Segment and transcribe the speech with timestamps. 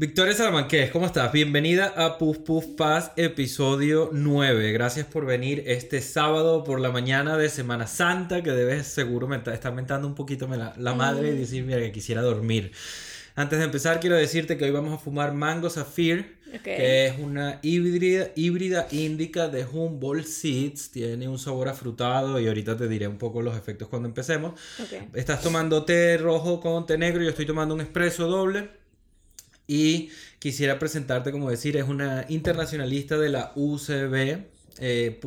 [0.00, 1.30] Victoria Salamanqués, ¿cómo estás?
[1.30, 4.72] Bienvenida a Puff Puff Paz, episodio 9.
[4.72, 9.36] Gracias por venir este sábado por la mañana de Semana Santa, que debes seguro me
[9.36, 12.72] estar mentando un poquito la, la madre y decir, mira, que quisiera dormir.
[13.34, 17.58] Antes de empezar, quiero decirte que hoy vamos a fumar Mango Sapphire, que es una
[17.60, 20.92] híbrida, híbrida índica de Humboldt Seeds.
[20.92, 24.58] Tiene un sabor afrutado y ahorita te diré un poco los efectos cuando empecemos.
[25.12, 28.79] Estás tomando té rojo con té negro, yo estoy tomando un espresso doble.
[29.70, 34.46] Y quisiera presentarte, como decir, es una internacionalista de la UCB
[34.80, 35.20] eh,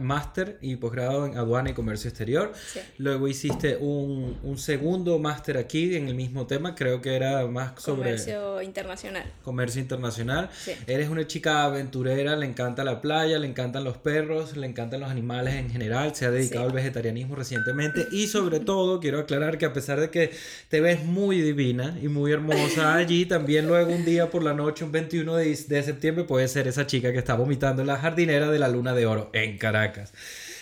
[0.00, 2.52] máster y posgrado en aduana y comercio exterior.
[2.98, 7.80] Luego hiciste un, un segundo máster aquí en el mismo tema, creo que era más
[7.80, 8.10] sobre...
[8.10, 9.24] Comercio internacional.
[9.42, 10.50] Comercio internacional.
[10.86, 15.10] Eres una chica aventurera, le encanta la playa, le encantan los perros, le encantan los
[15.10, 19.66] animales en general, se ha dedicado al vegetarianismo recientemente y sobre todo quiero aclarar que
[19.66, 20.30] a pesar de que
[20.68, 24.84] te ves muy divina y muy hermosa allí, también luego un día por la noche,
[24.84, 28.50] un 21 de, de septiembre, puede ser esa chica que está vomitando en la jardinera
[28.50, 30.12] de la Luna de Oro en Caracas.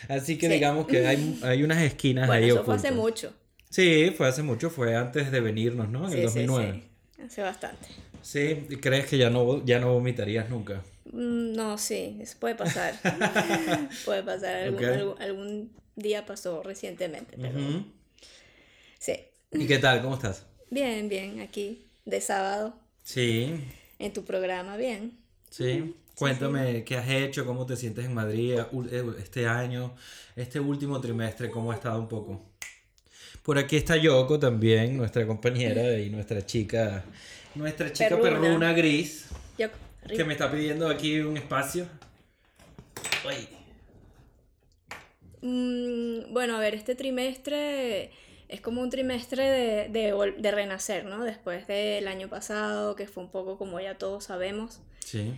[0.08, 3.32] Así que digamos que hay, hay unas esquinas ahí eso fue hace mucho.
[3.70, 6.06] Sí, fue hace mucho, fue antes de venirnos, ¿no?
[6.06, 6.82] En el 2009.
[7.16, 7.88] Sí, hace bastante.
[8.22, 10.82] Sí, ¿crees que ya no, ya no vomitarías nunca?
[11.06, 12.94] Mm, no, sí, eso puede pasar.
[14.04, 14.72] puede pasar,
[15.18, 17.84] algún, día pasó recientemente, pero...
[18.98, 19.14] Sí.
[19.52, 20.02] ¿Y qué tal?
[20.02, 20.46] ¿Cómo estás?
[20.70, 22.74] Bien, bien, aquí, de sábado.
[23.02, 23.54] Sí.
[23.98, 25.23] En tu programa, bien.
[25.56, 25.94] Sí.
[26.16, 29.94] Cuéntame qué has hecho, cómo te sientes en Madrid eh, este año,
[30.34, 32.42] este último trimestre, cómo ha estado un poco.
[33.44, 37.04] Por aquí está Yoko también, nuestra compañera y nuestra chica,
[37.54, 39.26] nuestra chica perruna, gris,
[40.08, 41.86] que me está pidiendo aquí un espacio.
[45.40, 48.10] Mm, bueno, a ver, este trimestre
[48.48, 51.24] es como un trimestre de, de, de renacer, ¿no?
[51.24, 54.80] Después del año pasado, que fue un poco como ya todos sabemos.
[55.00, 55.34] Sí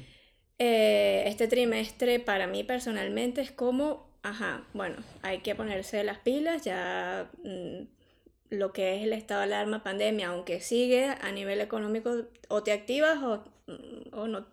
[0.58, 6.64] eh, este trimestre para mí personalmente es como, ajá, bueno, hay que ponerse las pilas,
[6.64, 7.82] ya mm,
[8.50, 12.72] lo que es el estado de alarma pandemia, aunque sigue a nivel económico, o te
[12.72, 14.46] activas o, mm, o no,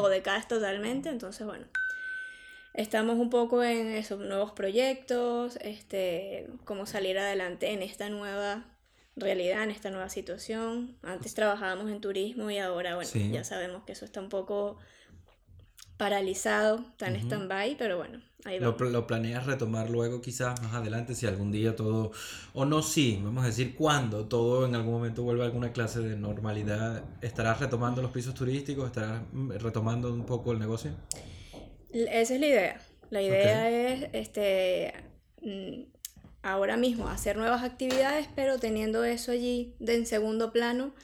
[0.00, 1.66] o, decaes totalmente, entonces bueno.
[2.74, 8.64] Estamos un poco en esos nuevos proyectos, este, cómo salir adelante en esta nueva
[9.14, 10.96] realidad, en esta nueva situación.
[11.02, 14.78] Antes trabajábamos en turismo y ahora, bueno, ya sabemos que eso está un poco
[15.98, 18.74] paralizado, tan stand-by, pero bueno, ahí va.
[18.76, 22.10] ¿Lo, ¿Lo, planeas retomar luego quizás más adelante si algún día todo,
[22.54, 26.00] o no sí, vamos a decir cuando todo en algún momento vuelva a alguna clase
[26.00, 28.86] de normalidad, ¿estarás retomando los pisos turísticos?
[28.86, 30.92] ¿Estarás mm, retomando un poco el negocio?
[31.92, 32.80] Esa es la idea.
[33.10, 34.94] La idea es este
[35.42, 35.82] mm,
[36.42, 40.94] ahora mismo hacer nuevas actividades, pero teniendo eso allí de en segundo plano,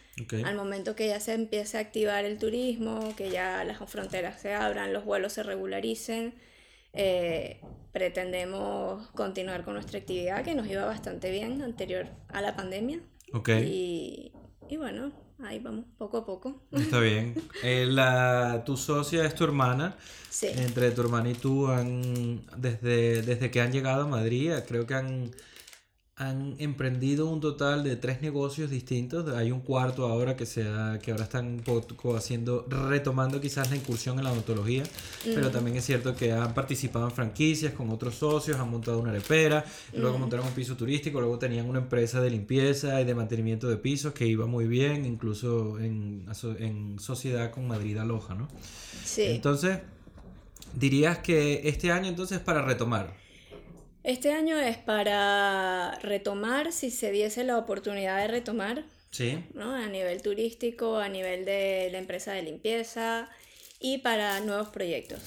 [0.44, 4.52] al momento que ya se empiece a activar el turismo, que ya las fronteras se
[4.52, 6.34] abran, los vuelos se regularicen,
[6.92, 7.60] eh,
[7.92, 13.00] pretendemos continuar con nuestra actividad que nos iba bastante bien anterior a la pandemia.
[13.62, 14.32] Y,
[14.68, 15.12] y bueno,
[15.42, 16.62] ahí vamos, poco a poco.
[16.72, 17.34] Está bien.
[17.62, 19.96] Eh, la, tu socia es tu hermana.
[20.28, 20.48] Sí.
[20.48, 24.94] Entre tu hermana y tú han, desde, desde que han llegado a Madrid, creo que
[24.94, 25.30] han
[26.18, 29.28] han emprendido un total de tres negocios distintos.
[29.36, 31.62] Hay un cuarto ahora que, sea, que ahora están
[32.16, 34.82] haciendo, retomando quizás la incursión en la odontología,
[35.24, 39.10] pero también es cierto que han participado en franquicias con otros socios, han montado una
[39.10, 39.64] arepera,
[39.94, 43.76] luego montaron un piso turístico, luego tenían una empresa de limpieza y de mantenimiento de
[43.76, 46.26] pisos que iba muy bien, incluso en,
[46.58, 48.48] en sociedad con Madrid Aloja, ¿no?
[49.04, 49.22] Sí.
[49.22, 49.78] Entonces,
[50.74, 53.27] dirías que este año entonces es para retomar.
[54.08, 59.44] Este año es para retomar, si se diese la oportunidad de retomar, sí.
[59.52, 59.74] ¿no?
[59.74, 63.28] a nivel turístico, a nivel de la empresa de limpieza
[63.80, 65.20] y para nuevos proyectos.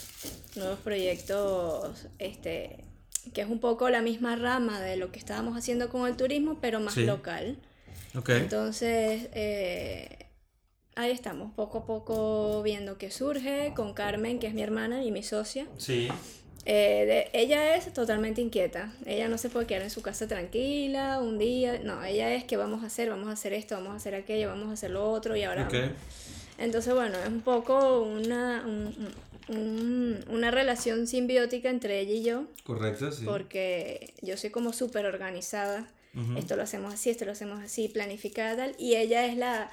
[0.55, 2.83] Nuevos proyectos, este,
[3.35, 6.57] que es un poco la misma rama de lo que estábamos haciendo con el turismo,
[6.59, 7.59] pero más local.
[8.15, 8.37] Okay.
[8.37, 10.25] Entonces, eh,
[10.95, 15.11] ahí estamos, poco a poco viendo qué surge con Carmen, que es mi hermana y
[15.11, 15.67] mi socia.
[15.77, 16.09] Sí.
[16.65, 18.93] Eh, ella es totalmente inquieta.
[19.05, 21.79] Ella no se puede quedar en su casa tranquila un día.
[21.83, 24.49] No, ella es que vamos a hacer, vamos a hacer esto, vamos a hacer aquello,
[24.49, 25.67] vamos a hacer lo otro y ahora.
[26.57, 28.63] Entonces, bueno, es un poco una,
[29.47, 32.43] una relación simbiótica entre ella y yo.
[32.63, 33.25] Correcto, sí.
[33.25, 35.87] Porque yo soy como súper organizada.
[36.37, 38.75] Esto lo hacemos así, esto lo hacemos así, planificada tal.
[38.77, 39.71] Y ella es la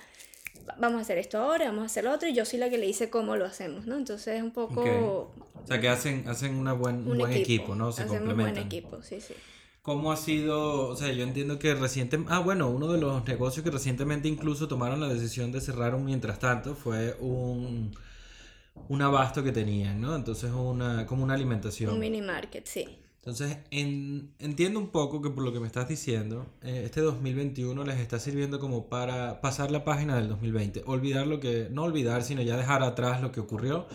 [0.78, 2.78] vamos a hacer esto ahora, vamos a hacer lo otro, y yo soy la que
[2.78, 3.96] le dice cómo lo hacemos, ¿no?
[3.96, 4.82] Entonces es un poco...
[4.82, 7.93] O sea, que hacen, hacen una buen, un, buen equipo, ¿no?
[7.93, 9.34] Se hacen un buen equipo, sí, sí.
[9.82, 10.88] ¿Cómo ha sido?
[10.88, 12.32] O sea, yo entiendo que recientemente...
[12.32, 16.05] Ah, bueno, uno de los negocios que recientemente incluso tomaron la decisión de cerrar un
[16.05, 17.94] mientras tanto fue un,
[18.88, 20.14] un abasto que tenían, ¿no?
[20.14, 21.94] Entonces, una, como una alimentación.
[21.94, 22.99] Un mini market, sí.
[23.28, 27.84] Entonces, en- entiendo un poco que por lo que me estás diciendo, eh, este 2021
[27.84, 32.22] les está sirviendo como para pasar la página del 2020, olvidar lo que, no olvidar,
[32.22, 33.86] sino ya dejar atrás lo que ocurrió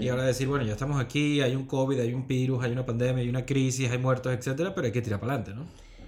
[0.00, 2.86] y ahora decir, bueno, ya estamos aquí, hay un COVID, hay un virus, hay una
[2.86, 5.66] pandemia, hay una crisis, hay muertos, etcétera, pero hay que tirar para adelante, ¿no?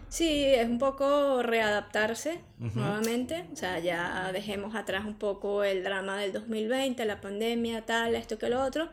[0.08, 6.16] Sí, es un poco readaptarse nuevamente, o sea, ya dejemos atrás un poco el drama
[6.16, 8.88] del 2020, la pandemia, tal, esto que lo otro,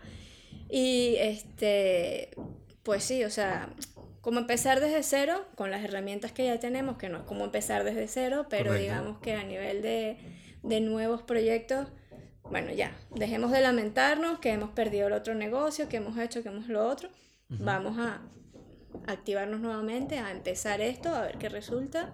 [0.69, 2.31] y este,
[2.87, 3.67] pues sí, o sea,
[4.21, 7.83] como empezar desde cero con las herramientas que ya tenemos, que no es como empezar
[7.83, 8.81] desde cero, pero Correcto.
[8.81, 10.17] digamos que a nivel de,
[10.63, 11.89] de nuevos proyectos,
[12.49, 16.47] bueno, ya, dejemos de lamentarnos que hemos perdido el otro negocio, que hemos hecho, que
[16.47, 17.09] hemos lo otro,
[17.49, 18.21] vamos a
[19.05, 22.13] activarnos nuevamente, a empezar esto, a ver qué resulta.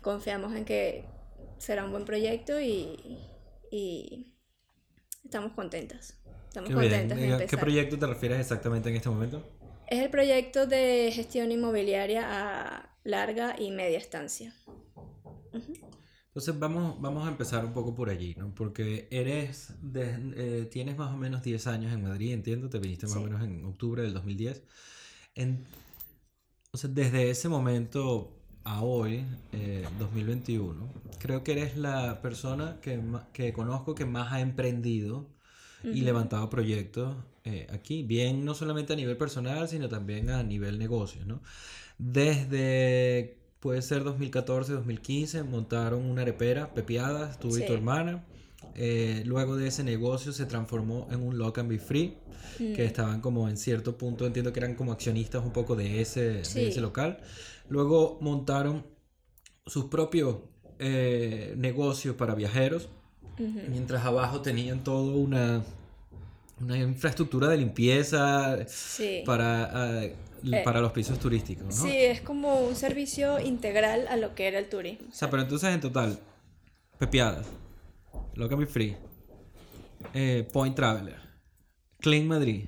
[0.00, 1.06] Confiamos en que
[1.58, 3.18] será un buen proyecto y,
[3.72, 4.32] y
[5.24, 6.22] estamos contentas.
[6.46, 6.90] Estamos Qué bien.
[7.08, 9.42] contentas de ¿Qué proyecto te refieres exactamente en este momento?
[9.92, 14.54] Es el proyecto de gestión inmobiliaria a larga y media estancia.
[16.28, 18.54] Entonces vamos, vamos a empezar un poco por allí, ¿no?
[18.54, 23.06] Porque eres, de- eh, tienes más o menos 10 años en Madrid, entiendo, te viniste
[23.06, 23.24] más o Sí.
[23.24, 24.62] menos en octubre del 2010.
[25.34, 25.66] En,
[26.72, 30.88] o sea, desde ese momento a hoy, eh, 2021,
[31.18, 33.00] creo que eres la persona que,
[33.32, 35.28] que conozco que más ha emprendido
[35.84, 40.78] y levantado proyectos eh, aquí, bien no solamente a nivel personal, sino también a nivel
[40.78, 41.40] negocio, ¿no?
[41.98, 47.66] Desde, puede ser 2014, 2015, montaron una arepera, Pepiadas, tú y Sí.
[47.66, 48.24] tu hermana.
[48.74, 52.16] Eh, luego de ese negocio se transformó en un Lock and Be Free,
[52.58, 52.72] Mm.
[52.74, 56.42] que estaban como en cierto punto, entiendo que eran como accionistas un poco de ese,
[56.42, 57.18] de ese local.
[57.68, 58.84] Luego montaron
[59.66, 60.36] sus propios
[60.78, 62.88] eh, negocios para viajeros,
[63.38, 65.62] Mientras abajo tenían toda una,
[66.60, 69.22] una infraestructura de limpieza Sí.
[69.26, 70.06] para, ah,
[70.64, 71.72] para los pisos turísticos, ¿no?
[71.72, 75.06] Sí, es como un servicio integral a lo que era el turismo.
[75.10, 76.18] O sea, pero entonces en total,
[76.98, 77.46] Pepiadas,
[78.34, 78.96] Loca Me Free,
[80.14, 81.16] eh, Point Traveler,
[82.00, 82.66] Clean Madrid,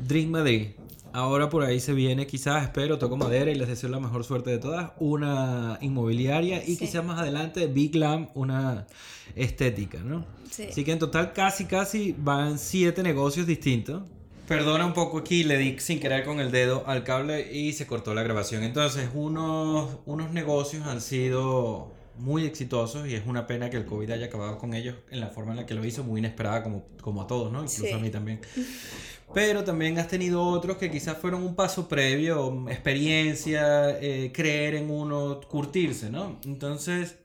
[0.00, 0.68] Drink Madrid.
[1.14, 4.50] Ahora por ahí se viene, quizás, espero, toco madera y les deseo la mejor suerte
[4.50, 6.78] de todas, una inmobiliaria y Sí.
[6.78, 8.86] quizás más adelante Big Glam, una
[9.36, 10.24] estética, ¿no?
[10.50, 10.64] Sí.
[10.70, 14.02] Así que en total casi, casi van siete negocios distintos.
[14.48, 17.86] Perdona un poco aquí, le di sin querer con el dedo al cable y se
[17.86, 18.62] cortó la grabación.
[18.64, 21.90] Entonces, unos, unos negocios han sido
[22.22, 25.28] muy exitosos y es una pena que el COVID haya acabado con ellos en la
[25.28, 27.58] forma en la que lo hizo, muy inesperada como, como a todos, ¿no?
[27.62, 27.92] Incluso Sí.
[27.92, 28.40] a mí también.
[29.34, 34.90] Pero también has tenido otros que quizás fueron un paso previo, experiencia, eh, creer en
[34.90, 36.38] uno, curtirse, ¿no?
[36.44, 37.16] Entonces,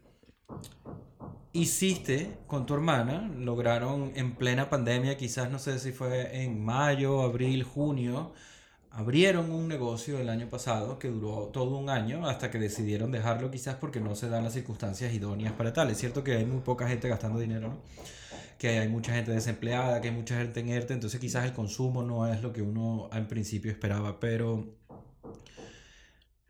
[1.53, 7.21] hiciste con tu hermana, lograron en plena pandemia, quizás no sé si fue en mayo,
[7.21, 8.33] abril, junio,
[8.97, 13.51] abrieron un negocio el año pasado que duró todo un año hasta que decidieron dejarlo
[13.51, 15.91] quizás porque no se dan las circunstancias idóneas para tal.
[15.91, 17.77] Es cierto que hay muy poca gente gastando dinero, ¿no?
[18.57, 22.01] Que hay mucha gente desempleada, que hay mucha gente en ERTE, entonces quizás el consumo
[22.01, 24.65] no es lo que uno en principio esperaba, pero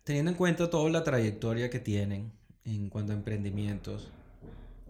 [0.06, 2.32] teniendo en cuenta toda la trayectoria que tienen
[2.64, 4.10] en cuanto a emprendimientos,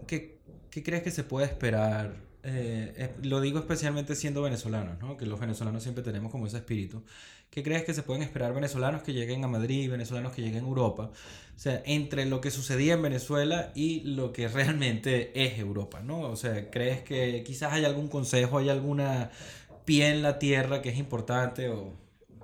[0.06, 2.28] ¿qué, qué crees que se puede esperar?
[2.50, 5.18] Eh, eh, lo digo especialmente siendo venezolanos, ¿no?
[5.18, 7.04] Que los venezolanos siempre tenemos como ese espíritu.
[7.50, 10.68] ¿Qué crees que se pueden esperar venezolanos que lleguen a Madrid, venezolanos que lleguen a
[10.68, 11.12] Europa?
[11.56, 16.22] O sea, entre lo que sucedía en Venezuela y lo que realmente es Europa, ¿no?
[16.22, 19.32] O sea, ¿crees que quizás hay algún consejo, hay alguna
[19.86, 21.94] pie en la tierra que es importante o...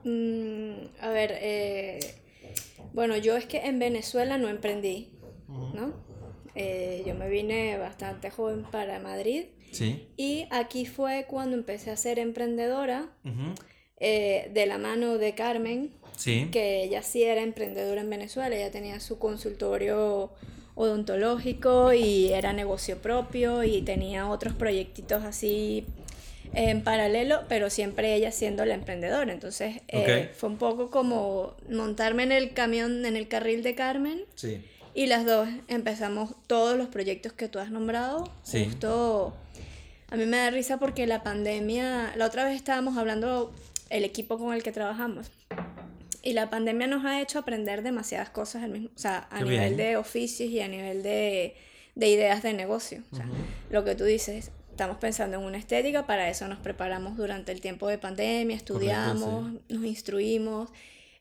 [0.03, 1.99] Mm, a ver, eh,
[2.93, 5.11] bueno, yo es que en Venezuela no emprendí,
[5.47, 5.93] ¿no?
[6.55, 10.07] Eh, yo me vine bastante joven para Madrid Sí.
[10.17, 13.55] y aquí fue cuando empecé a ser emprendedora Ujú.
[14.05, 16.47] Eh, de la mano de Carmen, Sí.
[16.51, 20.29] que ella sí era emprendedora en Venezuela, ella tenía su consultorio
[20.75, 25.85] odontológico y era negocio propio y tenía otros proyectitos así
[26.53, 29.31] en paralelo, pero siempre ella siendo la emprendedora.
[29.33, 34.23] Entonces eh, fue un poco como montarme en el camión, en el carril de Carmen
[34.35, 34.61] Sí.
[34.93, 38.29] y las dos empezamos todos los proyectos que tú has nombrado.
[38.43, 38.65] Sí.
[38.65, 39.33] Justo
[40.11, 43.51] a mí me da risa porque la pandemia, la otra vez estábamos hablando
[43.89, 45.31] el equipo con el que trabajamos.
[46.21, 49.43] Y la pandemia nos ha hecho aprender demasiadas cosas al mismo, o sea, a Qué
[49.45, 49.77] nivel bien.
[49.77, 51.55] de oficios y a nivel de,
[51.95, 53.03] de ideas de negocio.
[53.11, 53.25] O sea,
[53.69, 57.59] lo que tú dices, estamos pensando en una estética, para eso nos preparamos durante el
[57.59, 60.69] tiempo de pandemia, estudiamos, nos instruimos.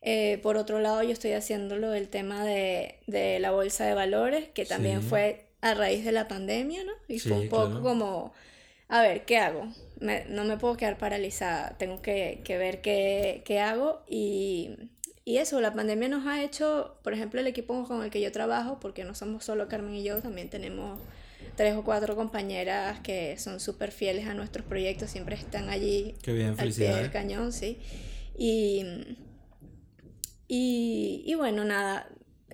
[0.02, 4.48] Eh, por otro lado, yo estoy haciéndolo el tema de, de la bolsa de valores,
[4.54, 5.08] que también Sí.
[5.08, 6.92] fue a raíz de la pandemia, ¿no?
[7.08, 7.82] Y fue un poco claro.
[7.82, 8.32] como,
[8.92, 9.68] a ver, ¿qué hago?
[10.00, 14.70] Me- no me puedo quedar paralizada, tengo que, que ver qué, qué hago y,
[15.24, 18.30] y eso, la pandemia nos ha hecho, por ejemplo, el equipo con el que yo
[18.32, 20.98] trabajo, porque no somos solo Carmen y yo, también tenemos
[21.56, 26.32] tres o cuatro compañeras que son súper fieles a nuestros proyectos, siempre están allí Qué
[26.32, 27.78] bien, al pie del cañón, sí.
[28.36, 28.84] Y,
[30.48, 32.08] y, y bueno, nada,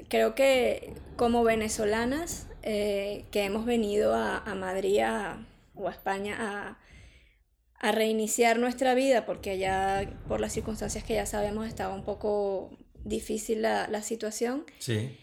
[0.08, 5.38] creo que como venezolanas eh, que hemos venido a, a Madrid a-
[5.78, 6.78] o a España a,
[7.80, 12.70] a reiniciar nuestra vida, porque ya por las circunstancias que ya sabemos estaba un poco
[13.04, 14.64] difícil la, la situación.
[14.78, 15.16] Sí,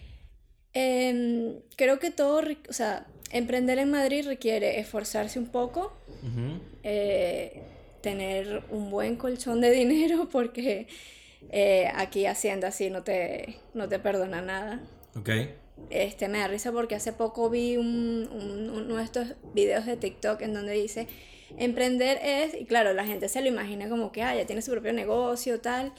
[0.73, 7.61] Em, creo que todo, o sea, emprender en Madrid requiere esforzarse un poco, ujú, eh,
[8.01, 10.87] tener un buen colchón de dinero porque
[11.49, 14.81] eh, aquí Hacienda sí no te, no te perdona nada.
[15.15, 15.29] ok.
[15.89, 19.97] Este, me da risa porque hace poco vi un, un- uno de estos videos de
[19.97, 21.07] TikTok en donde dice,
[21.57, 24.71] emprender es, y claro, la gente se lo imagina como que, ah, ya tiene su
[24.71, 25.93] propio negocio, tal.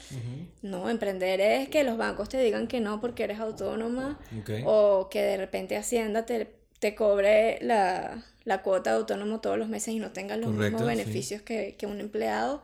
[0.61, 4.19] No, emprender es que los bancos te digan que no porque eres autónoma
[4.65, 6.47] o que de repente Hacienda te,
[6.79, 10.63] te cobre la, la cuota de autónomo todos los meses y no tengas los Correcto,
[10.63, 10.87] mismos sí.
[10.87, 12.61] beneficios que, que un empleado.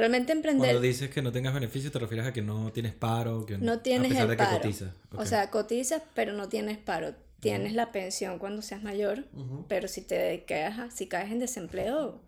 [0.00, 3.44] Realmente emprender Cuando dices que no tengas beneficios, te refieres a que no tienes paro,
[3.46, 4.56] que no tienes a pesar el de que paro.
[4.58, 4.94] cotizas.
[5.12, 5.24] O Ok.
[5.26, 7.14] sea, cotizas, pero no tienes paro.
[7.40, 9.64] Tienes la pensión cuando seas mayor, Ujú.
[9.68, 12.20] pero si te quedas, si caes en desempleo,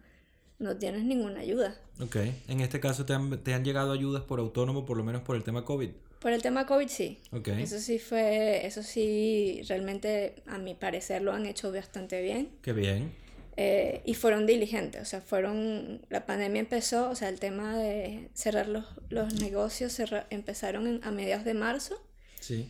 [0.59, 1.77] no tienes ninguna ayuda.
[2.01, 2.17] Ok,
[2.49, 5.37] en este caso te han, te han llegado ayudas por autónomo, por lo menos por
[5.37, 5.91] el tema COVID.
[6.19, 7.21] Por el tema COVID sí.
[7.33, 12.49] Ok, Eso sí fue, eso sí, realmente a mi parecer lo han hecho bastante bien.
[12.63, 13.13] qué bien.
[13.57, 18.31] Eh, y fueron diligentes, o sea, fueron, la pandemia empezó, o sea, el tema de
[18.33, 22.03] cerrar los, los negocios cerra- empezaron en- a mediados de marzo
[22.41, 22.67] Sí,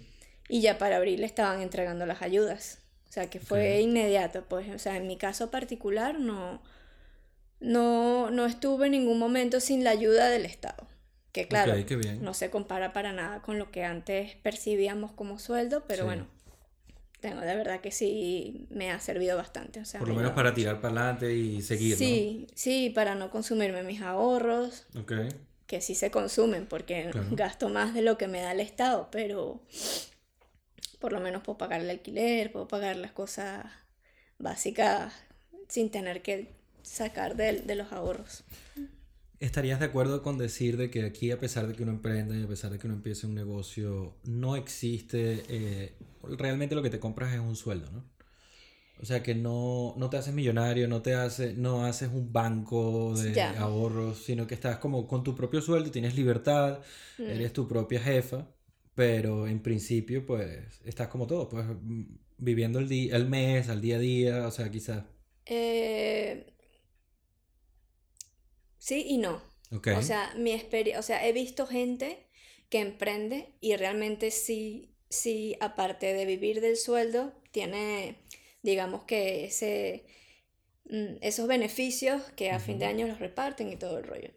[0.48, 2.80] y ya para abril estaban entregando las ayudas.
[3.08, 6.60] O sea, que fue inmediato, pues, o sea, en mi caso particular no,
[7.60, 10.88] no, no estuve en ningún momento sin la ayuda del Estado.
[11.32, 11.74] Que claro,
[12.20, 16.06] no se compara para nada con lo que antes percibíamos como sueldo, pero Sí.
[16.06, 16.26] bueno,
[17.22, 19.80] tengo de verdad que sí me ha servido bastante.
[19.80, 20.54] O sea, Por lo me menos para mucho.
[20.54, 25.00] tirar para adelante y seguir, Sí, sí, para no consumirme mis ahorros, ¿no?
[25.02, 25.12] Ok,
[25.66, 27.28] que sí se consumen porque Claro.
[27.30, 29.62] gasto más de lo que me da el Estado, pero
[31.00, 33.66] por lo menos puedo pagar el alquiler, puedo pagar las cosas
[34.38, 35.12] básicas
[35.68, 38.44] sin tener que sacar de, de los ahorros.
[39.42, 42.44] ¿Estarías de acuerdo con decir de que aquí, a pesar de que uno emprenda y
[42.44, 45.94] a pesar de que uno empiece un negocio, no existe, eh,
[46.38, 48.04] realmente lo que te compras es un sueldo, ¿no?
[49.00, 53.16] O sea que no, no te haces millonario, no te hace, no haces un banco
[53.16, 56.78] de ahorros, sino que estás como con tu propio sueldo, tienes libertad,
[57.18, 57.22] Mm.
[57.22, 58.46] eres tu propia jefa,
[58.94, 61.66] pero en principio pues estás como todo, pues
[62.38, 65.02] viviendo el, día, el mes, al día a día, o sea, quizás.
[65.46, 66.46] Eh,
[68.82, 69.40] sí y no.
[69.70, 69.88] Ok.
[69.96, 72.26] O sea, mi experiencia, o sea, he visto gente
[72.68, 78.16] que emprende y realmente sí, sí, aparte de vivir del sueldo, tiene,
[78.62, 80.04] digamos que ese,
[80.86, 84.30] mm, esos beneficios que a fin de año los reparten y todo el rollo.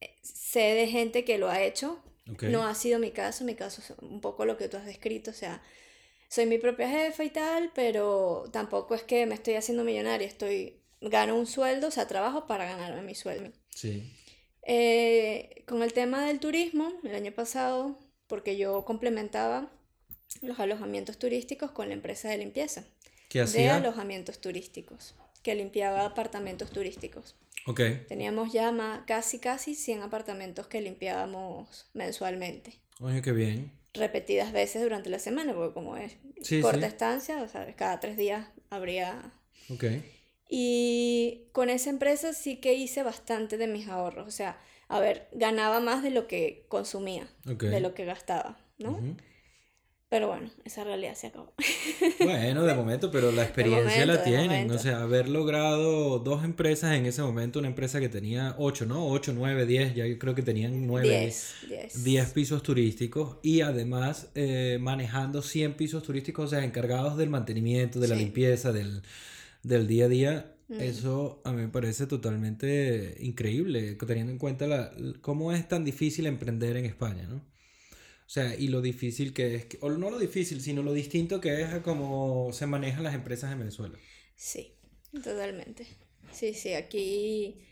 [0.00, 2.44] Eh, Sé de gente que lo ha hecho, ok.
[2.44, 5.30] no ha sido mi caso, mi caso es un poco lo que tú has descrito,
[5.30, 5.62] o sea,
[6.28, 10.81] soy mi propia jefa y tal, pero tampoco es que me estoy haciendo millonaria, estoy,
[11.02, 13.50] gano un sueldo, o sea, trabajo para ganarme mi sueldo.
[13.70, 14.10] Sí.
[14.64, 19.70] Eh, con el tema del turismo, el año pasado, porque yo complementaba
[20.40, 22.84] los alojamientos turísticos con la empresa de limpieza
[23.28, 23.76] ¿Qué de hacía?
[23.76, 27.34] alojamientos turísticos, que limpiaba apartamentos turísticos.
[27.66, 27.80] Ok.
[28.08, 33.72] Teníamos ya ma- casi, casi 100 apartamentos que limpiábamos mensualmente, Oye, qué bien.
[33.94, 36.86] repetidas veces durante la semana, porque como es Sí, corta sí.
[36.86, 39.32] estancia, o sea, cada tres días habría
[39.68, 39.84] Ok.
[40.54, 44.28] Y con esa empresa sí que hice bastante de mis ahorros.
[44.28, 47.62] O sea, a ver, ganaba más de lo que consumía, Ok.
[47.62, 49.00] de lo que gastaba, ¿no?
[50.10, 51.54] Pero bueno, esa realidad se acabó.
[52.20, 54.70] Bueno, de momento, pero la experiencia momento, la tienen.
[54.70, 59.08] O sea, haber logrado dos empresas en ese momento, una empresa que tenía 8, ¿no?
[59.08, 62.04] 8, 9, 10, ya yo creo que tenían 9, 10, 10.
[62.04, 67.98] 10 pisos turísticos y además eh, manejando 100 pisos turísticos, o sea, encargados del mantenimiento,
[67.98, 69.00] de la limpieza, del,
[69.62, 70.56] del día a día.
[70.68, 70.80] Mm.
[70.80, 76.26] Eso a mí me parece totalmente increíble, teniendo en cuenta la, cómo es tan difícil
[76.26, 77.36] emprender en España, ¿no?
[77.36, 81.60] O sea, y lo difícil que es, o no lo difícil, sino lo distinto que
[81.60, 83.98] es a cómo se manejan las empresas en Venezuela.
[84.36, 84.78] Sí,
[85.12, 85.86] totalmente.
[86.30, 87.62] Sí, sí, aquí...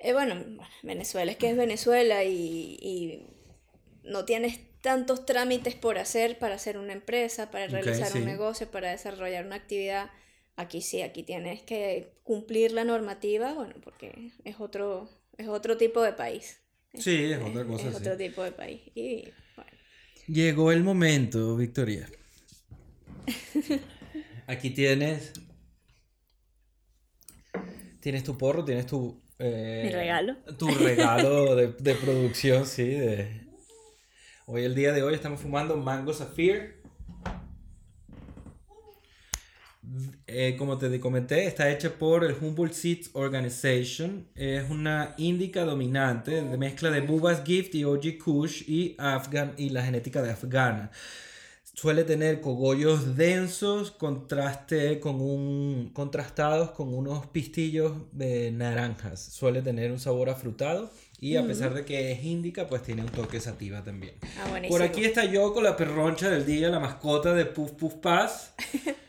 [0.00, 0.42] eh, bueno,
[0.82, 3.26] Venezuela es que es Venezuela y, y
[4.04, 8.18] no tienes tantos trámites por hacer para hacer una empresa, para realizar sí.
[8.18, 10.10] un negocio, para desarrollar una actividad.
[10.56, 15.08] Aquí sí, aquí tienes que cumplir la normativa, bueno, porque es otro,
[15.38, 16.60] es otro tipo de país.
[16.94, 18.02] Sí, es otra cosa, Es sí.
[18.02, 18.80] otro tipo de país.
[18.94, 19.72] Y bueno,
[20.28, 22.08] Llegó el momento, Victoria.
[24.46, 25.32] Aquí tienes.
[28.00, 29.20] Tienes tu porro, tienes tu.
[29.38, 30.36] eh, Mi regalo.
[30.58, 32.84] Tu regalo de, de producción, sí.
[32.88, 33.46] De...
[34.46, 36.75] Hoy, el día de hoy, estamos fumando Mango Sapphire.
[40.26, 44.26] Eh, como te comenté, está hecha por el Humboldt Seeds Organization.
[44.34, 49.70] Es una índica dominante de mezcla de Bubas Gift y OG Kush y, Afgan, y
[49.70, 50.90] la genética de Afgana.
[51.74, 59.22] Suele tener cogollos densos, contraste con un, contrastados con unos pistillos de naranjas.
[59.22, 60.90] Suele tener un sabor afrutado
[61.20, 64.14] y a pesar de que es índica, pues tiene un toque sativa también.
[64.38, 64.60] ah.
[64.68, 68.54] Por aquí está yo con la perroncha del día, la mascota de Puff Puff Paz.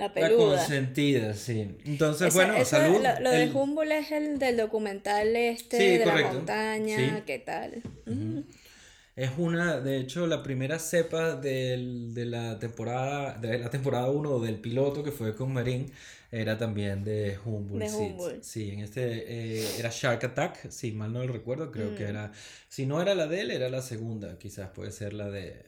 [0.00, 0.56] La La peluda.
[0.56, 1.76] consentida, sí.
[1.84, 3.02] Entonces, Esa- bueno, eso, salud.
[3.02, 6.28] Lo, lo El- de Humboldt es el del documental este Sí, de correcto.
[6.28, 7.22] la montaña, Sí.
[7.26, 7.82] ¿qué tal?
[8.06, 8.38] Mm.
[9.16, 14.38] Es una, de hecho, la primera cepa del- de la temporada, de la temporada 1
[14.40, 15.92] del piloto que fue con Marín,
[16.32, 17.84] era también de Humboldt.
[17.84, 17.94] De.
[17.94, 18.42] Humboldt.
[18.42, 19.02] Sí, en este
[19.60, 22.08] eh, era Shark Attack, si mal no lo recuerdo, creo que Mm.
[22.10, 22.32] era,
[22.68, 25.66] si no era la de él, era la segunda, quizás puede ser la de,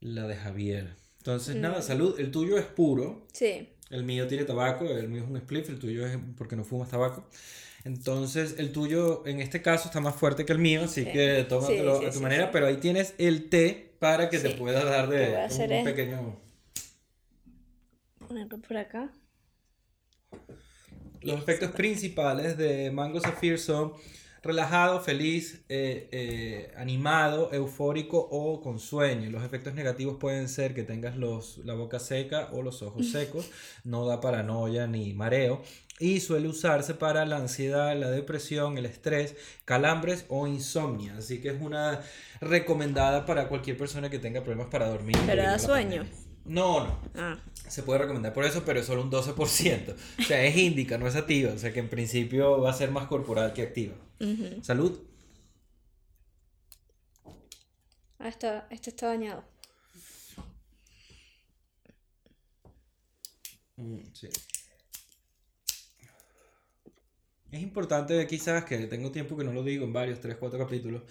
[0.00, 0.96] la de Javier.
[1.24, 1.82] Entonces, nada, Mm.
[1.82, 2.20] salud.
[2.20, 5.78] El tuyo es puro, Sí, el mío tiene tabaco, el mío es un spliff, el
[5.78, 7.26] tuyo es porque no fumas tabaco.
[7.84, 11.10] Entonces, el tuyo en este caso está más fuerte que el mío, así Sí.
[11.12, 14.50] que tómatelo Sí, sí, a tu manera, pero ahí tienes el té para que te
[14.50, 14.54] Sí.
[14.58, 16.40] pueda dar Lo voy a de hacer un es- pequeño...
[18.28, 19.10] ponerlo por acá.
[21.22, 23.94] Los efectos principales de Mango Sapphire son
[24.44, 29.30] relajado, feliz, eh, eh, animado, eufórico o con sueño.
[29.30, 33.50] Los efectos negativos pueden ser que tengas los, la boca seca o los ojos secos,
[33.82, 35.62] no da paranoia ni mareo
[36.00, 41.16] y suele usarse para la ansiedad, la depresión, el estrés, calambres o insomnia.
[41.16, 42.00] Así que es una
[42.40, 45.16] recomendada para cualquier persona que tenga problemas para dormir.
[45.26, 46.02] Pero da sueño.
[46.02, 46.24] pandemia.
[46.44, 46.98] No, no.
[47.14, 47.38] Ah,
[47.68, 49.94] Se puede recomendar por eso, pero es solo un 12%.
[50.18, 51.52] O sea, es índica, no es activa.
[51.52, 53.94] O sea, que en principio va a ser más corporal que activa.
[54.62, 55.00] Salud.
[58.18, 59.44] Ah, está, este está dañado.
[63.76, 64.28] Mm, sí.
[67.50, 71.02] Es importante quizás que tengo tiempo que no lo digo en varios, 3, 4 capítulos,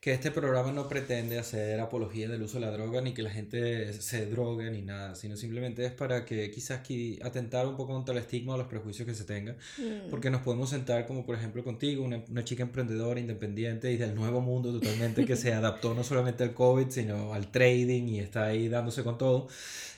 [0.00, 3.28] que este programa no pretende hacer apología del uso de la droga ni que la
[3.28, 7.92] gente se drogue ni nada, sino simplemente es para que quizás qui- atentar un poco
[7.92, 9.56] contra el estigma o los prejuicios que se tengan.
[9.76, 10.08] Mm.
[10.08, 14.14] Porque nos podemos sentar como por ejemplo contigo, una, una chica emprendedora, independiente y del
[14.14, 18.46] nuevo mundo totalmente que se adaptó no solamente al COVID, sino al trading y está
[18.46, 19.48] ahí dándose con todo.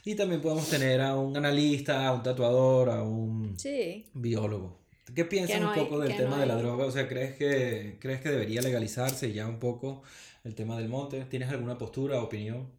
[0.04, 4.06] Y también podemos tener a un analista, a un tatuador, a un Sí.
[4.14, 4.81] biólogo.
[5.14, 6.86] ¿Qué piensas no un hay- poco del tema no de la droga?
[6.86, 10.02] O sea, ¿crees que, ¿crees que debería legalizarse ya un poco
[10.44, 11.24] el tema del monte?
[11.26, 12.70] ¿Tienes alguna postura, opinión?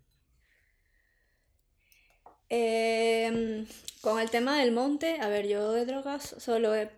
[2.49, 3.65] Em,
[4.01, 6.89] con el tema del monte, a ver, yo de drogas solo he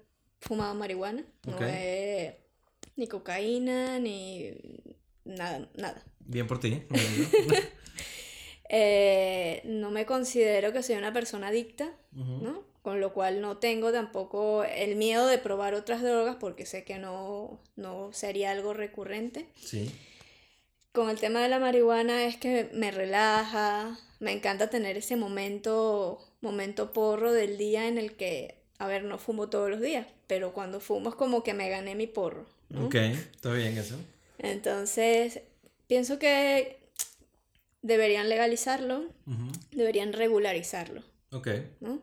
[0.42, 2.38] fumado marihuana, no he
[2.98, 4.52] ni cocaína, ni
[5.24, 6.04] nada, nada.
[6.20, 6.84] Bien por ti.
[8.68, 11.88] Eh, no me considero que soy una persona adicta.
[12.12, 12.64] ¿no?
[12.86, 17.00] Con lo cual no tengo tampoco el miedo de probar otras drogas porque sé que
[17.00, 19.48] no, no sería algo recurrente.
[19.56, 19.92] Sí.
[20.92, 26.24] Con el tema de la marihuana es que me relaja, me encanta tener ese momento,
[26.42, 30.54] momento porro del día en el que, a ver, no fumo todos los días, pero
[30.54, 32.86] cuando fumo es como que me gané mi porro, ¿no?
[32.86, 33.96] Ok, está bien eso.
[34.38, 35.42] Entonces,
[35.88, 36.78] pienso que
[37.82, 39.06] deberían legalizarlo,
[39.72, 41.48] deberían regularizarlo, Ok.
[41.80, 42.00] ¿no?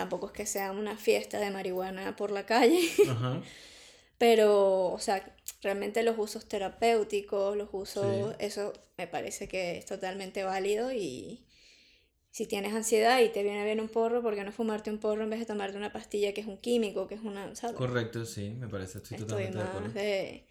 [0.00, 3.42] Tampoco es que sea una fiesta de marihuana por la calle, Ajá.
[4.18, 8.36] pero, o sea, realmente los usos terapéuticos, los usos, Sí.
[8.38, 11.46] eso me parece que es totalmente válido y
[12.30, 15.22] si tienes ansiedad y te viene bien un porro, ¿por qué no fumarte un porro
[15.24, 17.76] en vez de tomarte una pastilla que es un químico, que es una, ¿sabes?
[17.76, 19.92] Correcto, sí, me parece, estoy Estoy totalmente de más acuerdo.
[19.94, 20.46] de...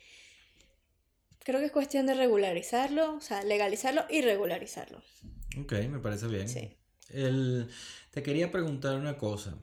[1.44, 5.02] Creo que es cuestión de regularizarlo, o sea, legalizarlo y regularizarlo.
[5.60, 6.48] Ok, me parece bien.
[6.50, 6.76] Sí.
[7.10, 7.70] El,
[8.12, 9.58] te quería preguntar una cosa.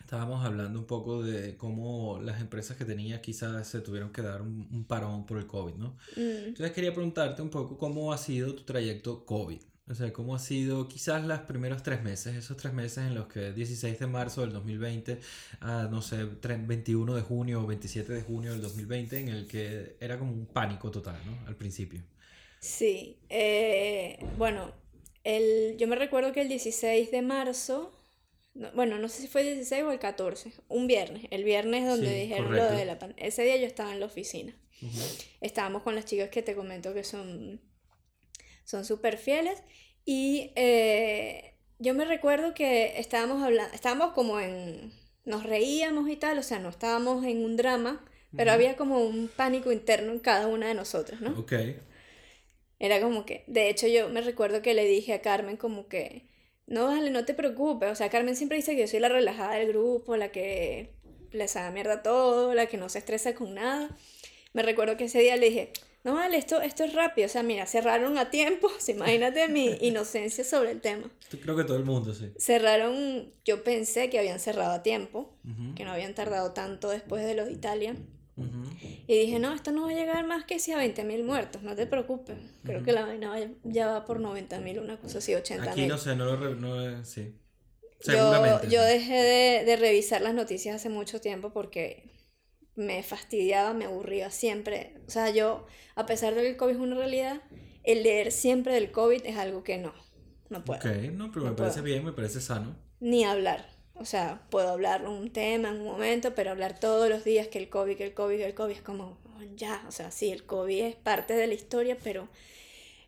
[0.00, 4.42] Estábamos hablando un poco de cómo las empresas que tenías quizás se tuvieron que dar
[4.42, 5.96] un, un parón por el COVID, ¿no?
[6.16, 9.60] Mm, Entonces quería preguntarte un poco cómo ha sido tu trayecto COVID.
[9.86, 13.26] O sea, ¿cómo ha sido quizás los primeros tres meses, esos tres meses en los
[13.28, 15.20] que 16 de marzo del 2020
[15.60, 19.96] a, no sé, 21 de junio o 27 de junio del 2020, en el que
[20.00, 21.44] era como un pánico total, ¿no?
[21.46, 22.02] Al principio.
[22.60, 24.72] Sí, eh, bueno,
[25.24, 27.92] el, yo me recuerdo que el 16 de marzo,
[28.74, 32.14] bueno, no sé si fue el 16 o el 14, un viernes, el viernes donde
[32.14, 33.26] dijeron lo de la pandemia.
[33.26, 34.54] Ese día yo estaba en la oficina.
[35.40, 37.60] Estábamos con las chicas que te comento que son
[38.64, 39.62] son súper fieles.
[40.04, 44.92] Y eh, yo me recuerdo que estábamos hablando, estábamos como en,
[45.24, 48.04] nos reíamos y tal, o sea, no estábamos en un drama,
[48.36, 51.38] pero había como un pánico interno en cada una de nosotras, ¿no?
[51.38, 51.52] Ok.
[52.84, 56.26] Era como que, de hecho yo me recuerdo que le dije a Carmen como que,
[56.66, 59.54] no, vale, no te preocupes, o sea, Carmen siempre dice que yo soy la relajada
[59.54, 60.90] del grupo, la que
[61.32, 63.88] le sabe mierda todo, la que no se estresa con nada.
[64.52, 65.72] Me recuerdo que ese día le dije,
[66.04, 67.24] no vale, esto, esto es rápido.
[67.24, 68.70] O sea, mira, cerraron a tiempo.
[68.88, 71.10] Imagínate mi inocencia sobre el tema.
[71.42, 72.30] Creo que todo el mundo, sí.
[72.38, 75.34] Cerraron, yo pensé que habían cerrado a tiempo,
[75.74, 77.96] que no habían tardado tanto después de los de Italia.
[79.06, 81.76] Y dije, no, esto no va a llegar más que si a 20.000 muertos, no
[81.76, 82.36] te preocupes.
[82.64, 85.68] Creo que la vaina ya va por 90.000, una cosa así, 80.000.
[85.68, 86.54] Aquí no sé, no lo...
[86.54, 87.38] No, sí.
[88.06, 92.10] Yo, yo dejé de, de revisar las noticias hace mucho tiempo porque
[92.74, 94.94] me fastidiaba, me aburría siempre.
[95.06, 97.40] O sea, yo, a pesar de que el COVID es una realidad,
[97.82, 99.94] el leer siempre del COVID es algo que no,
[100.48, 100.80] no puedo.
[100.80, 102.76] Ok, no, pero me parece bien, me parece sano.
[103.00, 103.73] Ni hablar.
[103.94, 107.58] O sea, puedo hablar un tema en un momento, pero hablar todos los días que
[107.58, 109.18] el COVID, que el COVID, que el COVID es como,
[109.56, 112.28] ya, o sea, sí, el COVID es parte de la historia, pero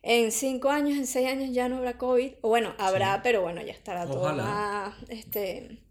[0.02, 2.34] en cinco años, en seis años ya no habrá COVID.
[2.40, 5.82] O bueno, habrá, pero bueno, ya estará todo más, este,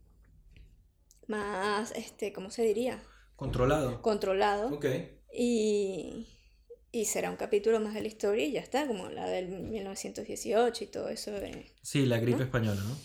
[1.27, 3.03] más, este, ¿cómo se diría?
[3.35, 4.01] Controlado.
[4.01, 4.73] Controlado.
[4.73, 4.85] Ok.
[5.33, 6.27] Y,
[6.93, 10.83] y será un capítulo más de la historia y ya está, como la del 1918
[10.85, 11.31] y todo eso.
[11.31, 12.95] De, sí, la gripe española, ¿no?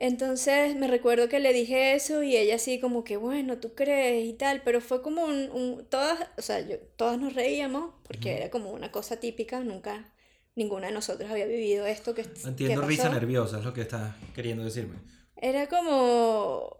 [0.00, 4.24] Entonces me recuerdo que le dije eso y ella así como que, bueno, tú crees
[4.26, 8.36] y tal, pero fue como un, un todas, o sea, yo, todas nos reíamos porque
[8.36, 10.14] era como una cosa típica, nunca,
[10.54, 14.62] ninguna de nosotros había vivido esto que Entiendo risa nerviosa, es lo que estás queriendo
[14.62, 14.98] decirme.
[15.36, 16.78] Era como,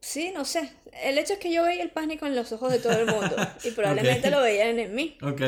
[0.00, 0.70] Sí, no sé.
[1.02, 3.36] El hecho es que yo veía el pánico en los ojos de todo el mundo
[3.64, 5.18] y probablemente lo veían en mí.
[5.22, 5.42] Ok.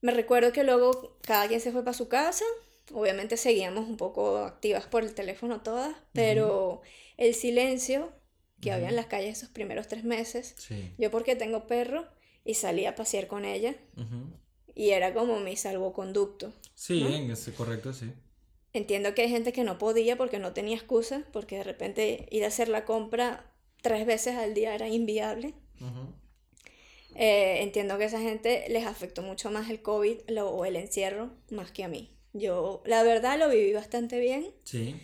[0.00, 2.44] Me recuerdo que luego cada quien se fue para su casa.
[2.92, 6.82] Obviamente seguíamos un poco activas por el teléfono todas, pero
[7.16, 8.12] el silencio
[8.60, 10.56] que había en las calles esos primeros tres meses,
[10.98, 12.06] yo porque tengo perro
[12.44, 13.74] y salía a pasear con ella
[14.74, 16.52] y era como mi salvoconducto.
[16.74, 18.12] Sí, en ese correcto, sí.
[18.72, 22.44] Entiendo que hay gente que no podía porque no tenía excusa, porque de repente ir
[22.44, 25.54] a hacer la compra tres veces al día era inviable.
[27.14, 31.30] Eh, entiendo que a esa gente les afectó mucho más el COVID o el encierro
[31.50, 32.15] más que a mí.
[32.38, 34.46] Yo, la verdad, lo viví bastante bien.
[34.64, 34.96] Sí.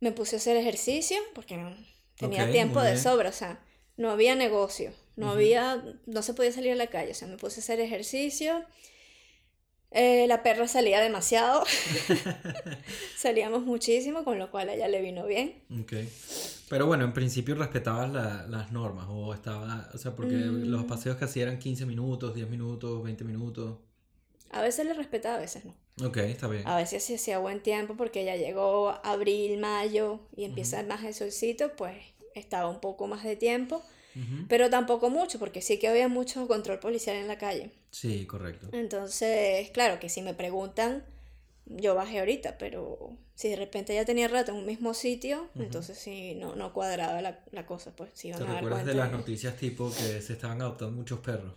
[0.00, 1.74] Me puse a hacer ejercicio porque no
[2.16, 3.62] tenía tiempo de sobra, o sea,
[3.96, 7.36] no había negocio, no había, no se podía salir a la calle, o sea, me
[7.36, 8.64] puse a hacer ejercicio
[9.92, 11.64] eh, la perra salía demasiado.
[13.16, 15.62] Salíamos muchísimo, con lo cual a ella le vino bien.
[15.82, 16.08] Okay.
[16.68, 18.10] Pero bueno, en principio respetabas
[18.48, 20.86] las normas, o estaba, o sea, porque los mm.
[20.86, 23.78] paseos que hacía eran 15 minutos, 10 minutos, 20 minutos.
[24.52, 25.74] A veces le respetaba, a veces no.
[26.02, 26.66] Ok, está bien.
[26.66, 31.14] A veces sí hacía buen tiempo porque ya llegó abril, mayo y empieza más el
[31.14, 31.96] solcito, pues
[32.34, 33.82] estaba un poco más de tiempo.
[34.48, 37.70] Pero tampoco mucho, porque sí que había mucho control policial en la calle.
[37.90, 38.68] Sí, correcto.
[38.72, 41.04] Entonces, claro, que si me preguntan,
[41.66, 45.96] yo bajé ahorita, pero si de repente ya tenía rato en un mismo sitio, entonces
[45.96, 49.90] sí, no, no cuadraba la, la cosa, pues sí ¿Te recuerdas de las noticias tipo
[49.90, 51.54] que se estaban adoptando muchos perros?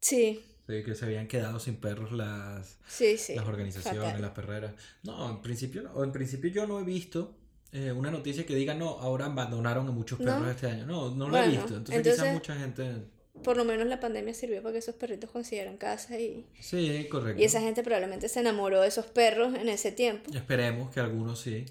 [0.00, 0.44] Sí.
[0.66, 4.74] Sí, que se habían quedado sin perros las, las organizaciones, las perreras.
[5.02, 7.34] No, en principio, no, en principio yo no he visto
[7.72, 10.84] eh, una noticia que diga, no, ahora abandonaron a muchos perros este año.
[10.84, 11.76] No, no lo he visto.
[11.76, 13.06] Entonces, quizás mucha gente...
[13.42, 16.46] Por lo menos la pandemia sirvió para que esos perritos consiguieran casa y...
[16.60, 17.40] Sí, correcto.
[17.40, 20.30] Y esa gente probablemente se enamoró de esos perros en ese tiempo.
[20.32, 21.64] Esperemos que algunos sí.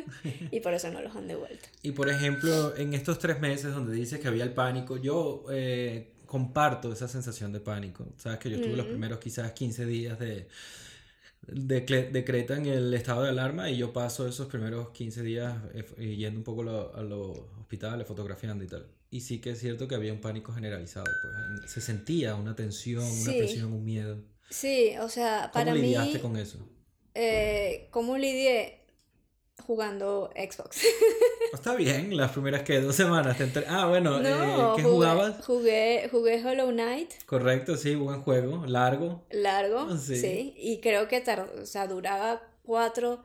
[0.50, 1.68] y por eso no los han devuelto.
[1.82, 6.13] Y por ejemplo, en estos tres meses donde dices que había el pánico, yo eh,
[6.34, 8.04] comparto esa sensación de pánico.
[8.16, 10.48] Sabes que yo tuve los primeros quizás 15 días de
[11.46, 16.42] decretan el estado de alarma y yo paso esos primeros 15 días eh, yendo un
[16.42, 18.84] poco a los hospitales, fotografiando y tal.
[19.12, 23.04] Y sí que es cierto que había un pánico generalizado, pues se sentía una tensión,
[23.04, 24.18] una presión, un miedo.
[24.50, 26.58] Sí, o sea, para ¿Cómo lidiaste con eso?
[27.14, 28.80] Eh, ¿Cómo lidié?
[29.62, 30.82] Jugando Xbox.
[31.52, 33.38] Está bien, las primeras que dos semanas.
[33.38, 35.44] Te entre- Ah, bueno, No, eh, ¿qué jugué- jugabas?
[35.44, 39.24] Jugué, jugué Hollow Knight, Correcto, sí, buen juego, largo.
[39.30, 40.16] largo, Ah, sí.
[40.16, 40.54] sí.
[40.56, 43.24] y creo que tar- o sea, duraba cuatro,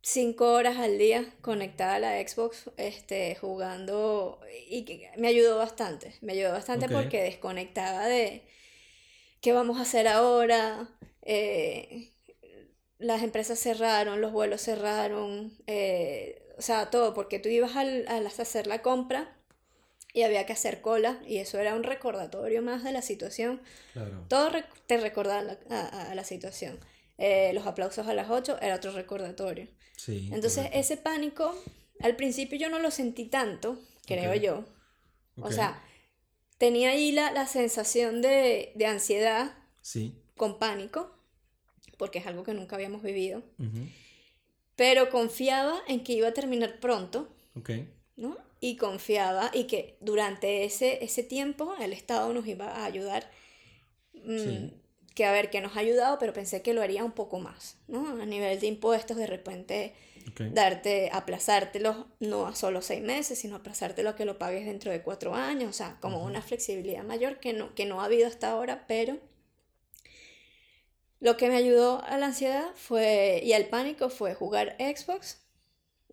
[0.00, 6.14] cinco horas al día conectada a la Xbox, este, jugando, y que me ayudó bastante,
[6.22, 8.42] me ayudó bastante porque desconectaba de
[9.40, 10.88] qué vamos a hacer ahora,
[11.22, 12.12] eh,
[12.98, 18.26] las empresas cerraron, los vuelos cerraron, eh, o sea, todo, porque tú ibas al, al
[18.26, 19.36] hacer la compra
[20.12, 23.60] y había que hacer cola y eso era un recordatorio más de la situación.
[23.92, 24.24] Claro.
[24.28, 26.80] Todo rec- te recordaba la- a, a la situación.
[27.18, 29.68] Eh, los aplausos a las 8 era otro recordatorio.
[29.96, 30.28] Sí.
[30.32, 30.78] Entonces correcto.
[30.78, 31.54] ese pánico,
[32.00, 34.64] al principio yo no lo sentí tanto, creo yo.
[35.36, 35.52] O Ok.
[35.52, 35.82] sea,
[36.58, 40.20] tenía ahí la, la sensación de, de ansiedad Sí.
[40.36, 41.12] con pánico,
[41.98, 43.42] porque es algo que nunca habíamos vivido,
[44.76, 47.28] pero confiaba en que iba a terminar pronto.
[48.16, 48.36] ¿no?
[48.60, 53.30] Y confiaba y que durante ese, ese tiempo el Estado nos iba a ayudar.
[54.14, 54.74] mm, Sí.
[55.14, 57.76] Que a ver, que nos ha ayudado, pero pensé que lo haría un poco más,
[57.88, 58.20] ¿no?
[58.22, 59.92] A nivel de impuestos, de repente
[60.28, 60.42] Ok.
[60.52, 65.02] darte, aplazártelos no a solo seis meses, sino aplazártelo a que lo pagues dentro de
[65.02, 68.50] cuatro años, o sea, como una flexibilidad mayor que no, que no ha habido hasta
[68.50, 69.18] ahora, pero
[71.20, 75.38] lo que me ayudó a la ansiedad fue, y al pánico fue jugar Xbox,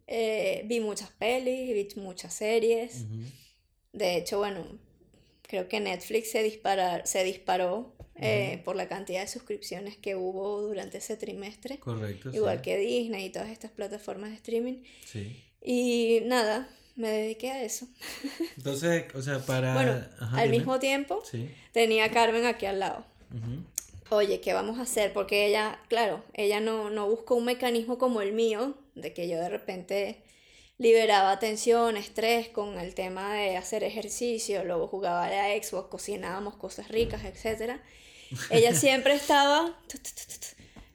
[0.07, 3.05] eh, vi muchas pelis, vi muchas series,
[3.93, 4.65] de hecho, bueno,
[5.43, 10.61] creo que Netflix se, dispara, se disparó eh, por la cantidad de suscripciones que hubo
[10.61, 11.79] durante ese trimestre.
[11.79, 12.29] Correcto.
[12.33, 12.63] Igual sí.
[12.63, 14.83] que Disney y todas estas plataformas de streaming.
[15.05, 15.43] Sí.
[15.61, 17.87] Y nada, me dediqué a eso.
[18.57, 19.73] Entonces, o sea, para.
[19.73, 20.57] Bueno, Ajá, al dime.
[20.59, 21.49] mismo tiempo Sí.
[21.71, 23.05] tenía a Carmen aquí al lado.
[24.09, 25.13] Oye, ¿qué vamos a hacer?
[25.13, 29.37] Porque ella, claro, ella no, no buscó un mecanismo como el mío, de que yo
[29.37, 30.23] de repente
[30.77, 36.55] liberaba tensión, estrés con el tema de hacer ejercicio, luego jugaba a la Xbox, cocinábamos
[36.55, 37.79] cosas ricas, etc.
[38.51, 39.79] Ella siempre estaba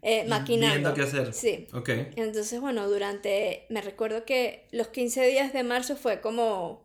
[0.03, 0.75] eh, maquinando.
[0.75, 1.35] Viendo qué hacer.
[1.35, 1.67] Sí.
[1.73, 1.89] Ok.
[2.17, 6.85] Entonces, bueno, durante, me recuerdo que los 15 días de marzo fue como,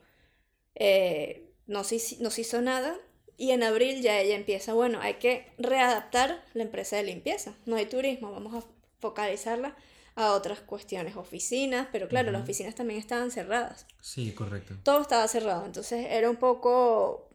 [0.73, 2.97] eh, no, se, no se hizo nada
[3.38, 7.76] y en abril ya ella empieza, bueno, hay que readaptar la empresa de limpieza, no
[7.76, 8.67] hay turismo, vamos a
[9.00, 9.76] focalizarla
[10.15, 14.76] a otras cuestiones, oficinas, pero claro, las oficinas también estaban cerradas, Sí, correcto.
[14.84, 17.30] todo estaba cerrado, entonces era un poco,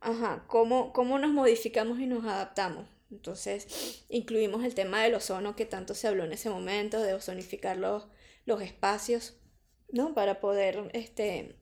[0.00, 2.86] ajá, cómo, cómo nos modificamos y nos adaptamos.
[3.10, 7.76] Entonces incluimos el tema del ozono que tanto se habló en ese momento, de ozonificar
[7.76, 8.08] los,
[8.44, 9.36] los espacios,
[9.92, 10.12] ¿no?
[10.12, 11.56] Para poder este,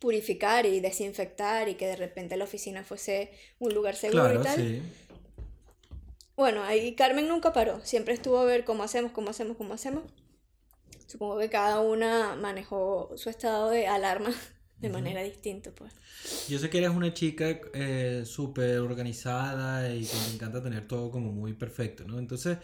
[0.00, 4.38] purificar y desinfectar y que de repente la oficina fuese un lugar seguro Claro, y
[4.38, 4.56] tal.
[4.56, 4.82] sí.
[6.36, 10.04] Bueno, ahí Carmen nunca paró, siempre estuvo a ver cómo hacemos, cómo hacemos, cómo hacemos.
[11.06, 14.30] Supongo que cada una manejó su estado de alarma
[14.80, 15.92] de manera distinta, pues.
[16.46, 21.10] Yo sé que eres una chica eh, súper organizada y que te encanta tener todo
[21.10, 22.18] como muy perfecto, ¿no?
[22.18, 22.58] Entonces,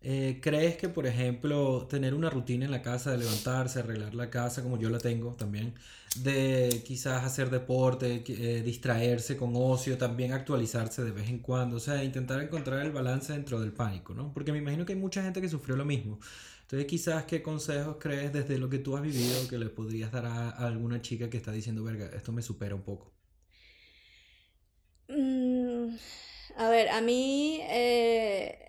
[0.00, 4.30] eh, ¿crees que, por ejemplo, tener una rutina en la casa de levantarse, arreglar la
[4.30, 5.74] casa, como yo la tengo también,
[6.14, 11.80] de quizás hacer deporte, eh, distraerse con ocio, también actualizarse de vez en cuando, o
[11.80, 14.32] sea, intentar encontrar el balance dentro del pánico, ¿no?
[14.32, 16.18] Porque me imagino que hay mucha gente que sufrió lo mismo.
[16.62, 20.26] Entonces, quizás, ¿qué consejos crees desde lo que tú has vivido que le podrías dar
[20.26, 23.12] a, a alguna chica que está diciendo, verga, esto me supera un poco?
[25.08, 25.96] Mm,
[26.56, 28.67] a ver, a mí eh,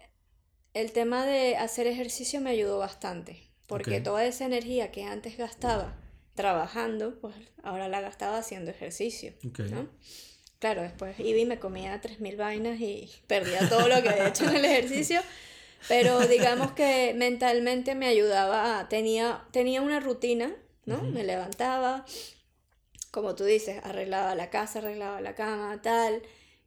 [0.82, 5.96] el tema de hacer ejercicio me ayudó bastante, porque toda esa energía que antes gastaba
[6.36, 9.34] trabajando, pues ahora la gastaba haciendo ejercicio.
[10.60, 14.44] Claro, después iba y me comía 3.000 vainas y perdía todo lo que había hecho
[14.46, 15.22] en el ejercicio,
[15.88, 20.54] pero digamos que mentalmente me ayudaba, tenía, tenía una rutina,
[20.86, 21.02] ¿no?
[21.02, 22.06] Me levantaba,
[23.12, 26.24] como tú dices, arreglaba la casa, arreglaba la cama, tal,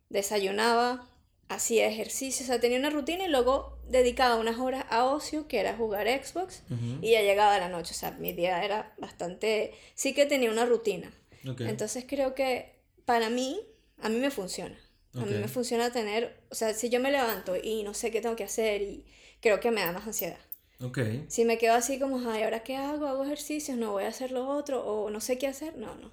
[0.08, 1.06] desayunaba,
[1.54, 5.60] hacía ejercicio, o sea, tenía una rutina y luego dedicaba unas horas a ocio, que
[5.60, 6.98] era jugar Xbox, Ujú.
[7.00, 10.66] y ya llegaba la noche, o sea, mi día era bastante, sí que tenía una
[10.66, 11.12] rutina.
[11.48, 11.62] Ok.
[11.62, 13.60] Entonces creo que para mí,
[14.00, 14.78] a mí me funciona.
[15.14, 18.22] A mí me funciona tener, o sea, si yo me levanto y no sé qué
[18.22, 19.04] tengo que hacer y
[19.40, 20.38] creo que me da más ansiedad.
[20.80, 20.98] Ok.
[21.28, 23.06] Si me quedo así como, ay, ¿ahora qué hago?
[23.06, 25.76] Hago ejercicios, no voy a hacer lo otro o no sé qué hacer.
[25.76, 26.10] No, no.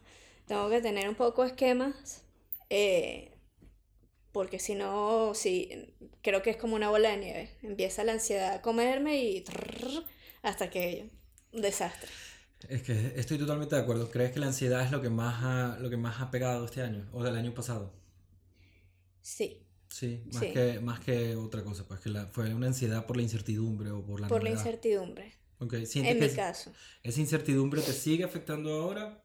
[0.48, 2.24] Tengo que tener un poco de esquemas
[2.70, 3.32] eh,
[4.32, 7.50] porque si no, sí, creo que es como una bola de nieve.
[7.62, 10.06] Empieza la ansiedad a comerme y trrr,
[10.42, 11.10] hasta que
[11.52, 12.10] un desastre.
[12.68, 14.10] Es que estoy totalmente de acuerdo.
[14.12, 16.82] ¿Crees que la ansiedad es lo que más ha, lo que más ha pegado este
[16.82, 17.94] año o del año pasado?
[19.22, 20.52] Sí, Sí, más Sí.
[20.52, 24.06] que más que otra cosa, pues que la, fue una ansiedad por la incertidumbre o
[24.06, 25.34] por la por la incertidumbre.
[25.60, 25.86] Okay.
[25.96, 26.72] En mi caso.
[27.04, 29.22] ¿Esa incertidumbre te sigue afectando ahora?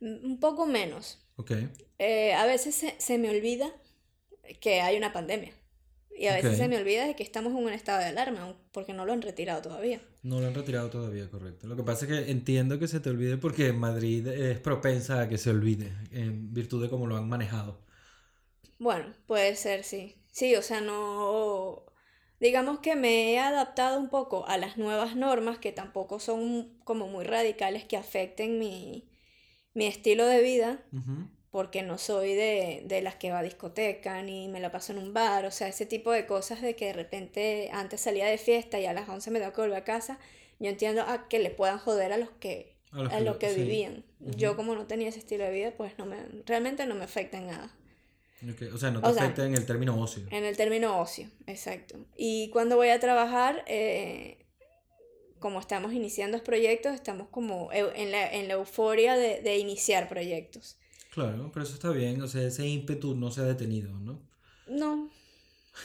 [0.00, 1.18] Un poco menos.
[1.36, 1.52] Ok.
[1.98, 3.72] Eh, a veces se, se, me olvida
[4.60, 5.52] que hay una pandemia.
[6.18, 8.94] Y a veces se me olvida de que estamos en un estado de alarma, porque
[8.94, 10.00] no lo han retirado todavía.
[10.22, 11.66] No lo han retirado todavía, correcto.
[11.66, 15.28] Lo que pasa es que entiendo que se te olvide porque Madrid es propensa a
[15.28, 17.84] que se olvide, en virtud de cómo lo han manejado.
[18.78, 20.16] Bueno, puede ser, sí.
[20.32, 21.84] Sí, o sea, no...
[22.40, 27.08] Digamos que me he adaptado un poco a las nuevas normas que tampoco son como
[27.08, 29.08] muy radicales que afecten mi,
[29.72, 30.84] mi estilo de vida,
[31.56, 34.98] porque no soy de, de, las que va a discoteca ni me la paso en
[34.98, 38.36] un bar, o sea, ese tipo de cosas de que de repente antes salía de
[38.36, 40.18] fiesta y a las 11 me tengo que volver a casa,
[40.58, 44.04] yo entiendo a que le puedan joder a los que, a los que, vivían.
[44.20, 47.38] Yo como no tenía ese estilo de vida, pues no me, realmente no me afecta
[47.38, 47.74] en nada.
[48.74, 50.24] O sea, no te afecta en el término ocio.
[50.30, 51.96] En el término ocio, exacto.
[52.18, 54.44] Y cuando voy a trabajar, eh,
[55.38, 60.76] como estamos iniciando proyectos, estamos como en la, en la euforia de, de, iniciar proyectos.
[61.16, 64.20] Claro, pero eso está bien, o sea, ese ímpetu no se ha detenido, ¿no?
[64.68, 65.10] No,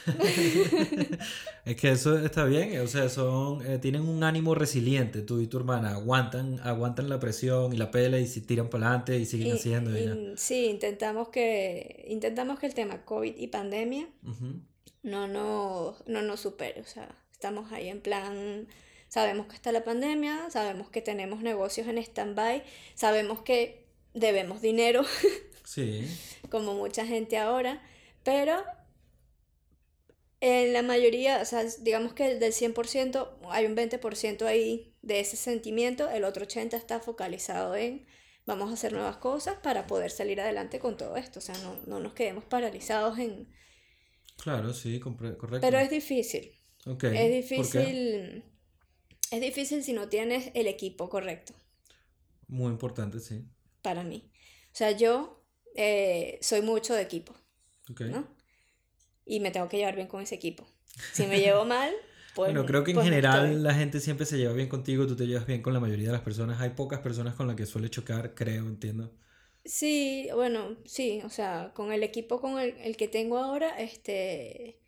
[1.66, 5.48] es que eso está bien, o sea, son, eh, tienen un ánimo resiliente, tú y
[5.48, 9.26] tu hermana, aguantan, aguantan la presión y la pela y se tiran para adelante y
[9.26, 9.92] siguen haciendo.
[10.38, 14.08] sí, intentamos que, intentamos que el tema COVID y pandemia
[15.04, 18.68] no, no, no nos supere, o sea, estamos ahí en plan,
[19.08, 22.64] sabemos que está la pandemia, sabemos que tenemos negocios en stand-by,
[22.96, 23.81] sabemos que
[24.14, 25.04] debemos dinero,
[25.66, 26.08] sí.
[26.50, 27.82] como mucha gente ahora,
[28.24, 28.64] pero
[30.40, 35.38] en la mayoría, o sea, digamos que del 100% hay un 20% ahí de ese
[35.38, 38.06] sentimiento, el otro 80% está focalizado en
[38.46, 41.80] vamos a hacer nuevas cosas para poder salir adelante con todo esto, o sea, no,
[41.86, 43.48] no nos quedemos paralizados en...
[44.38, 45.48] Claro, sí, correcto.
[45.62, 46.52] Pero es difícil.
[46.86, 47.16] Okay.
[47.16, 48.44] Es difícil...
[49.30, 51.54] Es difícil si no tienes el equipo correcto.
[52.48, 53.46] Muy importante, sí.
[53.82, 54.32] Para mí.
[54.68, 55.44] O sea, yo
[55.76, 57.36] eh, soy mucho de equipo.
[57.90, 58.10] Okay.
[58.10, 58.28] ¿no?
[59.26, 60.68] y me tengo que llevar bien con ese equipo.
[61.14, 61.94] Si me llevo mal,
[62.36, 62.52] pues...
[62.52, 65.26] Bueno, creo que en pues general la gente siempre se lleva bien contigo, tú te
[65.26, 66.60] llevas bien con la mayoría de las personas.
[66.62, 69.14] Hay pocas personas con las que suele chocar, creo, entiendo.
[69.64, 74.82] Sí, bueno, sí, o sea, con el equipo con el, el que tengo ahora, este,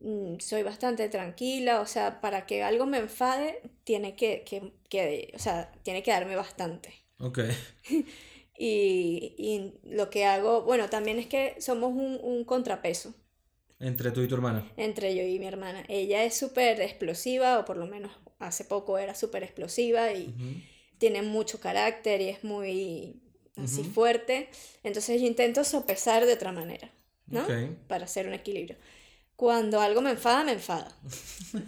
[0.00, 5.32] mm, soy bastante tranquila, o sea, para que algo me enfade, tiene que, que, que
[5.34, 7.05] o sea, tiene que darme bastante.
[7.18, 7.40] Ok.
[8.58, 13.14] y, y, lo que hago, bueno, también es que somos un, un contrapeso.
[13.78, 14.70] Entre tú y tu hermana.
[14.76, 15.84] Entre yo y mi hermana.
[15.88, 20.34] Ella es súper explosiva, o por lo menos hace poco era súper explosiva y
[20.98, 23.20] tiene mucho carácter y es muy
[23.56, 24.48] así fuerte.
[24.82, 26.90] Entonces yo intento sopesar de otra manera,
[27.26, 27.46] ¿no?
[27.86, 28.76] Para hacer un equilibrio.
[29.36, 30.96] Cuando algo me enfada, me enfada.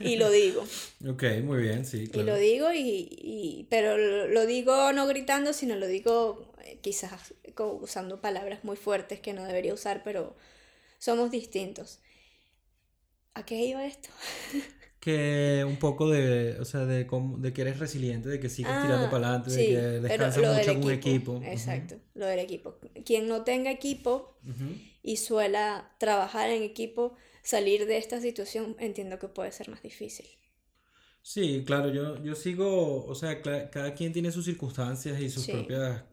[0.01, 0.65] Y lo digo.
[1.09, 2.11] ok, muy bien, sí.
[2.13, 7.35] Y lo digo, y, y, pero lo digo no gritando, sino lo digo eh, quizás
[7.81, 10.37] usando palabras muy fuertes que no debería usar, pero
[10.99, 12.01] somos distintos.
[13.35, 14.09] ¿A qué iba esto?
[15.01, 17.05] que un poco de, o sea, de,
[17.39, 20.71] de que eres resiliente, de que sigues tirando ah, para adelante, de que descansas mucho
[20.73, 21.41] en un equipo.
[21.45, 22.79] Exacto, lo del equipo.
[23.05, 24.37] Quien no tenga equipo
[25.03, 27.15] y suela trabajar en equipo,
[27.49, 30.27] salir de esta situación entiendo que puede ser más difícil.
[31.23, 36.05] Sí, claro, yo, yo sigo, o sea, cada quien tiene sus circunstancias y sus propias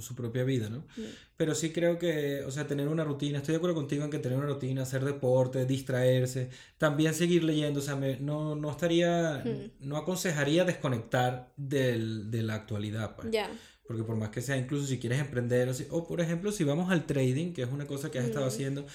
[0.00, 0.86] su propia vida, ¿no?
[0.96, 1.02] Mm.
[1.36, 4.20] Pero sí creo que, o sea, tener una rutina, estoy de acuerdo contigo en que
[4.20, 9.88] tener una rutina, hacer deporte, distraerse, también seguir leyendo, o sea, no, no estaría, mm.
[9.88, 13.32] no aconsejaría desconectar del, de la actualidad, pues.
[13.32, 13.50] Ya.
[13.84, 17.04] Porque por más que sea, incluso si quieres emprender, o, por ejemplo, si vamos al
[17.04, 18.48] trading, que es una cosa que has estado mm.
[18.48, 18.86] haciendo,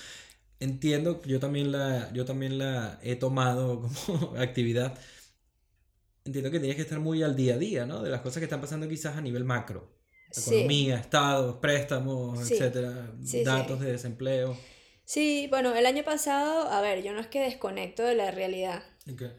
[0.59, 4.97] entiendo, yo también la, yo también la he tomado como actividad,
[6.25, 8.01] entiendo que tienes que estar muy al día a día, ¿no?
[8.01, 9.99] De las cosas que están pasando quizás a nivel macro
[10.35, 13.11] economía, estados, préstamos, etcétera,
[13.43, 14.57] datos de desempleo.
[15.03, 18.83] Sí, bueno, el año pasado, a ver, yo no es que desconecto de la realidad.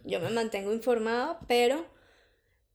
[0.05, 1.87] Yo me mantengo informado, pero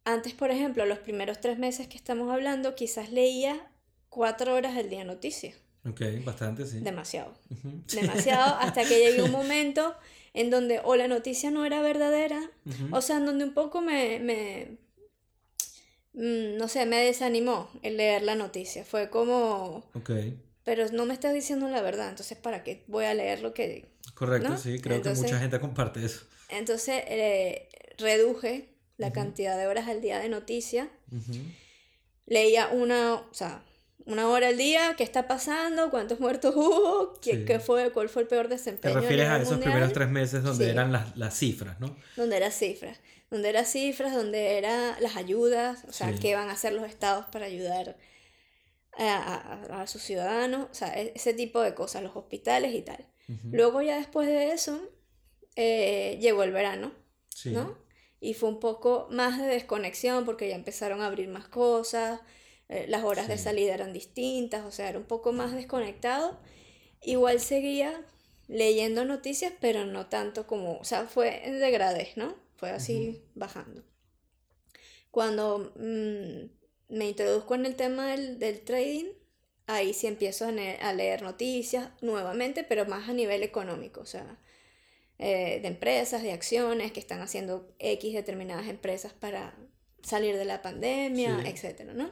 [0.05, 3.69] antes, por ejemplo, los primeros tres meses que estamos hablando, quizás leía
[4.07, 5.55] cuatro horas al día noticias.
[5.87, 6.79] Ok, bastante, sí.
[6.79, 7.33] Demasiado.
[7.93, 9.95] Demasiado, hasta que llegué un momento
[10.33, 12.41] en donde o la noticia no era verdadera,
[12.91, 14.77] o sea, en donde un poco me, me,
[16.15, 18.85] Mm, no sé, me desanimó el leer la noticia.
[18.85, 19.83] Fue como...
[19.93, 20.11] Ok.
[20.63, 23.93] Pero no me estás diciendo la verdad, entonces ¿para qué voy a leer lo que...
[24.15, 26.21] Correcto, sí, creo que mucha gente comparte eso.
[26.49, 30.89] Entonces eh, reduje la cantidad de horas al día de noticia.
[32.25, 33.63] Leía una, o sea,
[34.05, 35.89] Una hora al día, ¿qué está pasando?
[35.89, 37.13] ¿Cuántos muertos hubo?
[37.21, 37.45] ¿Qué, Sí.
[37.45, 38.95] qué fue, ¿Cuál fue el peor Te desempeño?
[38.97, 39.71] a refieres a esos mundial?
[39.71, 40.71] primeros tres meses donde Sí.
[40.71, 41.95] eran las, las cifras, ¿no?
[42.15, 42.99] Donde era cifras.
[43.31, 46.19] Donde era cifras, donde era las ayudas, o sea, Sí.
[46.19, 47.97] qué van a hacer los estados para ayudar
[48.97, 52.81] a, a- a sus ciudadanos, o sea, e- ese tipo de cosas, los hospitales y
[52.83, 53.07] tal.
[53.27, 53.49] Ujú.
[53.51, 54.79] Luego ya después de eso,
[55.55, 56.91] eh, llegó el verano,
[57.29, 57.49] Sí.
[57.49, 57.75] ¿no?
[58.21, 62.21] Y fue un poco más de desconexión porque ya empezaron a abrir más cosas,
[62.69, 66.39] eh, las horas de salida eran distintas, o sea, era un poco más desconectado.
[67.01, 68.05] Igual seguía
[68.47, 72.35] leyendo noticias, pero no tanto como, o sea, fue en degradés, ¿no?
[72.55, 73.83] Fue así bajando.
[75.11, 79.05] Cuando mm, me introduzco en el tema del, del trading,
[79.67, 84.39] ahí sí empiezo a, leer noticias nuevamente, pero más a nivel económico, o sea,
[85.17, 89.57] eh, de empresas, de acciones que están haciendo X determinadas empresas para
[90.03, 91.49] salir de la pandemia, Sí.
[91.49, 92.11] etcétera, ¿no?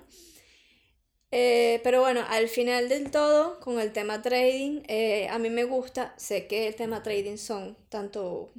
[1.35, 5.63] Eh, pero bueno, al final del todo, con el tema trading, eh, a mí me
[5.63, 8.51] gusta, sé que el tema trading son tanto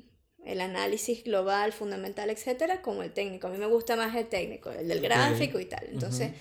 [0.44, 3.46] el análisis global, fundamental, etcétera, como el técnico.
[3.46, 5.86] A mí me gusta más el técnico, el del gráfico y tal.
[5.88, 6.32] Entonces,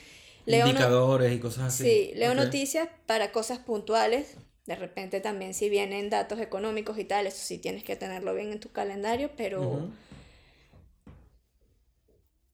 [0.47, 1.83] leo, no- Indicadores y cosas así.
[1.83, 4.35] sí, leo noticias para cosas puntuales.
[4.65, 8.51] De repente también si vienen datos económicos y tal, eso sí tienes que tenerlo bien
[8.51, 9.59] en tu calendario, pero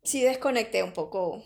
[0.04, 1.44] sí desconecté un poco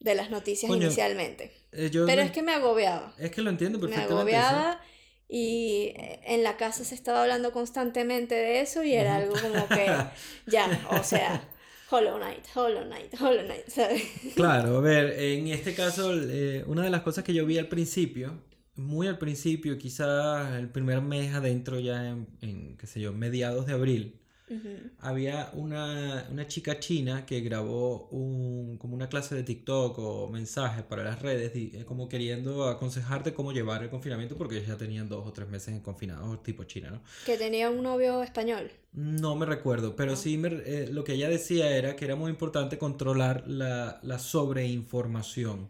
[0.00, 1.52] de las noticias Coño, inicialmente.
[1.72, 3.12] Eh, yo Pero lo- es que me agobiaba.
[3.18, 4.30] es que lo entiendo Me perfectamente.
[4.32, 4.36] sí.
[4.36, 4.80] agobiaba
[5.28, 9.68] y eh, en la casa se estaba hablando constantemente de eso y era algo como
[9.68, 9.86] que
[10.46, 11.46] ya, o sea,
[11.90, 14.02] Hollow Knight, Hollow Knight, Hollow Knight, ¿sabes?
[14.34, 17.68] Claro, a ver, en este caso, eh, una de las cosas que yo vi al
[17.68, 18.42] principio,
[18.74, 23.66] muy al principio, quizás el primer mes adentro, ya en, en, qué sé yo, mediados
[23.66, 24.20] de abril,
[24.50, 24.90] Ujú.
[25.00, 30.82] había una, una chica china que grabó un, como una clase de TikTok o mensajes
[30.84, 35.26] para las redes, eh, como queriendo aconsejarte cómo llevar el confinamiento, porque ya tenían dos
[35.26, 37.02] o tres meses en confinados, tipo China, ¿no?
[37.26, 38.70] Que tenía un novio español.
[38.92, 40.16] No me recuerdo, pero Ah.
[40.16, 44.18] sí me- eh, lo que ella decía era que era muy importante controlar la, la
[44.18, 45.68] sobreinformación.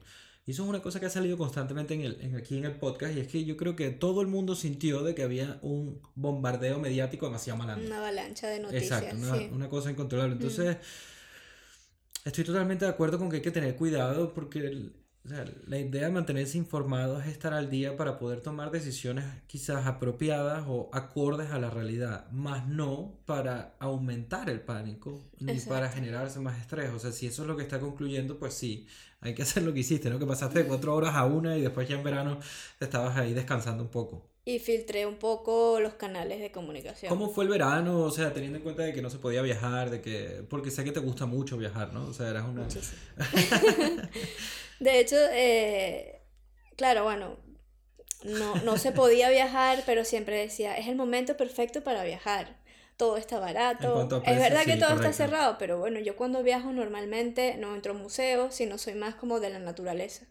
[0.49, 2.73] Y eso es una cosa que ha salido constantemente en el, en- aquí en el
[2.73, 6.01] podcast y es que yo creo que todo el mundo sintió de que había un
[6.15, 7.87] bombardeo mediático demasiado malandro.
[7.87, 9.03] Una avalancha de noticias.
[9.03, 9.51] Exacto, una, sí.
[9.53, 10.37] una cosa incontrolable.
[10.37, 10.79] Entonces,
[12.25, 14.93] estoy totalmente de acuerdo con que hay que tener cuidado porque el-
[15.29, 19.27] o sea, la idea de mantenerse informados es estar al día para poder tomar decisiones
[19.47, 25.91] quizás apropiadas o acordes a la realidad, más no para aumentar el pánico ni para
[25.91, 26.91] generarse más estrés.
[26.95, 28.87] O sea, si eso es lo que está concluyendo, pues sí,
[29.21, 30.19] hay que hacer lo que hiciste, ¿no?
[30.19, 32.41] Que pasaste de cuatro horas a una y después ya en verano
[32.81, 34.31] estabas ahí descansando un poco.
[34.49, 37.11] Y filtré un poco los canales de comunicación.
[37.11, 38.01] ¿Cómo fue el verano?
[38.01, 40.43] O sea, teniendo en cuenta de que no se podía viajar, de que...
[40.49, 42.07] Porque sé que te gusta mucho viajar, ¿no?
[42.07, 42.63] O sea, eras una...
[42.63, 42.99] Muchísimo.
[44.81, 46.23] De hecho, eh,
[46.77, 47.37] claro, bueno,
[48.25, 52.58] no, no se podía viajar, pero siempre decía, es el momento perfecto para viajar.
[52.99, 54.03] Todo está barato.
[54.27, 55.09] es verdad que sí, todo correcto.
[55.11, 59.15] está cerrado, pero bueno, yo cuando viajo normalmente no entro a museos, sino soy más
[59.15, 60.27] como de la naturaleza.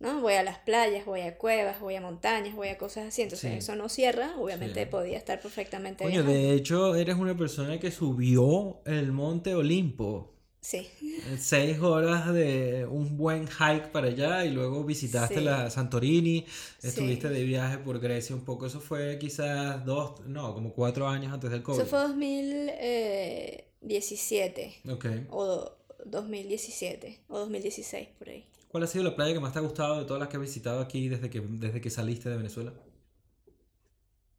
[0.00, 0.20] ¿no?
[0.20, 3.22] Voy a las playas, voy a cuevas, voy a montañas, voy a cosas así.
[3.22, 3.56] Entonces Sí.
[3.58, 4.86] eso no cierra, obviamente Sí.
[4.90, 6.32] podía estar perfectamente viajando.
[6.32, 10.34] de hecho, eres una persona que subió el monte Olimpo.
[10.62, 15.44] Sí, Eh, Seis horas de un buen hike para allá y luego visitaste Sí.
[15.44, 16.44] la Santorini,
[16.82, 17.34] estuviste Sí.
[17.34, 18.66] de viaje por Grecia un poco.
[18.66, 21.80] Eso fue quizás dos, no, como cuatro años antes del COVID.
[21.80, 25.06] eso fue 2017 Ok.
[25.30, 28.46] o do- 2017 o 2016 por ahí.
[28.68, 30.42] ¿Cuál ha sido la playa que más te ha gustado de todas las que has
[30.42, 32.72] visitado aquí desde que, desde que saliste de Venezuela?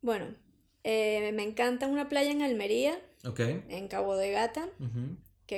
[0.01, 0.33] Bueno,
[0.83, 3.39] eh, me encanta una playa en Almería, Ok.
[3.39, 4.67] en Cabo de Gata,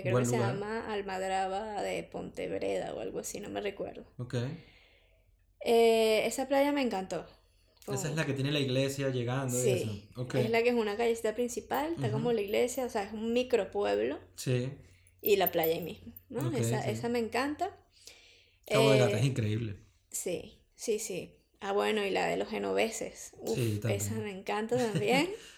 [0.02, 0.54] que creo que se lugar.
[0.56, 4.06] llama Almadraba de Pontebreda o algo así, no me recuerdo.
[4.18, 4.36] Ok.
[5.62, 7.26] Eh, esa playa me encantó.
[7.84, 9.92] Esa es Como- la que tiene la iglesia llegando y eso.
[9.92, 10.36] Sí, Ok.
[10.36, 12.36] es la que es una callecita principal, está como Ujú.
[12.36, 14.72] la iglesia, o sea, es un micropueblo Sí.
[15.22, 16.48] y la playa ahí mismo, ¿no?
[16.48, 16.90] Ok, esa, sí.
[16.92, 17.78] esa me encanta.
[18.66, 19.76] Cabo de Gata es Eh, increíble.
[20.12, 21.36] Sí, sí, sí.
[21.60, 23.32] Ah, bueno, y la de los genoveses.
[23.40, 24.02] Uf, Sí, también.
[24.02, 25.30] esa me encanta también.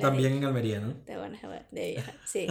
[0.00, 0.94] También en Almería, ¿no?
[1.04, 2.46] De buenas de viajar, sí.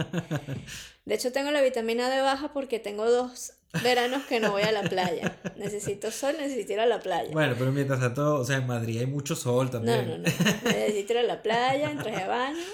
[1.04, 4.72] De hecho, tengo la vitamina D baja porque tengo dos veranos que no voy a
[4.72, 5.36] la playa.
[5.56, 7.30] Necesito sol, necesito ir a la playa.
[7.32, 10.06] Bueno, pero mientras tanto, o sea, en Madrid hay mucho sol no, también.
[10.06, 10.24] no, no.
[10.64, 12.64] Necesito ir a la playa, en traje de baño,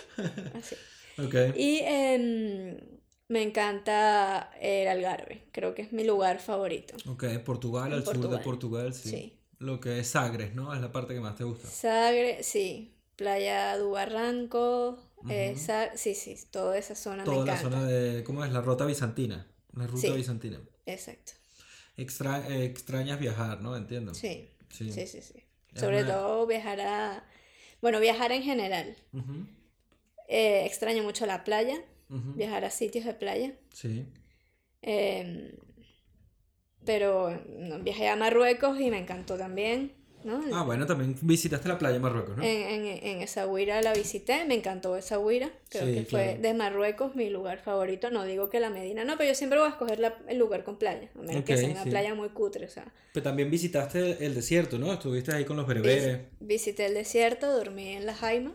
[0.58, 0.76] así.
[1.18, 1.56] Ok.
[1.56, 2.76] Y em,
[3.28, 5.48] me encanta el Algarve.
[5.52, 6.96] Creo que es mi lugar favorito.
[7.08, 8.42] Ok, Portugal, En al sur de Portugal.
[8.42, 9.08] Portugal, sí.
[9.08, 9.40] Sí.
[9.58, 10.74] Lo que es Sagres, ¿no?
[10.74, 11.68] Es la parte que más te gusta.
[11.68, 12.93] Sagre, sí.
[13.16, 14.98] Playa du Barranco.
[15.30, 15.60] eh, Ujú.
[15.64, 17.62] Sa- sí, sí, toda esa zona me Toda la encanta.
[17.62, 18.52] zona de, ¿cómo es?
[18.52, 19.46] La ruta bizantina.
[19.72, 20.10] La ruta Sí.
[20.12, 20.60] bizantina.
[20.86, 21.32] Exacto.
[21.96, 23.76] extra, eh, extrañas viajar, ¿no?
[23.76, 24.12] Entiendo.
[24.14, 24.90] Sí, Sí.
[24.92, 25.22] sí, sí,
[25.76, 27.24] Sobre una- todo viajar a...
[27.80, 28.96] Bueno, viajar en general.
[30.28, 33.52] Eh, extraño mucho la playa, viajar a sitios de playa.
[33.72, 34.06] Sí.
[34.82, 35.52] Em,
[36.84, 39.92] pero no, viajé a Marruecos y me encantó también,
[40.24, 40.40] ¿no?
[40.52, 42.42] Ah, bueno, también visitaste la playa de Marruecos, ¿no?
[42.42, 47.14] En, en, en Essaouira la visité, me encantó Essaouira, creo Sí, que fue de Marruecos
[47.14, 49.98] mi lugar favorito, no digo que la Medina, no, pero yo siempre voy a escoger
[50.00, 51.90] la- el lugar con playa, a menos que Ok, sea una sí.
[51.90, 54.92] playa muy cutre, o sea, Pero también visitaste el desierto, ¿no?
[54.92, 56.20] Estuviste ahí con los bereberes.
[56.40, 58.54] visité el desierto, dormí en la Jaima,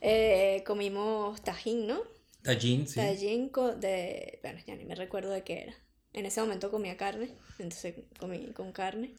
[0.00, 2.00] eh, comimos tajín, ¿no?
[2.42, 3.00] Tajín, sí.
[3.00, 3.50] Tajín
[3.80, 5.74] de, bueno, ya ni me recuerdo de qué era,
[6.12, 9.12] en ese momento comía carne, entonces comí con carne,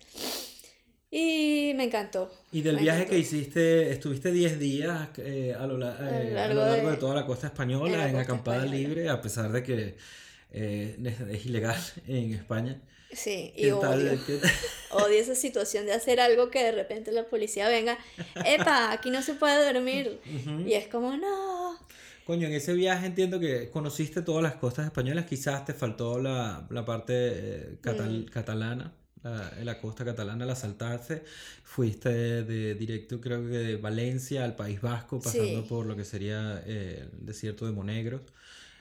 [1.15, 2.31] y me encantó.
[2.51, 3.35] Y del viaje que encantó.
[3.35, 6.85] hiciste, estuviste 10 días eh, a, lo, la- A lo eh, a largo lo largo
[6.87, 8.77] de, de- toda la costa española, la en, costa acampada española.
[8.87, 9.95] libre, a pesar de que
[10.51, 12.81] eh, es, es ilegal en España.
[13.11, 14.19] Sí, y ¿Qué odio.
[14.91, 17.95] Odio esa situación de hacer algo que de repente la policía venga,
[18.43, 20.19] epa, aquí no se puede dormir.
[20.25, 20.61] Ujú.
[20.67, 21.77] Y es como, no.
[22.25, 26.65] Coño, en ese viaje entiendo que conociste todas las costas españolas, quizás te faltó la,
[26.71, 28.31] la parte eh, catal- Mm.
[28.31, 28.93] catalana,
[29.23, 31.23] la, la costa catalana, la saltaste,
[31.63, 32.09] fuiste
[32.43, 35.65] de directo creo que de Valencia al País Vasco, pasando Sí.
[35.69, 38.21] por lo que sería eh, el desierto de Monegros.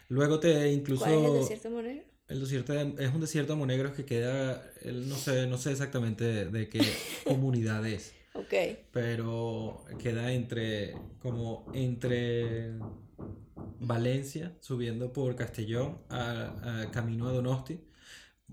[0.09, 1.05] Luego te incluso...
[1.05, 2.05] ¿Cuál es el desierto monegro?
[2.29, 5.73] El desierto de- es un desierto de Monegros que queda, el- no sé, no sé
[5.73, 6.81] exactamente de, de qué
[7.25, 8.55] comunidad es, Ok.
[8.91, 12.73] pero queda entre, como entre
[13.81, 17.81] Valencia, subiendo por Castellón, a, a camino a Donosti,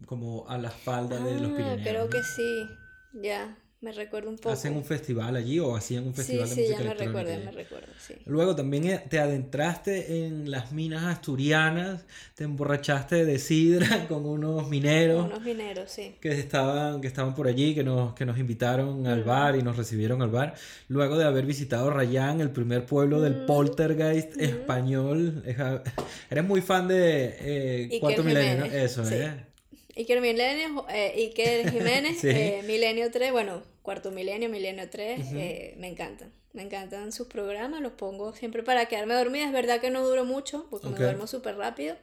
[0.06, 1.82] como a la falda de los Ah, Pirineos.
[1.84, 2.10] creo ¿no?
[2.10, 2.66] que sí.
[3.14, 4.50] Ya, me recuerdo un poco.
[4.52, 7.32] Hacen un festival allí o hacían un Sí, festival de sí, música ya me recuerdo,
[7.46, 8.14] me recuerdo, sí.
[8.26, 14.68] Luego también eh, te adentraste en las minas asturianas, te emborrachaste de sidra con unos
[14.70, 15.26] mineros.
[15.26, 16.16] Unos mineros, sí.
[16.22, 19.28] que estaban, que estaban por allí, que nos, que nos invitaron al Mm.
[19.28, 20.54] bar y nos recibieron al bar.
[20.90, 23.46] Luego de haber visitado Rayán, el primer pueblo del Mm.
[23.48, 24.42] poltergeist Mm.
[24.42, 25.44] español.
[26.30, 28.66] Eres muy fan de eh, Iker Cuarto Milenio, ¿no?
[28.66, 29.16] Eso, sí.
[29.16, 29.46] ¿eh?
[30.00, 32.30] Iker Milenio, eh, Iker Jiménez, Sí.
[32.30, 35.36] eh, Milenio 3, bueno, Cuarto Milenio, Milenio 3, Ujú.
[35.38, 36.32] eh, me encantan.
[36.54, 39.46] Me encantan sus programas, los pongo siempre para quedarme dormida.
[39.46, 41.96] Es verdad que no duro mucho, porque me duermo súper rápido,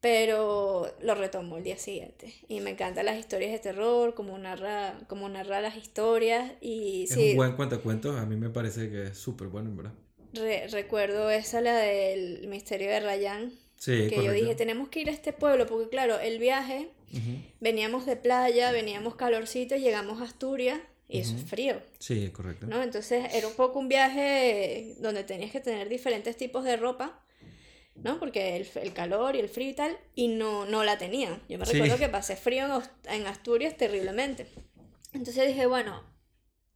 [0.00, 2.34] pero lo retomo el día siguiente.
[2.48, 6.52] Y me encantan las historias de terror, como narra, como narra las historias.
[6.60, 9.76] Y Es sí, un buen cuentacuentos, a mí me parece que es súper bueno, en
[9.76, 9.92] verdad.
[10.34, 13.52] re- recuerdo esa, la del misterio de Rayán,
[13.84, 14.32] Sí, que yo correcto.
[14.44, 17.42] dije, tenemos que ir a este pueblo, porque claro, el viaje Ujú.
[17.58, 20.78] veníamos de playa, veníamos calorcito, llegamos a Asturias
[21.08, 22.66] y eso es frío, Sí, correcto.
[22.68, 22.80] ¿no?
[22.80, 27.24] Entonces era un poco un viaje donde tenías que tener diferentes tipos de ropa,
[27.96, 28.20] ¿no?
[28.20, 31.40] Porque el, el calor y el frío y tal, y no, no la tenía.
[31.48, 31.72] Yo me Sí.
[31.72, 34.46] recuerdo que pasé frío en Asturias terriblemente.
[35.12, 36.04] Entonces dije, bueno,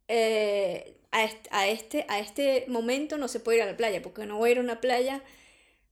[0.09, 4.01] eh, a, este, a, este, a este momento no se puede ir a la playa,
[4.01, 5.23] porque no voy a ir a una playa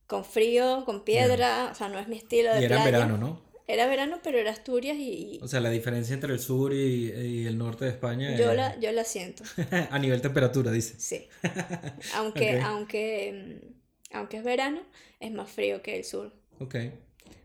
[0.06, 2.90] con frío, con piedra, o sea, no es mi estilo de Y era playa.
[2.98, 3.42] verano, ¿no?
[3.68, 7.46] Era verano, pero era Asturias y, O sea, la diferencia entre el sur y, y
[7.46, 9.42] el norte de España yo la, yo la siento,
[9.90, 10.94] a nivel temperatura, dice.
[10.98, 11.26] sí.
[12.14, 13.60] Aunque, aunque,
[14.12, 14.80] mm, aunque es verano,
[15.18, 16.32] es más frío que el sur.
[16.60, 16.76] Ok.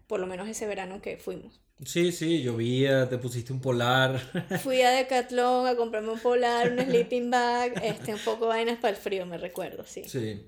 [0.08, 1.60] Por lo menos ese verano que fuimos.
[1.84, 4.20] Sí, sí, llovía, te pusiste un polar.
[4.64, 8.96] Fui a Decathlon a comprarme un polar, un sleeping bag, este, un poco vainas para
[8.96, 10.04] el frío, me recuerdo, sí.
[10.06, 10.46] Sí.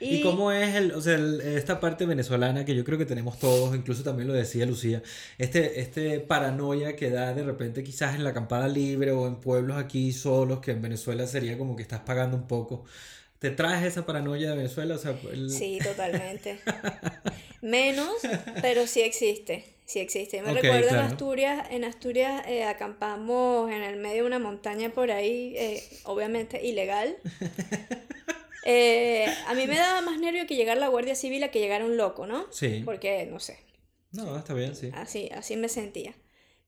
[0.00, 3.38] ¿Y cómo es el, o sea, el- esta parte venezolana que yo creo que tenemos
[3.38, 5.02] todos, incluso también lo decía Lucía,
[5.38, 9.76] este, este paranoia que da de repente quizás en la acampada libre o en pueblos
[9.76, 12.84] aquí solos, que en Venezuela sería como que estás pagando un poco.
[13.38, 14.96] ¿Te traes esa paranoia de Venezuela?
[14.96, 16.58] O sea, el- Sí, totalmente.
[17.60, 18.12] Menos,
[18.62, 19.64] pero sí existe.
[19.84, 20.42] Sí existe.
[20.42, 21.06] Me Ok, recuerdo en claro.
[21.06, 26.64] Asturias, en Asturias eh, acampamos en el medio de una montaña por ahí, eh, obviamente
[26.64, 27.16] ilegal.
[28.70, 31.86] Eh, a mí me daba más nervio que llegar la Guardia Civil a que llegara
[31.86, 32.46] un loco, ¿no?
[32.52, 32.82] Sí.
[32.84, 33.58] Porque, no sé,
[34.12, 34.90] No, está bien, sí.
[34.92, 36.14] así, así me sentía.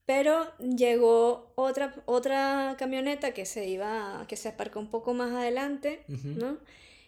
[0.07, 6.05] Pero llegó otra, otra camioneta que se iba, que se aparcó un poco más adelante,
[6.09, 6.29] Ujú.
[6.29, 6.59] ¿no?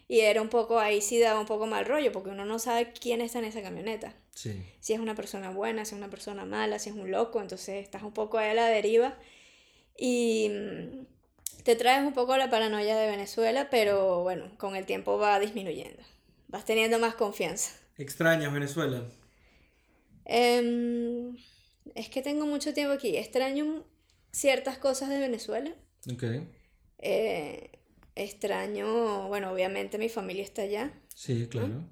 [0.07, 2.93] Y era un poco, ahí sí daba un poco mal rollo, porque uno no sabe
[2.93, 4.15] quién está en esa camioneta.
[4.35, 4.63] Sí.
[4.79, 7.83] Si es una persona buena, si es una persona mala, si es un loco, entonces
[7.83, 9.17] estás un poco ahí a la deriva.
[9.97, 10.51] Y
[11.63, 16.01] te traes un poco la paranoia de Venezuela, pero bueno, con el tiempo va disminuyendo.
[16.47, 17.71] Vas teniendo más confianza.
[17.97, 19.03] ¿Extrañas Venezuela?
[20.25, 21.35] Em,
[21.95, 23.17] es que tengo mucho tiempo aquí.
[23.17, 23.85] Extraño
[24.31, 25.73] ciertas cosas de Venezuela.
[26.11, 26.23] Ok.
[26.99, 27.71] Eh,
[28.15, 30.93] extraño, bueno, obviamente mi familia está allá.
[31.15, 31.83] Sí, claro.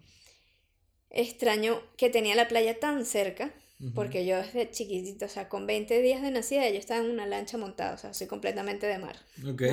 [1.10, 3.54] Extraño que tenía la playa tan cerca.
[3.96, 7.26] Porque yo desde chiquitito, o sea, con 20 días de nacida yo estaba en una
[7.26, 9.16] lancha montada, o sea, soy completamente de mar.
[9.48, 9.64] Ok.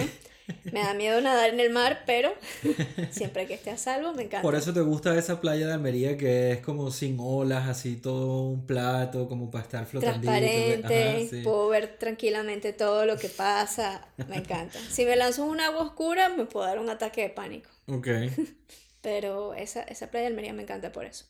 [0.72, 2.32] Me da miedo nadar en el mar, pero
[3.10, 4.40] siempre que esté a salvo me encanta.
[4.40, 8.48] Por eso te gusta esa playa de Almería que es como sin olas, así todo
[8.48, 10.26] un plato, como para estar flotando.
[10.26, 14.78] Transparente, puedo ver tranquilamente todo lo que pasa, me encanta.
[14.90, 17.68] Si me lanzo en un agua oscura, me puedo dar un ataque de pánico.
[17.86, 18.08] Ok.
[19.02, 21.26] pero esa, esa playa de Almería me encanta por eso.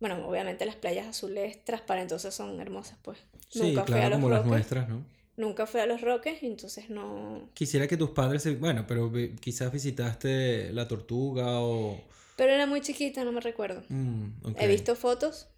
[0.00, 3.18] Bueno, obviamente las playas azules transparentosas son hermosas, pues.
[3.48, 5.04] Sí, Nunca claro, como las nuestras, ¿no?
[5.36, 7.48] Nunca fui a los Roques, entonces no...
[7.54, 8.56] Quisiera que tus padres, se...
[8.56, 12.00] bueno, pero quizás visitaste la tortuga o...
[12.36, 13.82] Pero era muy chiquita, no me recuerdo.
[13.88, 15.48] Mm, He visto fotos,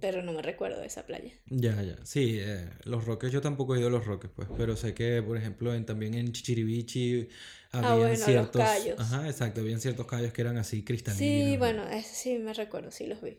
[0.00, 1.30] pero no me recuerdo de esa playa.
[1.46, 1.96] Ya, ya.
[2.04, 5.22] Sí, eh, los Roques, yo tampoco he ido a los Roques, pues, pero sé que,
[5.22, 7.28] por ejemplo, en, también en Chichiribichi
[7.72, 8.60] ah, había ciertos...
[8.60, 9.00] Los callos.
[9.00, 11.18] Ajá, exacto, habían ciertos callos que eran así cristalinos.
[11.18, 13.38] Sí, bueno, sí me recuerdo, sí los vi.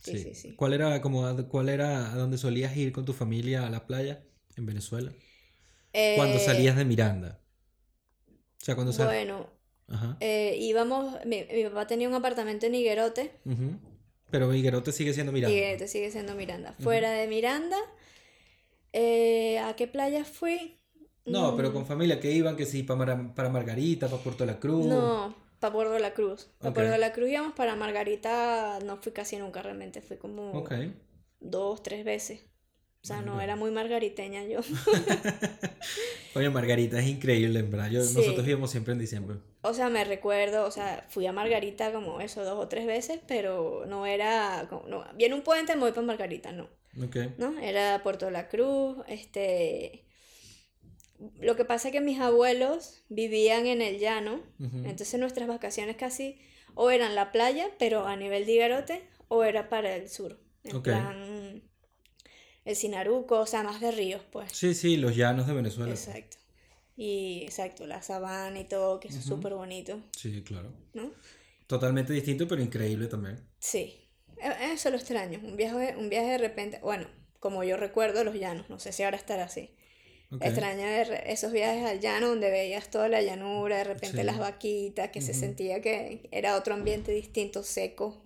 [0.00, 0.54] Sí, sí, sí.
[0.54, 4.24] ¿Cuál era, como, cuál era a dónde solías ir con tu familia a la playa
[4.56, 5.12] en Venezuela?
[6.16, 7.40] cuando eh, salías de Miranda.
[8.28, 9.26] O sea, cuando salías...
[9.26, 9.50] Bueno,
[10.20, 13.32] eh, íbamos, mi, papá tenía un apartamento en Higuerote.
[14.30, 15.56] Pero Higuerote sigue siendo Miranda.
[15.56, 16.74] Higuerote sigue siendo Miranda.
[16.78, 17.78] Fuera de Miranda,
[18.92, 20.78] eh, ¿a qué playa fui?
[21.26, 21.72] No, pero mm.
[21.72, 24.86] con familia que iban, que sí, para, para Margarita, para Puerto La Cruz.
[24.86, 26.50] No, para Puerto La Cruz.
[26.58, 30.64] Para Puerto La Cruz íbamos, para Margarita no fui casi nunca realmente, fui como
[31.40, 32.40] dos, tres veces.
[33.02, 34.60] O sea, no era muy margariteña yo.
[36.34, 37.90] Oye, Margarita es increíble, en verdad.
[37.90, 39.38] Nosotros íbamos siempre en diciembre.
[39.62, 43.18] O sea, me recuerdo, o sea, fui a Margarita como eso dos o tres veces,
[43.26, 44.66] pero no era.
[44.68, 46.68] Como, no, viene un puente, me voy para Margarita, no.
[47.02, 47.16] Ok.
[47.38, 47.58] ¿No?
[47.58, 50.04] Era Puerto La Cruz, este.
[51.40, 56.40] Lo que pasa es que mis abuelos vivían en el llano, entonces nuestras vacaciones casi
[56.74, 60.40] o eran la playa, pero a nivel de Igarote, o era para el sur.
[60.64, 61.62] En plan,
[62.64, 64.52] el Sinaruco, o sea, más de ríos, pues.
[64.52, 65.92] Sí, sí, los llanos de Venezuela.
[65.92, 66.38] Exacto.
[66.96, 70.02] Y exacto, la sabana y todo, que es súper bonito.
[70.16, 70.72] Sí, claro.
[70.92, 71.12] ¿No?
[71.66, 73.46] Totalmente distinto, pero increíble también.
[73.58, 74.08] Sí.
[74.38, 75.40] E, eso lo extraño.
[75.42, 77.08] Un viaje, un viaje de repente, bueno,
[77.38, 79.74] como yo recuerdo los llanos, no sé si ahora estará así.
[80.38, 80.84] Extraño
[81.26, 85.34] esos viajes al llano donde veías toda la llanura, de repente las vaquitas, que se
[85.34, 88.16] sentía que era otro ambiente distinto, seco.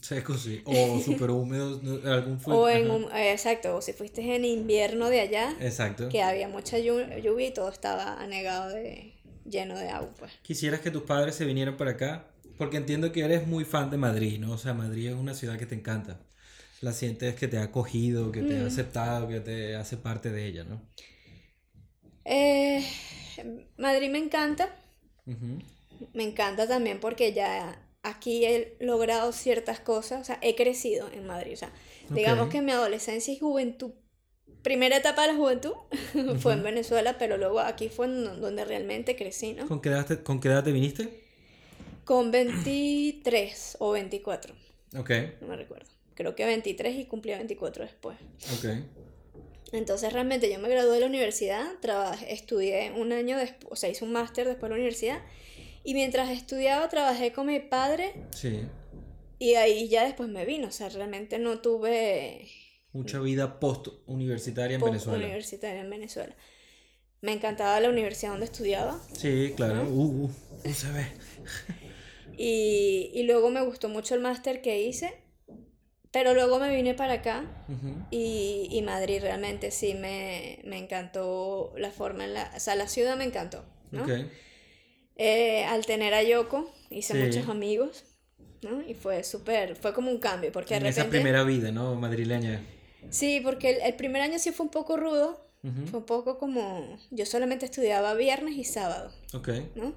[0.00, 0.60] Seco, sí.
[0.66, 5.54] O súper húmedo, algún O en un, exacto, o si fuiste en invierno de allá,
[5.60, 6.08] exacto.
[6.08, 10.12] que había mucha lluvia y todo estaba anegado de lleno de agua.
[10.18, 10.32] Pues.
[10.42, 12.26] ¿Quisieras que tus padres se vinieran para acá?
[12.58, 14.52] Porque entiendo que eres muy fan de Madrid, ¿no?
[14.52, 16.20] O sea, Madrid es una ciudad que te encanta.
[16.80, 18.66] La sientes que te ha acogido, que te ha mm.
[18.66, 20.82] aceptado, que te hace parte de ella, ¿no?
[22.24, 22.84] Eh,
[23.76, 24.74] Madrid me encanta.
[26.14, 31.26] Me encanta también porque ya aquí he logrado ciertas cosas, o sea, he crecido en
[31.26, 31.52] Madrid.
[31.54, 31.72] O sea,
[32.10, 33.92] digamos que mi adolescencia y juventud,
[34.62, 35.72] primera etapa de la juventud
[36.38, 39.68] fue en Venezuela, pero luego aquí fue donde realmente crecí, ¿no?
[39.68, 41.22] ¿Con qué edad te, con qué edad te viniste?
[42.04, 44.54] Con 23 o 24.
[44.98, 45.10] Ok.
[45.40, 45.88] No me recuerdo.
[46.14, 48.18] Creo que 23 y cumplí 24 después.
[48.58, 48.66] Ok.
[49.72, 53.88] Entonces realmente yo me gradué de la universidad, trabajé, estudié un año después, o sea,
[53.88, 55.22] hice un máster después de la universidad.
[55.82, 58.12] Y mientras estudiaba trabajé con mi padre.
[58.30, 58.60] Sí.
[59.38, 62.46] Y ahí ya después me vino, o sea, realmente no tuve...
[62.92, 65.18] Mucha vida post-universitaria en Venezuela.
[65.18, 66.36] Post-universitaria en Venezuela.
[67.22, 69.00] Me encantaba la universidad donde estudiaba.
[69.16, 69.84] Sí, claro.
[69.88, 70.30] Uh, uh,
[70.64, 71.06] uh, se ve.
[72.36, 75.21] y, y luego me gustó mucho el máster que hice
[76.12, 77.44] pero luego me vine para acá
[78.10, 82.52] y, y, Madrid realmente sí me, me, encantó la forma en la...
[82.54, 84.04] O sea, la ciudad me encantó, ¿no?
[85.16, 88.04] Eh, al tener a Yoko hice muchos amigos,
[88.62, 88.82] ¿no?
[88.86, 91.94] Y fue súper, fue como un cambio, porque en esa primera vida, ¿no?
[91.94, 92.62] Madrileña.
[93.08, 95.40] Sí, porque el, el, primer año sí fue un poco rudo,
[95.90, 96.98] fue un poco como...
[97.10, 99.10] Yo solamente estudiaba viernes y sábado,
[99.74, 99.94] ¿no?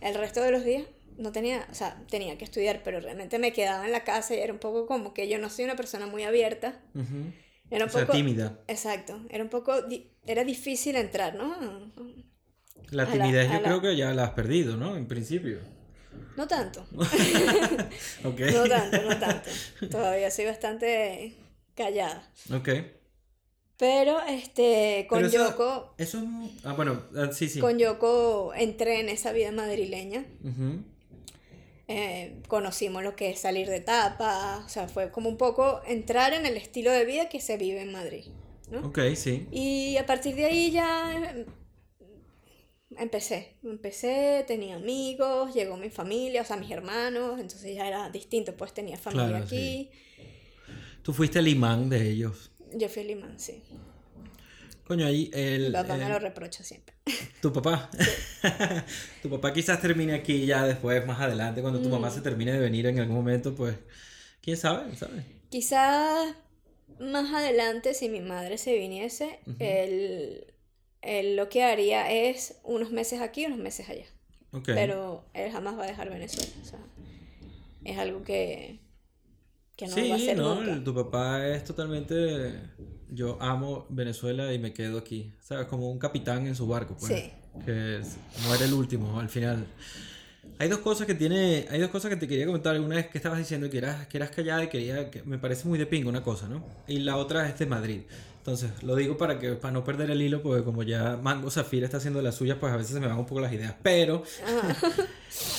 [0.00, 0.84] El resto de los días
[1.18, 4.38] no tenía, o sea, tenía que estudiar, pero realmente me quedaba en la casa y
[4.38, 6.80] era un poco como que yo no soy una persona muy abierta.
[7.70, 8.58] Era un o poco, tímida.
[8.68, 9.74] Exacto, era un poco,
[10.26, 11.92] era difícil entrar, ¿no?
[12.90, 14.96] La timidez yo creo que ya la has perdido, ¿no?
[14.96, 15.58] En principio.
[16.36, 16.86] No tanto.
[18.22, 19.50] No tanto, no tanto.
[19.90, 21.34] Todavía soy bastante
[21.74, 22.30] callada.
[22.52, 22.68] Ok.
[23.78, 25.94] Pero este, con Yoko.
[25.98, 26.22] Eso
[26.62, 27.58] Ah, bueno, ah, sí, sí.
[27.58, 30.24] Con Yoko entré en esa vida madrileña.
[31.88, 36.32] Eh, conocimos lo que es salir de etapa, o sea, fue como un poco entrar
[36.32, 38.26] en el estilo de vida que se vive en Madrid.
[38.70, 38.86] ¿no?
[38.86, 39.46] Ok, sí.
[39.50, 41.46] Y a partir de ahí ya em,
[42.96, 48.56] empecé, empecé, tenía amigos, llegó mi familia, o sea, mis hermanos, entonces ya era distinto,
[48.56, 49.90] pues tenía familia aquí.
[51.02, 52.52] Tú fuiste el imán de ellos.
[52.74, 53.62] Yo fui a Limán, sí.
[54.92, 55.68] Coño, ahí el...
[55.68, 56.94] Mi papá me lo reprocha siempre.
[57.40, 57.88] Tu papá.
[59.22, 62.22] tu papá quizás termine aquí ya después, más adelante, cuando tu mamá se Mm.
[62.22, 63.74] termine de venir en algún momento, pues,
[64.42, 65.24] quién sabe, ¿sabes?
[65.48, 66.34] Quizás
[67.00, 70.52] más adelante, si mi madre se viniese, él,
[71.00, 74.04] él lo que haría es unos meses aquí, unos meses allá.
[74.52, 74.68] Ok.
[74.74, 76.52] Pero él jamás va a dejar Venezuela.
[76.60, 76.80] O sea,
[77.84, 78.78] es algo que,
[79.76, 80.84] que no sí, va a hacer no, nunca.
[80.84, 82.60] tu papá es totalmente...
[83.14, 85.66] Yo amo Venezuela y me quedo aquí, ¿sabes?
[85.66, 87.12] Como un capitán en su barco, pues.
[87.12, 87.30] Sí.
[87.64, 89.66] Que es- muere el último al final.
[90.58, 92.78] Hay dos cosas que tiene, hay dos cosas que te quería comentar.
[92.80, 95.68] Una es que estabas diciendo que eras, que eras callada y quería, que me parece
[95.68, 96.64] muy de pingo una cosa, ¿no?
[96.86, 98.00] Y la otra es de Madrid.
[98.42, 101.84] Entonces, lo digo para que para no perder el hilo, porque como ya Mango Zafira
[101.84, 103.76] está haciendo las suyas, pues a veces se me van un poco las ideas.
[103.84, 104.24] Pero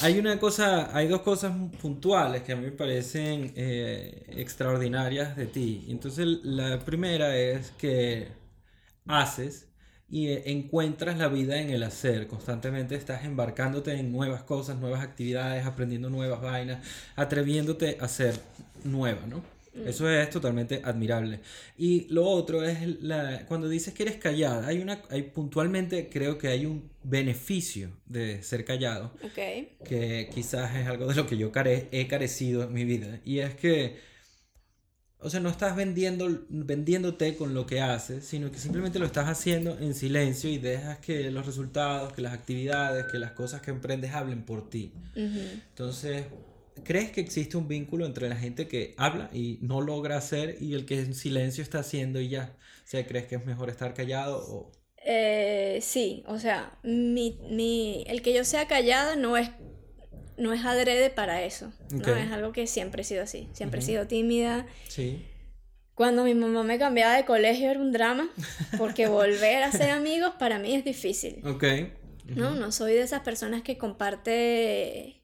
[0.02, 5.46] hay una cosa, hay dos cosas puntuales que a mí me parecen eh, extraordinarias de
[5.46, 5.86] ti.
[5.88, 8.28] Entonces, la primera es que
[9.08, 9.70] haces
[10.10, 12.28] y eh, encuentras la vida en el hacer.
[12.28, 18.38] Constantemente estás embarcándote en nuevas cosas, nuevas actividades, aprendiendo nuevas vainas, atreviéndote a ser
[18.84, 19.53] nueva, ¿no?
[19.86, 21.40] Eso es totalmente admirable.
[21.78, 26.38] Y lo otro es la, cuando dices que eres callada, hay una, hay puntualmente creo
[26.38, 29.84] que hay un beneficio de ser callado Ok.
[29.84, 33.20] que quizás es algo de lo que yo care- he carecido en mi vida.
[33.26, 33.98] Y es que,
[35.18, 39.28] o sea, no estás vendiendo, vendiéndote con lo que haces, sino que simplemente lo estás
[39.28, 43.72] haciendo en silencio y dejas que los resultados, que las actividades, que las cosas que
[43.72, 44.94] emprendes hablen por ti.
[45.16, 46.26] Entonces,
[46.84, 50.74] ¿crees que existe un vínculo entre la gente que habla y no logra hacer y
[50.74, 52.56] el que en silencio está haciendo y ya?
[52.84, 54.72] O sea, ¿crees que es mejor estar callado o...
[55.06, 59.50] Eh, sí, o sea, mi, mi, el que yo sea callada no es,
[60.38, 61.74] no es adrede para eso.
[61.92, 62.00] ¿no?
[62.00, 62.08] Ok.
[62.08, 63.50] Es algo que siempre he sido así.
[63.52, 64.66] Siempre he sido tímida.
[64.88, 65.26] Sí.
[65.94, 68.30] Cuando mi mamá me cambiaba de colegio era un drama,
[68.78, 71.42] porque volver a ser amigos para mí es difícil.
[71.46, 71.64] Ok.
[72.28, 72.56] ¿no?
[72.56, 75.23] No soy de esas personas que comparte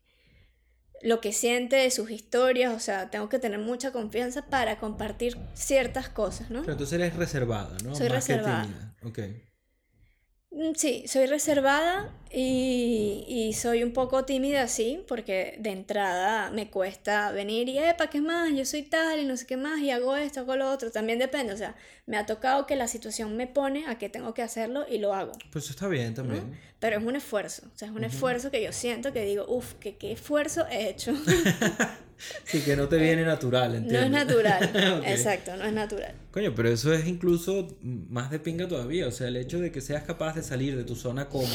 [1.02, 5.38] lo que siente de sus historias, o sea, tengo que tener mucha confianza para compartir
[5.54, 6.62] ciertas cosas, ¿no?
[6.62, 7.96] Pero entonces eres reservada, ¿no?
[7.96, 8.96] Soy Más reservada.
[9.04, 9.20] Ok.
[10.52, 16.70] Mm, Sí, soy reservada y, y soy un poco tímida, sí, porque de entrada me
[16.70, 18.52] cuesta venir y, epa, ¿qué más?
[18.56, 20.92] Yo soy tal y no sé qué más y hago esto, hago lo otro.
[20.92, 21.76] También depende, o sea,
[22.08, 25.14] me ha tocado que la situación me pone a que tengo que hacerlo y lo
[25.14, 25.34] hago.
[25.52, 26.58] Pues eso está bien también.
[26.80, 29.74] Pero es un esfuerzo, o sea, es un esfuerzo que yo siento que digo, uff,
[29.76, 31.14] que qué esfuerzo he hecho.
[32.44, 34.06] Sí, que no te viene natural, No ¿entiendes?
[34.06, 36.14] es natural, exacto, no es natural.
[36.32, 39.08] Coño, pero eso es incluso más de pinga todavía.
[39.08, 41.50] O sea, el hecho de que seas capaz de salir de tu zona cómoda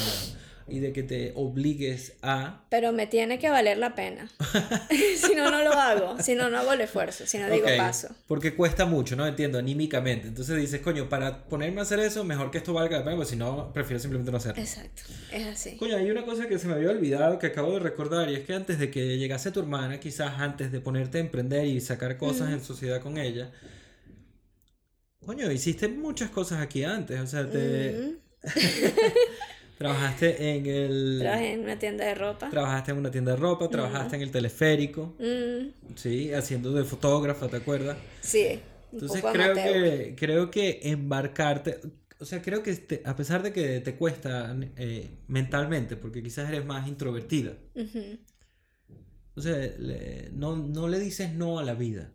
[0.66, 2.64] y de que te obligues a...
[2.70, 4.30] Pero me tiene que valer la pena.
[5.16, 6.20] si no, no lo hago.
[6.22, 7.26] Si no, no hago el esfuerzo.
[7.26, 8.08] Si no, digo Ok, paso.
[8.26, 9.26] Porque cuesta mucho, ¿no?
[9.26, 10.28] Entiendo, anímicamente.
[10.28, 13.30] Entonces dices, coño, para ponerme a hacer eso, mejor que esto valga la pena, porque
[13.30, 14.62] si no, prefiero simplemente no hacerlo.
[14.62, 15.02] Exacto,
[15.32, 15.76] es así.
[15.76, 18.46] Coño, hay una cosa que se me había olvidado que acabo de recordar y es
[18.46, 22.16] que antes de que llegase tu hermana, quizás antes de ponerte a emprender y sacar
[22.16, 23.50] cosas en sociedad con ella,
[25.24, 28.24] coño, hiciste muchas cosas aquí antes, o sea, te Mm,
[29.79, 32.51] trabajaste en el Trabajé en una tienda de ropa.
[32.51, 37.49] trabajaste en una tienda de ropa, trabajaste en el teleférico, Mm, sí, haciendo de fotógrafa,
[37.49, 37.97] ¿te acuerdas?
[38.20, 38.61] sí,
[38.93, 39.83] un Entonces poco creo amateur.
[39.83, 41.81] que, creo que embarcarte,
[42.20, 46.49] o sea, creo que te- a pesar de que te cuesta eh, mentalmente, porque quizás
[46.49, 47.53] eres más introvertida,
[49.37, 52.12] o sea, le- no, no le dices no a la vida.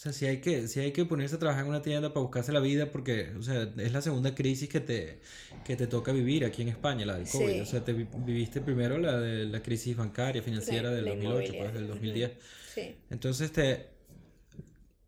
[0.00, 2.22] O sea, si hay que, si hay que ponerse a trabajar en una tienda para
[2.22, 5.20] buscarse la vida, porque, o sea, es la segunda crisis que te,
[5.62, 7.52] que te toca vivir aquí en España, la del COVID.
[7.52, 7.60] Sí.
[7.60, 11.10] O sea, te vi- viviste primero la de la crisis bancaria, financiera La- del la
[11.16, 11.92] 2008, pues del Ujú.
[11.96, 12.30] 2010.
[12.74, 12.94] Sí.
[13.10, 13.88] Entonces, te,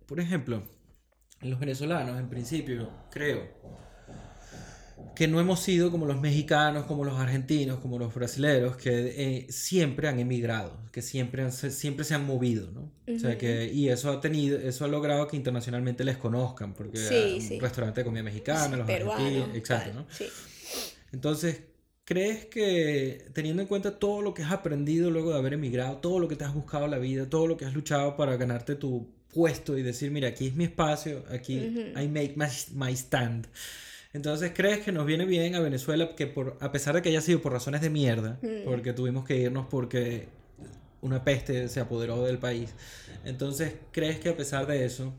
[0.04, 0.62] por ejemplo,
[1.40, 3.48] los venezolanos, en principio, creo
[5.16, 9.46] que no hemos sido como los mexicanos, como los argentinos, como los brasileros, que eh,
[9.50, 12.92] siempre han emigrado, que siempre, han, siempre se han movido, ¿no?
[13.12, 16.98] O sea, que, y eso ha tenido, eso ha logrado que internacionalmente les conozcan, porque
[16.98, 17.58] Sí, un sí.
[17.58, 20.06] restaurante de comida mexicana, los Peruano, argentinos, exacto, ¿no?
[20.10, 20.26] Sí.
[21.12, 21.62] Entonces,
[22.04, 26.18] ¿crees que teniendo en cuenta todo lo que has aprendido luego de haber emigrado, todo
[26.18, 28.74] lo que te has buscado en la vida, todo lo que has luchado para ganarte
[28.74, 33.46] tu puesto y decir, mira, aquí es mi espacio, aquí I make my, my stand.
[34.12, 37.22] Entonces, ¿crees que nos viene bien a Venezuela que por, a pesar de que haya
[37.22, 40.28] sido por razones de mierda, porque tuvimos que irnos porque
[41.02, 42.70] una peste se apoderó del país,
[43.24, 45.12] entonces, ¿crees que a pesar de eso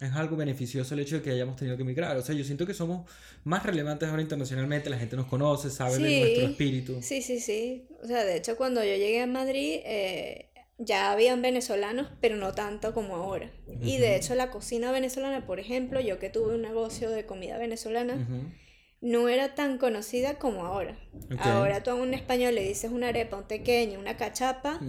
[0.00, 2.16] es algo beneficioso el hecho de que hayamos tenido que emigrar?
[2.16, 3.08] O sea, yo siento que somos
[3.44, 6.18] más relevantes ahora internacionalmente, la gente nos conoce, sabe de Sí.
[6.20, 7.02] nuestro espíritu.
[7.02, 7.86] Sí, sí, sí.
[8.02, 12.52] O sea, de hecho, cuando yo llegué a Madrid, eh, ya habían venezolanos, pero no
[12.52, 13.50] tanto como ahora.
[13.82, 17.58] Y de hecho la cocina venezolana, por ejemplo, yo que tuve un negocio de comida
[17.58, 18.48] venezolana, Ujú.
[19.04, 20.96] No era tan conocida como ahora.
[21.38, 24.80] Ahora tú a un español le dices una arepa, un tequeño, una cachapa,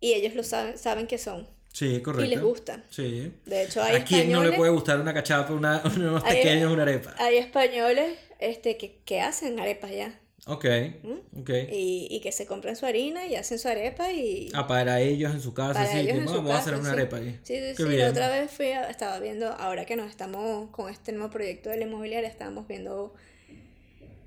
[0.00, 1.46] y ellos lo saben, saben qué son.
[1.72, 2.26] Sí, correcto.
[2.26, 2.84] Y les gusta.
[2.90, 3.32] Sí.
[3.46, 6.82] De hecho, hay ¿A quién no le puede gustar una cachapa, una, unos pequeños, una
[6.82, 7.14] arepa?
[7.18, 10.18] Hay españoles este, que, que hacen arepas ya.
[10.46, 10.64] Ok,
[11.04, 11.40] ¿Mm?
[11.40, 11.50] ok.
[11.70, 14.50] Y, y que se compran su harina y hacen su arepa y...
[14.54, 16.70] Ah, para ellos en su casa, Para sí, ellos que en su vamos a casa,
[16.70, 16.96] hacer una sí.
[16.96, 17.40] arepa ahí.
[17.44, 17.96] Sí, sí, Qué sí.
[17.96, 21.70] La otra vez fui a- estaba viendo, ahora que nos estamos con este nuevo proyecto
[21.70, 23.14] de la inmobiliaria, estábamos viendo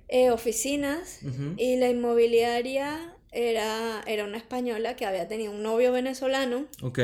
[0.07, 1.19] eh, oficinas
[1.57, 6.99] y la inmobiliaria era, era una española que había tenido un novio venezolano Ok.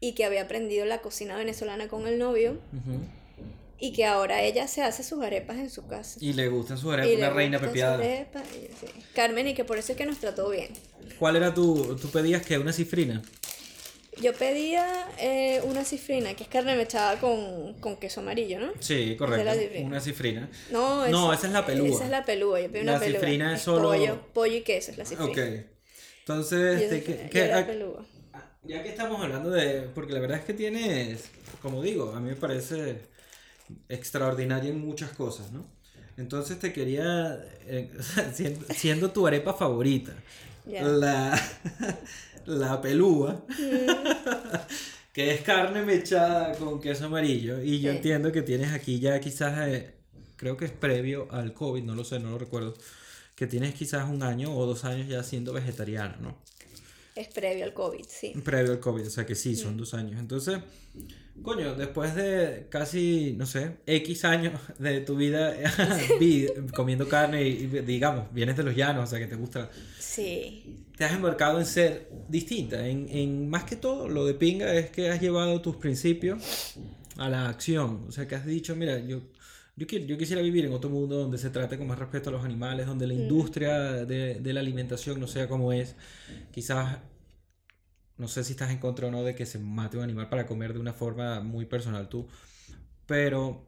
[0.00, 2.58] y que había aprendido la cocina venezolana con el novio
[3.78, 6.18] y que ahora ella se hace sus arepas en su casa.
[6.20, 7.94] Y le gustan sus arepas, una reina pepiada.
[7.94, 8.92] arepa, y sí.
[9.14, 10.68] Carmen, y que por eso es que nos trató bien.
[11.18, 13.22] ¿Cuál era tu, tú pedías que una cifrina?
[14.22, 18.72] Yo pedía eh, una cifrina, que es carne mechada con, con queso amarillo, ¿no?
[18.80, 19.52] Sí, Esa la correcto.
[19.60, 19.86] cifrina.
[19.86, 20.50] Una cifrina.
[20.70, 21.88] No, No, esa es la pelúa.
[21.88, 23.20] Esa es la pelúa, yo pedí una La pelúa.
[23.20, 25.30] cifrina es solo- Pollo, pollo y queso es la cifrina.
[25.30, 25.38] Ok.
[26.20, 28.04] Entonces, este, yo ¿qué- qué- era a- pelúa.
[28.34, 29.82] Ah, Ya que estamos hablando de.
[29.94, 31.24] Porque la verdad es que tienes.
[31.62, 33.00] Como digo, a mí me parece
[33.88, 35.66] extraordinaria en muchas cosas, ¿no?
[36.16, 37.42] Entonces te quería.
[37.66, 37.90] eh,
[38.34, 40.12] siendo, siendo tu arepa favorita,
[40.66, 40.82] Ya.
[40.82, 41.40] la.
[42.58, 43.44] La pelúa.
[45.12, 47.62] que es carne mechada con queso amarillo.
[47.62, 47.96] Y yo Sí.
[47.96, 49.68] entiendo que tienes aquí ya quizás.
[49.68, 49.94] eh,
[50.36, 52.74] creo que es previo al COVID, no lo sé, no lo recuerdo.
[53.34, 56.38] Que tienes quizás un año o dos años ya siendo vegetariano, ¿no?
[57.16, 58.32] Es previo al COVID, sí.
[58.44, 60.18] Previo al COVID, o sea que sí, son dos años.
[60.20, 60.58] Entonces,
[61.42, 65.54] coño, después de casi, no sé, X años de tu vida
[66.20, 70.84] vi- comiendo carne y, digamos, vienes de los llanos, o sea que te gusta, Sí.
[70.96, 72.86] te has embarcado en ser distinta.
[72.86, 76.74] En, en más que todo, lo de pinga es que has llevado tus principios
[77.16, 78.04] a la acción.
[78.08, 79.20] O sea que has dicho, mira, yo,
[79.76, 82.44] yo, yo quisiera vivir en otro mundo donde se trate con más respeto a los
[82.44, 85.94] animales, donde la industria de, de la alimentación no sea como es.
[86.50, 86.98] Quizás,
[88.20, 90.46] no sé si estás en contra o no de que se mate un animal para
[90.46, 92.28] comer de una forma muy personal tú,
[93.06, 93.66] pero...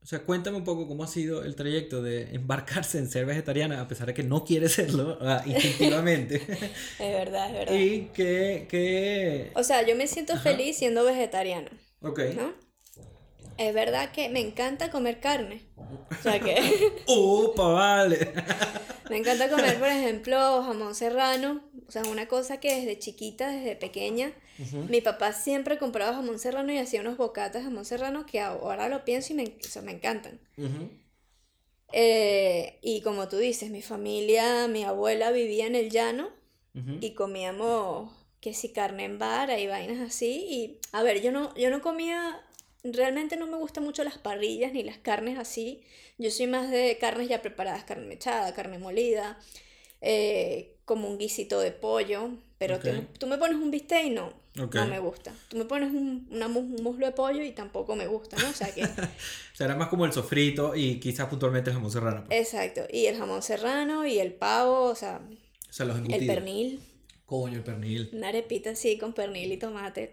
[0.00, 3.80] O sea, cuéntame un poco cómo ha sido el trayecto de embarcarse en ser vegetariana,
[3.80, 6.36] a pesar de que no quieres serlo ah, instintivamente.
[6.98, 7.74] Es verdad, es verdad.
[7.78, 9.52] y que, que...
[9.54, 10.42] O sea, yo me siento Ajá.
[10.42, 12.20] feliz siendo vegetariana, Ok.
[12.36, 12.52] ¿no?
[13.58, 15.62] Es verdad que me encanta comer carne.
[16.10, 16.56] O sea que
[17.06, 18.32] ¡Opa, vale!
[19.10, 21.62] me encanta comer, por ejemplo, jamón serrano.
[21.86, 24.32] O sea, una cosa que desde chiquita, desde pequeña,
[24.88, 28.88] mi papá siempre compraba jamón serrano y hacía unos bocatas de jamón serrano que ahora
[28.88, 30.40] lo pienso y me, o sea, me encantan.
[31.92, 36.30] Eh, y como tú dices, mi familia, mi abuela vivía en el llano
[36.74, 36.98] Ujú.
[37.00, 40.46] y comíamos que si carne en vara y vainas así.
[40.48, 42.40] Y a ver, yo no, yo no comía,
[42.84, 45.82] realmente no me gustan mucho las parrillas ni las carnes así.
[46.18, 49.38] Yo soy más de carnes ya preparadas, carne mechada, carne molida,
[50.00, 52.30] eh, como un guisito de pollo.
[52.58, 52.78] Pero
[53.18, 54.74] tú- me pones un bistec y no, Ok.
[54.76, 55.34] no me gusta.
[55.48, 58.48] Tú me pones un, una mus- un muslo de pollo y tampoco me gusta, ¿no?
[58.50, 58.82] O sea que...
[59.58, 62.24] Era más como el sofrito y quizás puntualmente el jamón serrano.
[62.26, 62.38] pues.
[62.40, 62.82] Exacto.
[62.92, 65.20] Y el jamón serrano y el pavo, o sea,
[65.68, 66.80] O sea, los el pernil.
[67.32, 68.10] Coño, el pernil.
[68.12, 70.10] Una arepita así con pernil y tomate.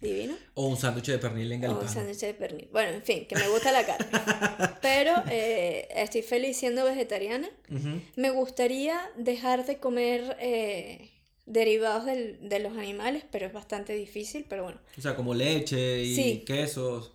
[0.00, 0.34] Divino.
[0.54, 1.92] O un sándwich de pernil en O un galpán.
[1.94, 2.68] sándwich de pernil.
[2.72, 4.06] Bueno, en fin, que me gusta la carne.
[4.80, 7.50] Pero eh, estoy feliz siendo vegetariana.
[7.70, 8.00] Ujú.
[8.16, 11.10] Me gustaría dejar de comer eh,
[11.44, 14.46] derivados del- de los animales, pero es bastante difícil.
[14.48, 16.44] Pero bueno, O sea, como leche y Sí.
[16.46, 17.12] quesos.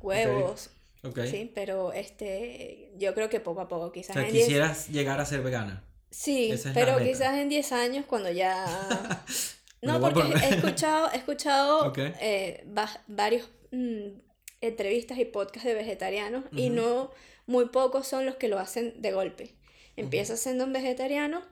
[0.00, 0.70] huevos.
[1.04, 1.20] Ok.
[1.30, 4.88] Sí, pero este, yo creo que poco a poco, O quizás sea, en 10 quisieras
[4.88, 5.84] llegar a ser vegana.
[6.10, 9.24] Sí, es pero quizás en 10 años cuando ya...
[9.80, 14.08] No, porque he escuchado, he escuchado eh, va- varios mm,
[14.60, 17.12] entrevistas y podcasts de vegetarianos y no
[17.46, 19.54] muy pocos son los que lo hacen de golpe.
[19.96, 21.42] Empiezan siendo un vegetariano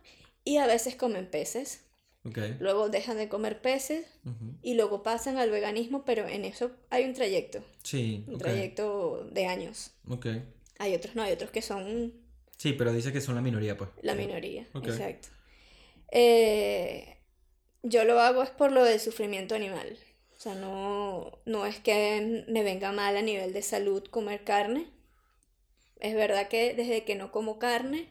[0.44, 1.84] y a veces comen peces,
[2.24, 2.38] Ok.
[2.58, 4.06] luego dejan de comer peces
[4.60, 9.46] y luego pasan al veganismo, pero en eso hay un trayecto, Sí, un trayecto de
[9.46, 9.92] años.
[10.08, 10.26] Ok.
[10.80, 12.12] Hay otros no, hay otros que son
[12.56, 13.90] Sí, pero dice que son la minoría, pues.
[14.02, 15.28] La minoría, exacto.
[16.10, 17.18] Eh,
[17.82, 19.96] yo lo hago es por lo del sufrimiento animal.
[20.36, 24.90] O sea, no, no es que me venga mal a nivel de salud comer carne.
[26.00, 28.08] Es verdad que desde que no como carne,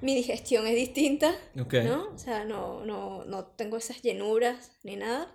[0.00, 1.74] mi digestión es distinta, Ok.
[1.84, 2.10] ¿no?
[2.12, 5.32] O sea, no, no, no tengo esas llenuras ni nada.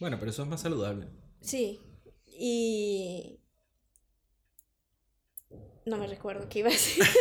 [0.00, 1.06] Bueno, pero eso es más saludable.
[1.40, 1.80] Sí.
[2.26, 3.40] Y...
[5.86, 7.04] No me recuerdo qué iba a decir.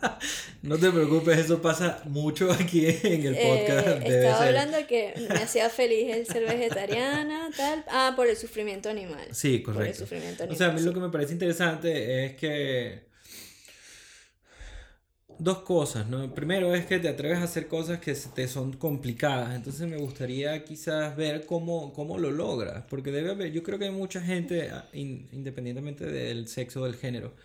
[0.62, 3.86] No te preocupes, eso pasa mucho aquí en el podcast.
[4.02, 4.48] Eh, estaba ser.
[4.48, 7.84] hablando que me hacía feliz el ser vegetariana, tal.
[7.88, 9.26] Ah, por el sufrimiento animal.
[9.30, 10.00] Sí, Por el correcto.
[10.00, 10.58] sufrimiento O animal.
[10.58, 13.06] sea, a mí lo que me parece interesante es que...
[15.40, 16.34] Dos cosas, ¿no?
[16.34, 20.64] Primero es que te atreves a hacer cosas que te son complicadas, entonces me gustaría
[20.64, 24.70] quizás ver cómo, cómo lo logras, porque debe haber, yo creo que hay mucha gente,
[24.72, 27.36] ah, in- independientemente del sexo o del género,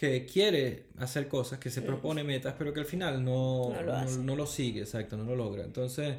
[0.00, 3.68] que quiere hacer cosas, que se propone metas, pero que al final no.
[3.74, 4.18] No lo no- hace.
[4.20, 5.62] no lo sigue, exacto, no lo logra.
[5.62, 6.16] Entonces,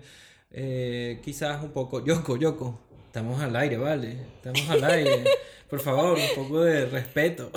[0.51, 4.11] eh, quizás un poco, Yoko, Yoko, estamos al aire, ¿vale?
[4.35, 5.23] Estamos al aire.
[5.67, 7.49] Por favor, un poco de respeto.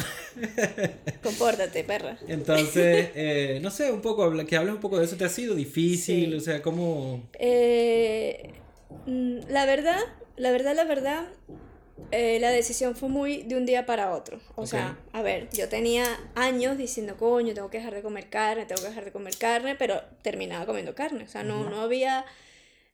[1.22, 2.16] Compórtate, perra.
[2.26, 5.54] Entonces, eh, no sé, un poco, que hables un poco de eso, ¿te ha sido
[5.54, 6.30] difícil?
[6.30, 6.34] Sí.
[6.36, 7.28] O sea, ¿cómo...?
[7.38, 8.52] Eh,
[9.06, 9.98] mm, la verdad,
[10.36, 11.26] la verdad, la verdad,
[12.10, 14.40] eh, la decisión fue muy de un día para otro.
[14.56, 18.66] O sea, a ver, yo tenía años diciendo, coño, tengo que dejar de comer carne,
[18.66, 21.24] tengo que dejar de comer carne, pero terminaba comiendo carne.
[21.24, 22.24] O sea, no, no había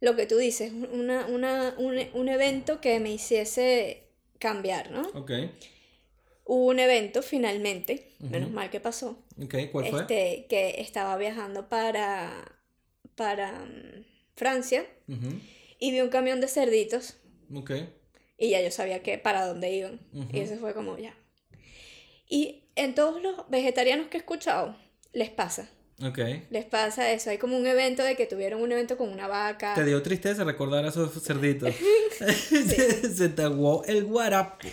[0.00, 4.04] lo que tú dices, una, una, un, un evento que me hiciese
[4.38, 5.02] cambiar, ¿no?
[5.14, 5.32] Ok,
[6.44, 10.00] Hubo un evento finalmente, menos mal que pasó, ok, ¿cuál fue?
[10.00, 12.58] este, que estaba viajando para,
[13.14, 14.84] para mm, Francia
[15.78, 17.18] y vi un camión de cerditos
[17.54, 17.70] Ok,
[18.40, 20.00] y ya yo sabía que para dónde iban.
[20.32, 21.14] Y eso fue como ya.
[22.26, 24.74] Y en todos los vegetarianos que he escuchado,
[25.12, 25.68] les pasa.
[26.02, 26.18] ok.
[26.48, 27.28] Les pasa eso.
[27.28, 29.74] Hay como un evento de que tuvieron un evento con una vaca.
[29.74, 31.74] ¿Te dio tristeza recordar a esos cerditos?
[32.18, 34.66] Se te aguó el guarapo.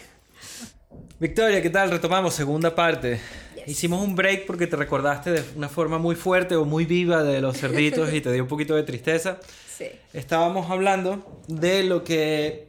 [1.20, 1.92] Victoria, ¿qué tal?
[1.92, 3.20] Retomamos, segunda parte.
[3.56, 3.68] Yes.
[3.68, 7.42] Hicimos un break porque te recordaste de una forma muy fuerte o muy viva de
[7.42, 9.40] los cerditos y te dio un poquito de tristeza.
[9.68, 9.88] Sí.
[10.14, 12.68] Estábamos hablando de lo que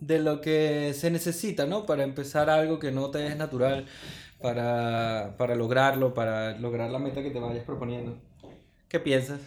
[0.00, 1.86] de lo que se necesita, ¿no?
[1.86, 3.86] Para empezar algo que no te es natural,
[4.40, 8.18] para, para lograrlo, para lograr la meta que te vayas proponiendo.
[8.88, 9.40] ¿Qué piensas?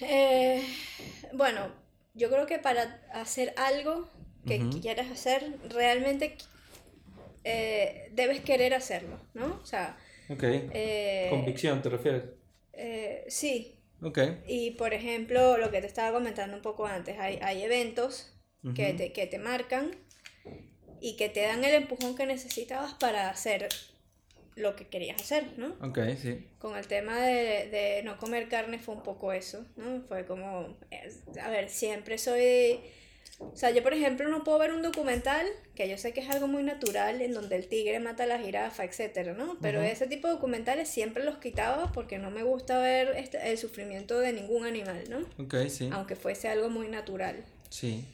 [0.00, 0.64] Eh,
[1.32, 1.72] bueno,
[2.14, 4.08] yo creo que para hacer algo
[4.46, 6.36] que quieras hacer, realmente
[7.44, 9.58] eh, debes querer hacerlo, ¿no?
[9.62, 9.98] O sea,
[10.28, 10.44] Ok.
[10.70, 12.24] eh, Convicción, ¿te refieres?
[12.72, 14.18] eh, sí, Ok.
[14.46, 18.32] Y por ejemplo, lo que te estaba comentando un poco antes, hay, hay eventos
[18.74, 19.90] que, te, que te marcan
[21.00, 23.68] y que te dan el empujón que necesitabas para hacer
[24.56, 25.76] lo que querías hacer, ¿no?
[25.80, 26.46] Ok, sí.
[26.58, 30.02] Con el tema de, de no comer carne fue un poco eso, ¿no?
[30.02, 30.76] Fue como,
[31.42, 32.80] a ver, siempre soy...
[33.38, 36.28] O sea, yo por ejemplo no puedo ver un documental, que yo sé que es
[36.28, 39.56] algo muy natural, en donde el tigre mata a la jirafa, etcétera, ¿no?
[39.62, 39.88] Pero Ujú.
[39.88, 44.18] ese tipo de documentales siempre los quitaba porque no me gusta ver este- el sufrimiento
[44.18, 45.20] de ningún animal, ¿no?
[45.42, 45.88] Ok, sí.
[45.90, 48.04] Aunque fuese algo muy natural, Sí.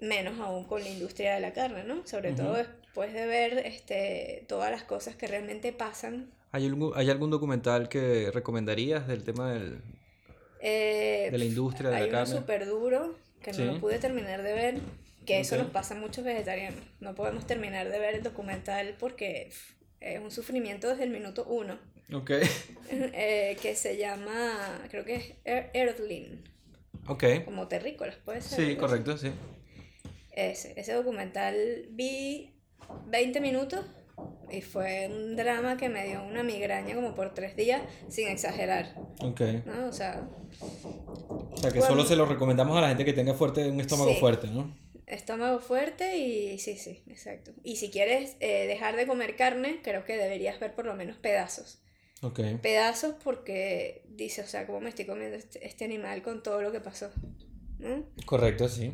[0.00, 2.06] Menos aún con la industria de la carne, ¿no?
[2.06, 2.58] Sobre todo Ujú.
[2.58, 6.30] después de ver este, todas las cosas que realmente pasan.
[6.52, 9.80] ¿Hay algún, ¿Hay algún documental que recomendarías del tema del,
[10.60, 12.34] Eh, de la industria de Hay la uno carne?
[12.40, 13.62] súper duro que Sí.
[13.62, 14.74] no lo pude terminar de ver,
[15.26, 15.62] que eso Ok.
[15.62, 16.80] nos pasa a muchos vegetarianos.
[17.00, 19.50] No podemos terminar de ver el documental porque
[20.00, 21.78] es un sufrimiento desde el minuto uno,
[22.12, 22.30] Ok.
[22.90, 26.42] eh, que se llama, creo que es Ear- Earthling,
[27.06, 27.24] Ok.
[27.44, 28.64] como terrícolas, puede ser.
[28.66, 29.30] Sí, correcto, sí.
[30.38, 31.54] Ese, ese documental
[31.90, 32.54] vi
[33.06, 33.84] 20 minutos
[34.50, 38.94] y fue un drama que me dio una migraña como por tres días, sin exagerar,
[39.20, 39.40] Ok.
[39.66, 39.86] ¿no?
[39.88, 40.28] O sea,
[40.60, 44.12] O sea, que solo se lo recomendamos a la gente que tenga fuerte, un estómago
[44.12, 44.20] Sí.
[44.20, 44.76] fuerte, ¿no?
[45.06, 47.50] Estómago fuerte y sí, sí, exacto.
[47.64, 51.16] Y si quieres eh, dejar de comer carne, creo que deberías ver por lo menos
[51.16, 51.80] pedazos.
[52.22, 52.40] Ok.
[52.62, 56.70] Pedazos porque dice, o sea, cómo me estoy comiendo este, este animal con todo lo
[56.72, 57.10] que pasó.
[57.78, 58.04] ¿no?
[58.26, 58.92] Correcto, sí.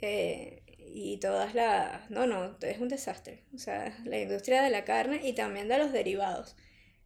[0.00, 0.57] Eh,
[0.94, 2.10] y todas las...
[2.10, 3.44] No, no, es un desastre.
[3.54, 6.56] O sea, la industria de la carne y también de los derivados.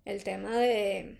[0.05, 1.19] El tema de,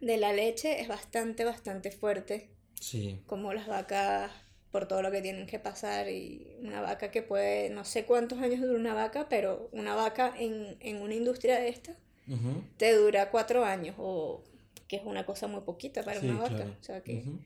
[0.00, 3.22] de la leche es bastante, bastante fuerte Sí.
[3.26, 4.30] como las vacas
[4.70, 8.38] por todo lo que tienen que pasar y una vaca que puede, no sé cuántos
[8.40, 11.96] años dura una vaca, pero una vaca en, en una industria de esta
[12.28, 12.62] Ujú.
[12.76, 14.44] te dura cuatro años o
[14.88, 16.54] que es una cosa muy poquita para Sí, una vaca.
[16.56, 16.76] claro.
[16.78, 17.38] O sea que, Ujú.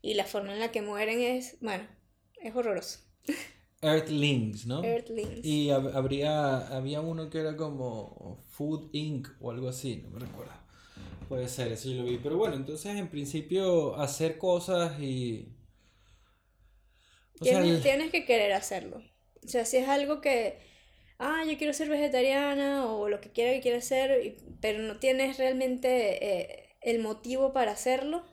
[0.00, 1.86] Y la forma en la que mueren es, bueno,
[2.40, 3.00] es horroroso.
[3.82, 4.82] Earthlings, ¿no?
[4.82, 5.42] Earthlings.
[5.42, 9.28] Y hab- habría, había uno que era como Food Inc.
[9.40, 10.52] o algo así, no me recuerdo.
[11.28, 12.18] Puede ser, eso yo lo vi.
[12.18, 15.48] Pero bueno, entonces en principio hacer cosas y...
[17.40, 19.02] O sea, Tienes, el- tienes que querer hacerlo.
[19.44, 20.58] O sea, si es algo que,
[21.18, 24.98] ah, yo quiero ser vegetariana o lo que quiera que quiera hacer, y- pero no
[24.98, 25.88] tienes realmente
[26.42, 28.24] eh, el motivo para hacerlo,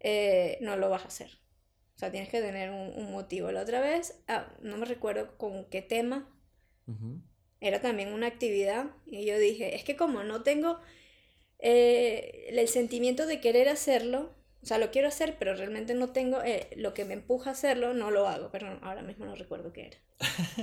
[0.00, 1.39] eh, no lo vas a hacer.
[2.00, 3.52] O sea, tienes que tener un, un motivo.
[3.52, 6.26] La otra vez, ah, no me recuerdo con qué tema,
[7.60, 10.80] era también una actividad y yo dije, es que como no tengo
[11.58, 16.42] eh, el sentimiento de querer hacerlo, o sea, lo quiero hacer, pero realmente no tengo
[16.42, 19.74] eh, lo que me empuja a hacerlo, no lo hago, pero ahora mismo no recuerdo
[19.74, 19.98] qué era.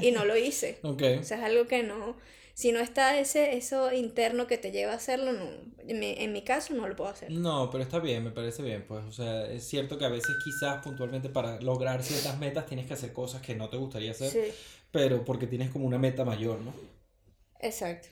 [0.02, 0.80] Y no lo hice.
[0.84, 1.04] Ok.
[1.22, 2.18] O sea, es algo que no,
[2.58, 5.46] si no está ese, eso interno que te lleva a hacerlo, no,
[5.88, 7.34] en mi, en mi caso no lo puedo hacer.
[7.34, 10.38] No, pero está bien, me parece bien, pues, o sea, es cierto que a veces
[10.38, 14.32] quizás puntualmente para lograr ciertas metas tienes que hacer cosas que no te gustaría hacer,
[14.32, 14.54] Sí,
[14.92, 16.74] pero porque tienes como una meta mayor, ¿no?
[17.60, 18.10] exacto.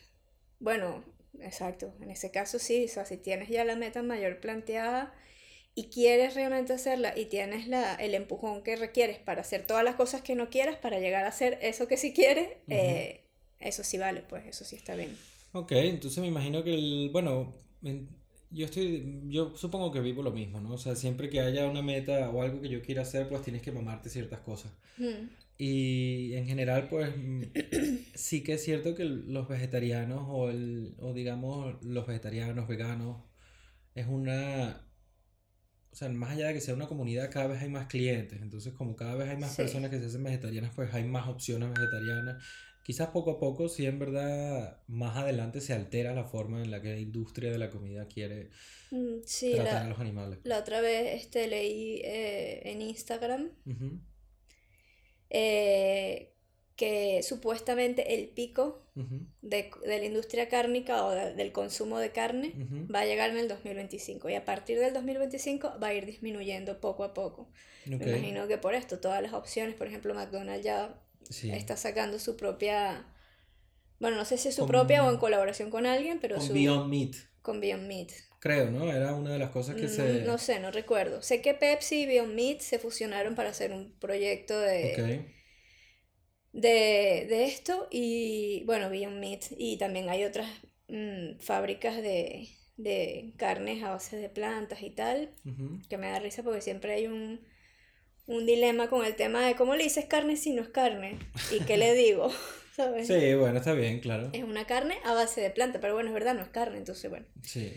[0.60, 1.04] Bueno,
[1.42, 1.94] exacto.
[2.02, 5.14] En ese caso sí, o sea, si tienes ya la meta mayor planteada
[5.76, 9.96] y quieres realmente hacerla y tienes la, el empujón que requieres para hacer todas las
[9.96, 13.25] cosas que no quieras para llegar a hacer eso que sí quieres, eh,
[13.68, 15.18] eso sí vale, pues eso sí está bien.
[15.54, 17.54] Ok, entonces me imagino que el, bueno,
[17.84, 18.10] en-
[18.52, 20.74] yo estoy, yo supongo que vivo lo mismo, ¿no?
[20.74, 23.62] O sea, siempre que haya una meta o algo que yo quiera hacer, pues tienes
[23.62, 24.72] que mamarte ciertas cosas.
[25.00, 27.14] Mm, Y en general, pues
[28.16, 33.24] sí que es cierto que los vegetarianos o, el, o digamos los vegetarianos, veganos,
[33.96, 34.88] es una,
[35.92, 38.42] o sea, más allá de que sea una comunidad, cada vez hay más clientes.
[38.42, 39.62] Entonces, como cada vez hay más Sí.
[39.64, 42.44] personas que se hacen vegetarianas, pues hay más opciones vegetarianas.
[42.86, 46.82] Quizás poco a poco, sí, en verdad, más adelante se altera la forma en la
[46.82, 48.52] que la industria de la comida quiere
[48.92, 50.40] mm, sí, tratar a la, los animales.
[50.44, 54.00] la otra vez este, leí eh, en Instagram Ujú,
[55.30, 56.34] eh,
[56.76, 62.12] que supuestamente el pico ujú, de, de la industria cárnica o de- del consumo de
[62.12, 62.90] carne ujú.
[62.94, 66.80] va a llegar en el 2025 y a partir del 2025 va a ir disminuyendo
[66.82, 67.50] poco a poco.
[67.92, 71.00] Ok, Me imagino que por esto todas las opciones, por ejemplo, McDonald's ya
[71.30, 71.52] sí.
[71.52, 73.06] está sacando su propia,
[74.00, 76.48] bueno, no sé si es su Con- propia o en colaboración con alguien, pero Con
[76.48, 77.16] su Beyond Meat.
[77.42, 78.12] con Beyond Meat.
[78.40, 78.92] Creo, ¿no?
[78.92, 80.22] Era una de las cosas que No, se...
[80.22, 81.22] no sé, no recuerdo.
[81.22, 85.26] Sé que Pepsi y Beyond Meat se fusionaron para hacer un proyecto de,
[86.52, 90.50] de, de esto y bueno, Beyond Meat y también hay otras
[90.88, 95.34] mm, fábricas de, de carnes a base de plantas y tal,
[95.90, 97.42] que me da risa porque siempre hay un,
[98.28, 101.20] un dilema con el tema de cómo le dices carne si no es carne
[101.52, 102.32] y qué le digo,
[102.76, 103.08] ¿sabes?
[103.08, 104.30] Sí, bueno, está bien, claro.
[104.34, 107.10] Es una carne a base de planta, pero bueno, es verdad, no es carne, entonces
[107.10, 107.74] bueno, Sí.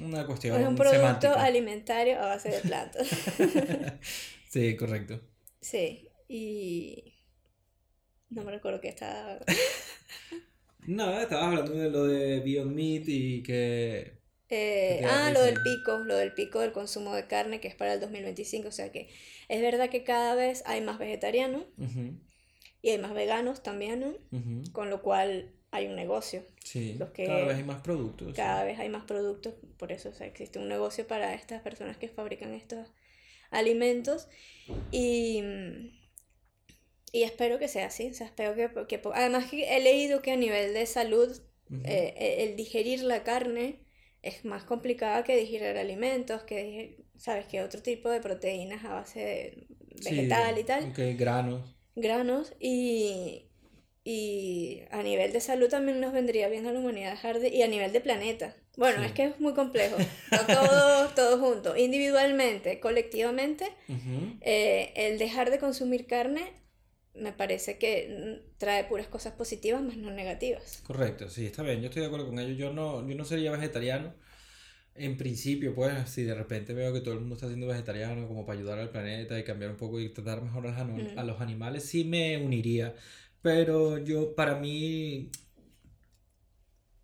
[0.00, 1.44] Una cuestión es un producto semántica.
[1.44, 3.08] alimentario a base de plantas.
[4.48, 5.18] Sí, correcto.
[5.62, 7.14] Sí, y
[8.28, 9.38] no me recuerdo que estaba...
[10.86, 14.21] Nada, estabas hablando de lo de Beyond Meat y que...
[14.54, 17.94] Eh, ah, lo del pico, lo del pico del consumo de carne que es para
[17.94, 19.08] el 2025, o sea que
[19.48, 21.64] es verdad que cada vez hay más vegetarianos
[22.82, 24.18] y hay más veganos también.
[24.72, 28.34] Con lo cual hay un negocio, Sí, Los que- cada vez hay más productos.
[28.36, 31.96] cada vez hay más productos, por eso o sea, existe un negocio para estas personas
[31.96, 32.92] que fabrican estos
[33.50, 34.28] alimentos
[34.90, 35.42] y,
[37.12, 40.36] y espero que sea así, o sea, espero que, que además he leído que a
[40.36, 41.40] nivel de salud
[41.84, 43.80] eh, eh, el digerir la carne
[44.22, 49.20] es más complicada que digerir alimentos, que sabes que otro tipo de proteínas a base
[49.20, 49.66] de
[50.00, 51.76] Sí, vegetal y tal, granos.
[51.94, 53.46] granos, y,
[54.04, 57.62] y a nivel de salud también nos vendría bien a la humanidad dejar de, y
[57.62, 58.56] a nivel de planeta.
[58.76, 59.04] Bueno, Sí.
[59.06, 59.96] es que es muy complejo,
[60.32, 63.66] no todo, todo junto, individualmente, colectivamente,
[64.40, 66.52] eh, el dejar de consumir carne
[67.14, 70.82] me parece que trae puras cosas positivas más no negativas.
[70.82, 72.54] Correcto, sí, está bien, yo estoy de acuerdo con ello.
[72.54, 74.14] Yo no, yo no sería vegetariano.
[74.94, 78.46] En principio, pues, si de repente veo que todo el mundo está siendo vegetariano, como
[78.46, 81.24] para ayudar al planeta y cambiar un poco y tratar mejor a los, anu- a
[81.24, 82.94] los animales, sí me uniría.
[83.42, 85.30] Pero yo, para mí,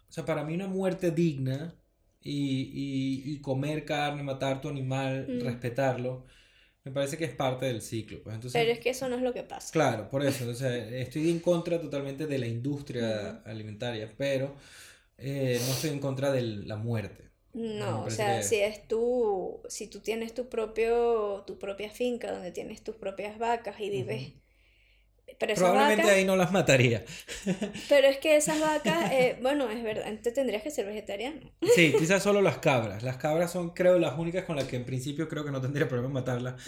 [0.08, 1.74] o sea, para mí una muerte digna
[2.20, 5.38] y, y, y comer carne, matar tu animal, Mm.
[5.38, 6.26] respetarlo,
[6.88, 8.22] me parece que es parte del ciclo.
[8.22, 9.72] Pues entonces, Pero es que eso no es lo que pasa.
[9.72, 14.54] Claro, por eso, sea, estoy en contra totalmente de la industria alimentaria, pero
[15.18, 17.24] eh, no estoy en contra de la muerte.
[17.54, 22.30] No, o sea, que- si es tú, si tú tienes tu propio, tu propia finca
[22.32, 24.32] donde tienes tus propias vacas y vives,
[25.38, 27.04] pero Probablemente vacas, ahí no las mataría.
[27.88, 31.40] pero es que esas vacas, eh, bueno, es verdad, entonces tendrías que ser vegetariano.
[31.74, 33.02] Sí, quizás solo las cabras.
[33.02, 35.88] Las cabras son, creo, las únicas con las que en principio creo que no tendría
[35.88, 36.60] problema matarlas,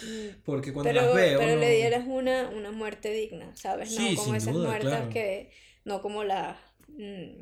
[0.45, 1.39] porque cuando Pero, las veo...
[1.39, 3.91] pero no- le dieras una, una muerte digna, ¿sabes?
[3.91, 5.09] No como sin esas duda, muertas claro.
[5.09, 5.51] que,
[5.83, 6.57] no como las,
[6.89, 7.41] mm,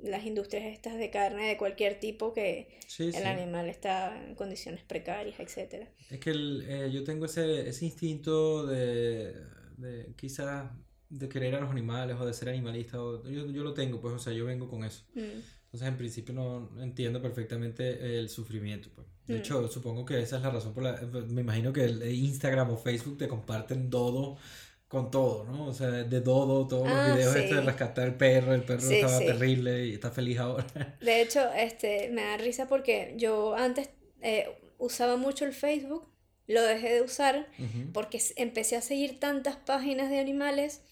[0.00, 3.22] las industrias estas de carne de cualquier tipo que Sí, el sí.
[3.24, 5.88] animal está en condiciones precarias, etcétera.
[6.10, 9.34] Es que el, eh, yo tengo ese, ese instinto de,
[9.78, 10.70] de quizás
[11.08, 13.00] de querer a los animales o de ser animalista.
[13.02, 15.04] o- yo, yo lo tengo, pues, o sea, yo vengo con eso.
[15.14, 15.20] Mm.
[15.66, 19.06] Entonces, en principio no entiendo perfectamente el sufrimiento, pues.
[19.26, 19.38] De Mm.
[19.38, 21.00] hecho, supongo que esa es la razón por la...
[21.28, 24.36] Me imagino que el Instagram o Facebook te comparten todo
[24.88, 25.66] con todo, ¿no?
[25.66, 27.40] O sea, de Dodo, todos los Ah, videos sí.
[27.40, 29.26] estos de rescatar el perro, el perro Sí, estaba sí.
[29.26, 30.64] terrible y está feliz ahora.
[31.00, 33.90] De hecho, este, me da risa porque yo antes
[34.22, 34.46] eh,
[34.78, 36.08] usaba mucho el Facebook,
[36.46, 37.48] lo dejé de usar
[37.92, 40.82] porque empecé a seguir tantas páginas de animales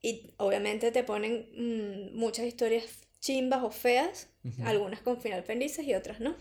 [0.00, 2.84] y obviamente te ponen mm, muchas historias
[3.20, 4.28] chimbas o feas,
[4.64, 6.36] algunas con final felices y otras no.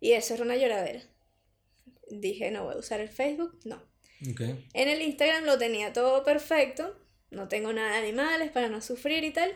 [0.00, 1.02] Y eso era una lloradera.
[2.10, 3.82] Dije, no voy a usar el Facebook, no.
[4.74, 6.96] En el Instagram lo tenía todo perfecto,
[7.30, 9.52] no tengo nada de animales para no sufrir y tal.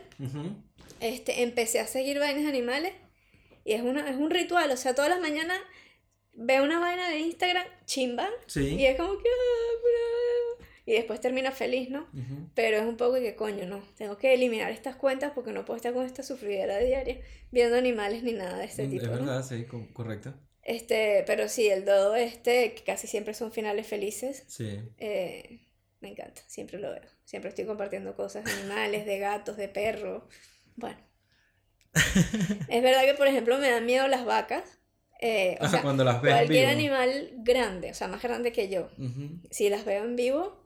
[1.00, 2.94] Este, empecé a seguir vainas animales
[3.64, 5.60] y es, una, es un ritual, o sea, todas las mañanas
[6.34, 8.74] veo una vaina de Instagram chimba Sí.
[8.76, 9.28] y es como que...
[9.28, 12.06] ah, Y después termina feliz, ¿no?
[12.54, 15.76] Pero es un poco que coño, no, tengo que eliminar estas cuentas porque no puedo
[15.76, 17.20] estar con esta sufridera diaria
[17.50, 19.16] viendo animales ni nada de este Mm, tipo, Es ¿no?
[19.18, 20.34] verdad, sí, co- correcto.
[20.62, 24.78] Este, pero sí, el dodo este, que casi siempre son finales felices, Sí.
[24.98, 25.60] eh,
[26.00, 27.02] me encanta, siempre lo veo.
[27.24, 30.22] Siempre estoy compartiendo cosas de animales, de gatos, de perros.
[30.76, 30.98] Bueno.
[32.68, 34.80] es verdad que, por ejemplo, me dan miedo las vacas.
[35.26, 36.72] Eh, o sea, cuando las ves en cualquier vivo.
[36.78, 39.40] animal grande, o sea, más grande que yo, Ujú.
[39.50, 40.56] si las veo en vivo,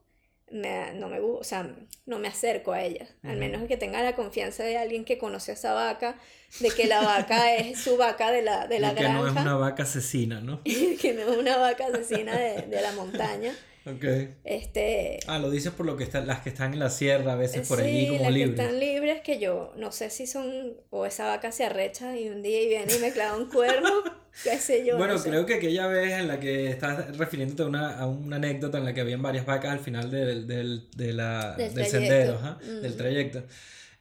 [0.50, 1.70] me, no me o sea,
[2.06, 3.08] no me acerco a ellas.
[3.22, 3.40] Al Ujú.
[3.40, 6.16] menos que tenga la confianza de alguien que conoce a esa vaca,
[6.60, 9.26] de que la vaca es su vaca de la, de la Y que granja, no
[9.26, 10.62] es una vaca asesina, ¿no?
[10.64, 13.54] que no es una vaca asesina de, de la montaña.
[13.86, 14.04] Ok.
[14.44, 17.36] Este, Ah, lo dices por lo que están, las que están en la sierra, a
[17.36, 18.54] veces por sí, allí como las libres.
[18.56, 22.28] que están libres que yo no sé si son o esa vaca se arrecha y
[22.28, 23.88] un día y viene y me clava un cuerno,
[24.44, 24.98] qué sé yo.
[24.98, 25.30] Bueno, no sé.
[25.30, 28.84] creo que aquella vez en la que estás refiriéndote a una, a una anécdota en
[28.84, 32.38] la que habían varias vacas al final del, del, de la- Del del trayecto.
[32.38, 32.96] sendero, del Mm.
[32.96, 33.42] trayecto.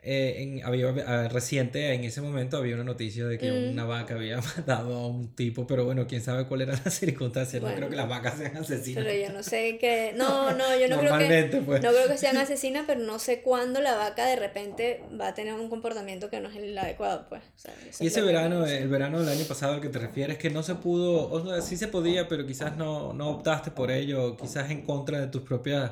[0.04, 3.72] Eh, en, había, ah, reciente, en ese momento había una noticia de que Mm.
[3.72, 7.60] una vaca había matado a un tipo, pero bueno, quién sabe cuál era la circunstancia.
[7.60, 7.78] No Bueno.
[7.78, 9.04] creo que las vacas sean asesinas.
[9.04, 10.14] Pero yo no sé qué.
[10.18, 11.62] No, no, yo no creo que.
[11.66, 11.82] Pues.
[11.84, 15.34] No creo que sean asesinas, pero no sé cuándo la vaca de repente va a
[15.34, 17.42] tener un comportamiento que no es el adecuado, pues.
[17.42, 18.78] O sea, Y es ese que verano, no sé.
[18.78, 21.62] el verano del año pasado al que te refieres, que no se pudo, o sea,
[21.62, 25.42] sí se podía, pero quizás no, no optaste por ello, quizás en contra de tus
[25.42, 25.90] propios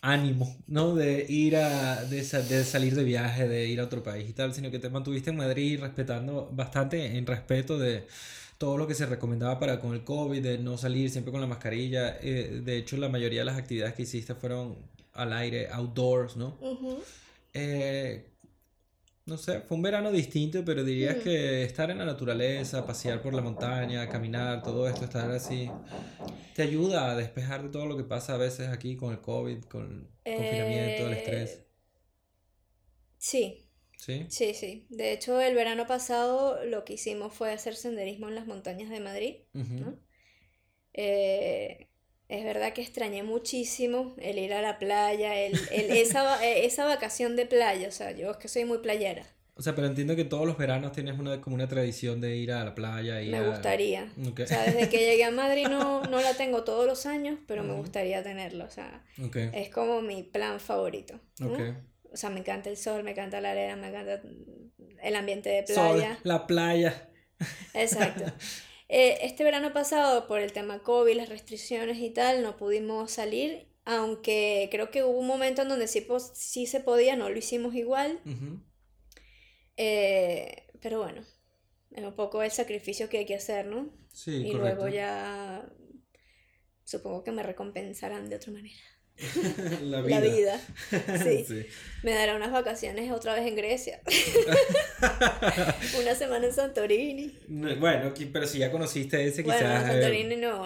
[0.00, 0.94] ánimos, ¿no?
[0.94, 4.54] De ir a, de, de salir de viaje, de ir a otro país y tal,
[4.54, 8.06] sino que te mantuviste en Madrid respetando bastante en respeto de
[8.58, 11.46] todo lo que se recomendaba para con el COVID, de no salir siempre con la
[11.46, 12.18] mascarilla.
[12.20, 14.76] Eh, de hecho, la mayoría de las actividades que hiciste fueron
[15.14, 16.56] al aire, outdoors, ¿no?
[17.54, 18.24] Eh,
[19.28, 21.20] no sé, fue un verano distinto, pero dirías Mm.
[21.22, 25.80] que estar en la naturaleza, pasear por la montaña, caminar, todo esto, estar así,
[26.54, 29.64] te ayuda a despejar de todo lo que pasa a veces aquí con el COVID,
[29.64, 31.50] con el confinamiento, el estrés.
[31.50, 31.68] Eh,
[33.18, 34.26] Sí, ¿Sí?
[34.28, 34.86] sí, sí.
[34.90, 39.00] De hecho, el verano pasado lo que hicimos fue hacer senderismo en las montañas de
[39.00, 39.36] Madrid.
[39.52, 39.98] ¿no?
[40.94, 41.87] Eh,
[42.28, 46.84] es verdad que extrañé muchísimo el ir a la playa, el, el- esa, eh, esa
[46.86, 50.14] vacación de playa, o sea, yo es que soy muy playera, O sea, pero entiendo
[50.14, 53.30] que todos los veranos tienes una, como una tradición de ir a la playa y
[53.30, 54.12] me a- gustaría.
[54.28, 54.40] Ok.
[54.40, 57.64] O sea, desde que llegué a Madrid no, no la tengo todos los años, pero
[57.64, 57.82] me Ujú.
[57.82, 61.48] gustaría tenerla, o sea, Ok, es como mi plan favorito, ¿no?
[61.48, 61.60] ok.
[62.12, 64.22] O sea, me encanta el sol, me encanta la arena, me encanta
[65.02, 66.18] el ambiente de Sol, playa.
[66.22, 67.10] la playa.
[67.74, 68.24] Exacto.
[68.88, 73.68] Eh, este verano pasado, por el tema COVID, las restricciones y tal, no pudimos salir,
[73.84, 77.38] aunque creo que hubo un momento en donde sí, pos- sí se podía, no lo
[77.38, 78.20] hicimos igual,
[79.76, 81.22] eh, pero bueno,
[81.92, 83.90] es un poco el sacrificio que hay que hacer, ¿no?
[84.12, 84.84] Sí, y correcto.
[84.84, 85.68] luego ya
[86.84, 88.82] supongo que me recompensarán de otra manera.
[89.82, 90.60] La La vida,
[91.24, 91.44] sí.
[91.46, 91.66] Sí.
[92.02, 94.00] Me dará unas vacaciones otra vez en Grecia,
[96.00, 97.32] una semana en Santorini.
[97.48, 99.82] No, Bueno, pero si ya conociste ese, Bueno, quizás...
[99.86, 100.64] no, eh, Santorini no,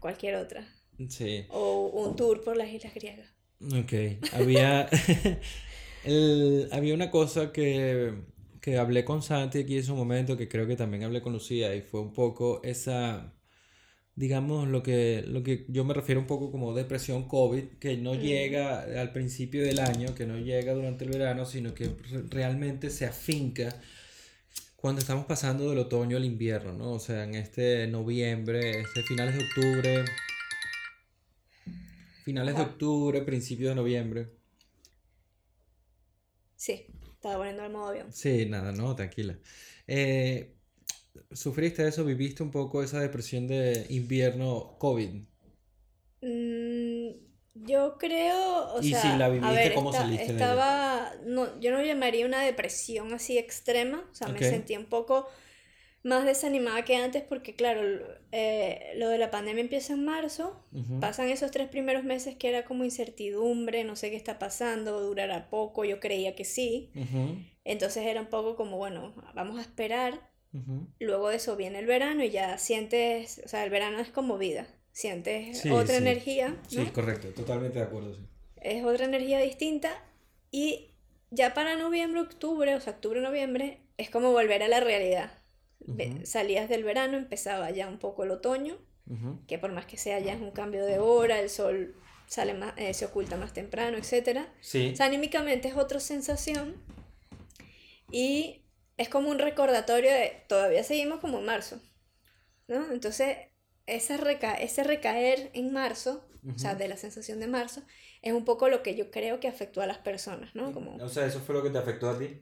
[0.00, 0.66] cualquier otra.
[1.08, 1.44] Sí.
[1.50, 3.28] O un tour por las islas griegas.
[3.60, 3.92] Ok,
[4.32, 4.88] había,
[6.04, 8.14] el- había una cosa que,
[8.60, 11.74] que hablé con Santi aquí en su momento, que creo que también hablé con Lucía,
[11.74, 13.34] y fue un poco esa,
[14.16, 18.14] digamos, lo que, lo que yo me refiero un poco como depresión COVID, que no
[18.14, 18.20] Mm.
[18.20, 22.90] llega al principio del año, que no llega durante el verano, sino que re- realmente
[22.90, 23.80] se afinca
[24.76, 26.92] cuando estamos pasando del otoño al invierno, ¿no?
[26.92, 30.04] O sea, en este noviembre, este finales de octubre,
[32.24, 34.28] finales de octubre, principios de noviembre.
[36.56, 38.12] Sí, estaba poniendo el modo avión.
[38.12, 39.38] Sí, nada, no, tranquila.
[39.86, 40.55] Eh,
[41.32, 42.04] ¿sufriste eso?
[42.04, 45.22] ¿Viviste un poco esa depresión de invierno COVID?
[46.20, 47.10] Mm,
[47.54, 51.12] yo creo, o Y sea, si la a viviste, ver, ¿cómo esta- saliste de estaba,
[51.24, 55.26] no, yo no llamaría una depresión así extrema, o sea, me sentí un poco
[56.04, 57.82] más desanimada que antes porque, claro,
[58.32, 60.64] eh, lo de la pandemia empieza en marzo,
[61.00, 65.50] pasan esos tres primeros meses que era como incertidumbre, no sé qué está pasando, durará
[65.50, 66.90] poco, yo creía que sí.
[67.64, 70.30] Entonces era un poco como, bueno, vamos a esperar.
[71.00, 74.38] Luego de eso viene el verano y ya sientes, o sea, el verano es como
[74.38, 76.56] vida, sientes otra energía.
[76.68, 78.16] Sí, correcto, totalmente de acuerdo.
[78.60, 79.90] Es otra energía distinta
[80.50, 80.92] y
[81.30, 85.30] ya para noviembre, octubre, o sea, octubre, noviembre, es como volver a la realidad
[86.24, 88.76] salías del verano, empezaba ya un poco el otoño,
[89.46, 91.94] que por más que sea ya es un cambio de hora, el sol
[92.26, 94.40] sale más, eh, se oculta más temprano, etc.
[94.60, 94.94] Sí.
[94.98, 96.74] anímicamente es otra sensación
[98.10, 98.62] y
[98.96, 101.80] es como un recordatorio de todavía seguimos como en marzo,
[102.68, 102.92] ¿no?
[102.92, 103.36] Entonces,
[103.86, 107.82] ese, reca ese recaer en marzo, o sea, de la sensación de marzo,
[108.22, 110.72] es un poco lo que yo creo que afectó a las personas, ¿no?
[110.72, 110.96] Como...
[110.96, 112.40] O sea, ¿eso fue lo que te afectó a ti?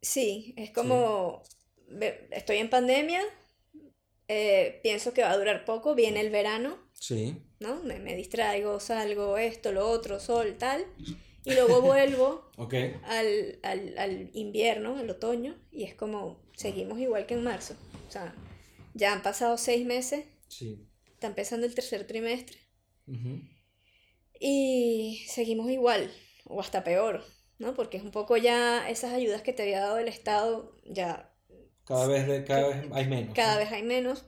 [0.00, 1.42] Sí, es como
[2.30, 3.22] estoy en pandemia,
[4.28, 6.78] eh, pienso que va a durar poco, viene el verano.
[6.92, 7.36] Sí.
[7.60, 7.82] ¿No?
[7.82, 10.84] Me, me, distraigo, salgo, esto, lo otro, sol, tal.
[11.44, 12.50] Y luego vuelvo
[13.04, 17.74] al, al, al, invierno, al otoño, y es como, seguimos igual que en marzo.
[18.08, 18.34] O sea,
[18.94, 20.24] ya han pasado seis meses.
[20.48, 20.88] Sí.
[21.06, 22.58] Está empezando el tercer trimestre.
[24.40, 26.10] Y seguimos igual,
[26.44, 27.24] o hasta peor,
[27.58, 27.74] ¿no?
[27.74, 31.34] Porque es un poco ya esas ayudas que te había dado el Estado, ya
[31.84, 33.34] cada vez, de, cada vez hay menos.
[33.34, 34.24] Cada vez hay menos.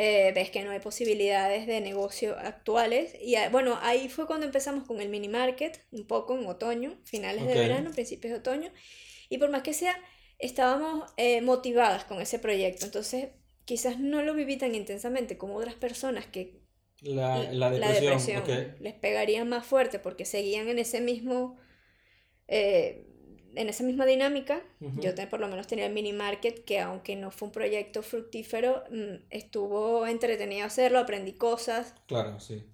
[0.00, 3.16] Eh, ves que no hay posibilidades de negocio actuales.
[3.20, 7.00] Y ah, bueno, ahí fue cuando empezamos con el mini market, un poco en otoño,
[7.02, 8.70] finales de verano, principios de otoño.
[9.28, 10.00] Y por más que sea,
[10.38, 12.86] estábamos eh, motivadas con ese proyecto.
[12.86, 13.30] Entonces,
[13.64, 16.62] quizás no lo viví tan intensamente como otras personas que
[17.00, 18.44] la, la depresión,
[18.78, 21.58] les pegaría más fuerte porque seguían en ese mismo...
[22.46, 23.07] Eh,
[23.54, 27.30] en esa misma dinámica, yo por lo menos tenía el mini market, que aunque no
[27.30, 31.94] fue un proyecto fructífero, mm, estuvo entretenido hacerlo, aprendí cosas.
[32.06, 32.64] Claro, sí.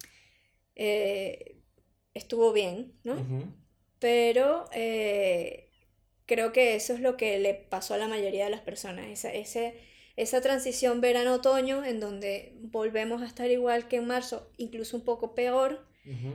[0.74, 1.56] Eh,
[2.12, 3.16] estuvo bien, ¿no?
[3.98, 5.70] Pero eh,
[6.26, 9.32] creo que eso es lo que le pasó a la mayoría de las personas, esa,
[9.32, 9.78] ese,
[10.16, 15.34] esa transición verano-otoño en donde volvemos a estar igual que en marzo, incluso un poco
[15.34, 15.86] peor,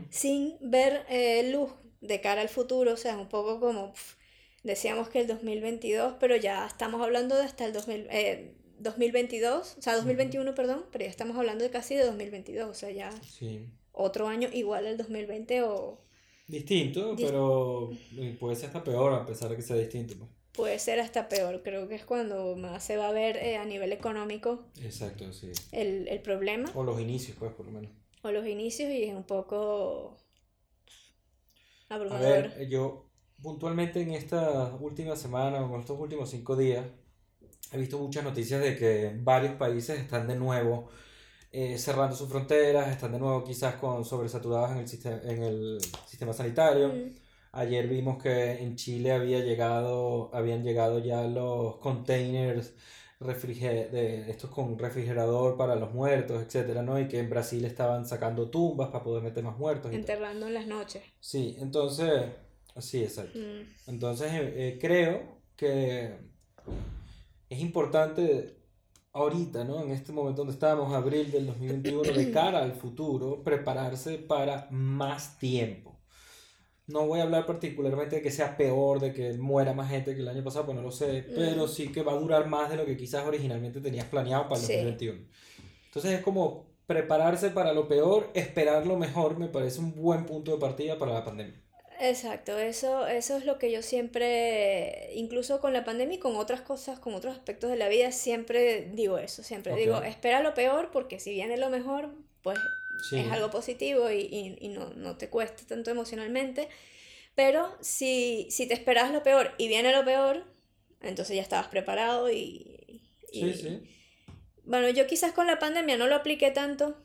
[0.09, 1.71] sin ver eh, luz
[2.01, 3.93] de cara al futuro, o sea, un poco como
[4.64, 8.07] decíamos que el 2022, pero ya estamos hablando de hasta el 2000,
[8.80, 12.73] 2022, eh, o sea, 2021, perdón, pero ya estamos hablando de casi de 2022, o
[12.73, 13.11] sea, ya
[13.91, 16.02] otro año igual al 2020 o...
[16.48, 17.91] Distinto, pero
[18.40, 20.15] puede ser hasta peor a pesar de que sea distinto.
[20.18, 20.30] Pues.
[20.53, 23.65] Puede ser hasta peor, creo que es cuando más se va a ver eh, a
[23.65, 24.65] nivel económico.
[24.81, 25.52] Exacto, sí.
[25.72, 26.69] El, el problema.
[26.73, 27.91] O los inicios, pues, por lo menos.
[28.23, 30.18] O los inicios y es un poco
[31.88, 32.26] abrumador.
[32.26, 33.09] A ver, yo
[33.41, 36.85] puntualmente en esta última semana o en estos últimos cinco días
[37.71, 40.89] he visto muchas noticias de que varios países están de nuevo
[41.51, 45.79] eh, cerrando sus fronteras, están de nuevo quizás con sobresaturados en el, sistema, en el
[46.05, 46.89] sistema sanitario.
[46.89, 47.15] Mm.
[47.51, 52.73] Ayer vimos que en Chile había llegado, habían llegado ya los containers
[53.19, 56.99] de estos con refrigerador para los muertos, etcétera, ¿no?
[56.99, 59.91] Y que en Brasil estaban sacando tumbas para poder meter más muertos.
[59.91, 61.03] Enterrando en las noches.
[61.19, 62.27] Sí, entonces
[62.81, 63.38] Sí, exacto.
[63.39, 63.89] Mm.
[63.91, 66.14] Entonces eh, eh, creo que
[67.49, 68.57] es importante
[69.14, 69.81] ahorita, ¿no?
[69.81, 75.38] En este momento donde estamos, abril del 2021, de cara al futuro, prepararse para más
[75.38, 75.99] tiempo.
[76.88, 80.22] No voy a hablar particularmente de que sea peor, de que muera más gente que
[80.22, 81.35] el año pasado, pues no lo sé, mm.
[81.35, 84.61] pero sí que va a durar más de lo que quizás originalmente tenías planeado para
[84.61, 85.19] el 2021.
[85.85, 90.51] Entonces es como prepararse para lo peor, esperar lo mejor, me parece un buen punto
[90.53, 91.61] de partida para la pandemia.
[92.01, 96.61] Exacto, eso, eso es lo que yo siempre, incluso con la pandemia y con otras
[96.61, 100.91] cosas, con otros aspectos de la vida, siempre digo eso, siempre digo, espera lo peor
[100.91, 102.09] porque si viene lo mejor,
[102.41, 102.57] pues
[103.11, 106.69] es algo positivo y, y, no, no, te cuesta tanto emocionalmente,
[107.35, 110.45] pero si, si te esperas lo peor y viene lo peor,
[111.01, 113.01] entonces ya estabas preparado y...
[113.34, 113.81] sí, sí.
[114.63, 116.95] Bueno, yo quizás con la pandemia no lo apliqué tanto,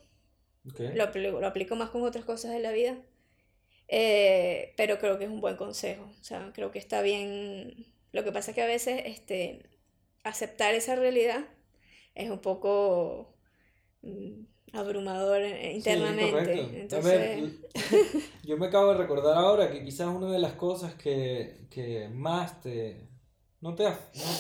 [0.79, 2.97] lo, lo aplico más con otras cosas de la vida
[3.89, 6.11] eh, pero creo que es un buen consejo.
[6.21, 7.87] O sea, creo que está bien.
[8.13, 9.69] Lo que pasa es que a veces este,
[10.23, 11.45] aceptar esa realidad
[12.15, 13.35] es un poco
[14.03, 16.81] mm, abrumador eh, internamente.
[16.81, 17.53] Entonces...
[18.45, 22.61] yo me acabo de recordar ahora que quizás una de las cosas que, que más
[22.61, 23.09] te
[23.65, 23.95] no, te, no,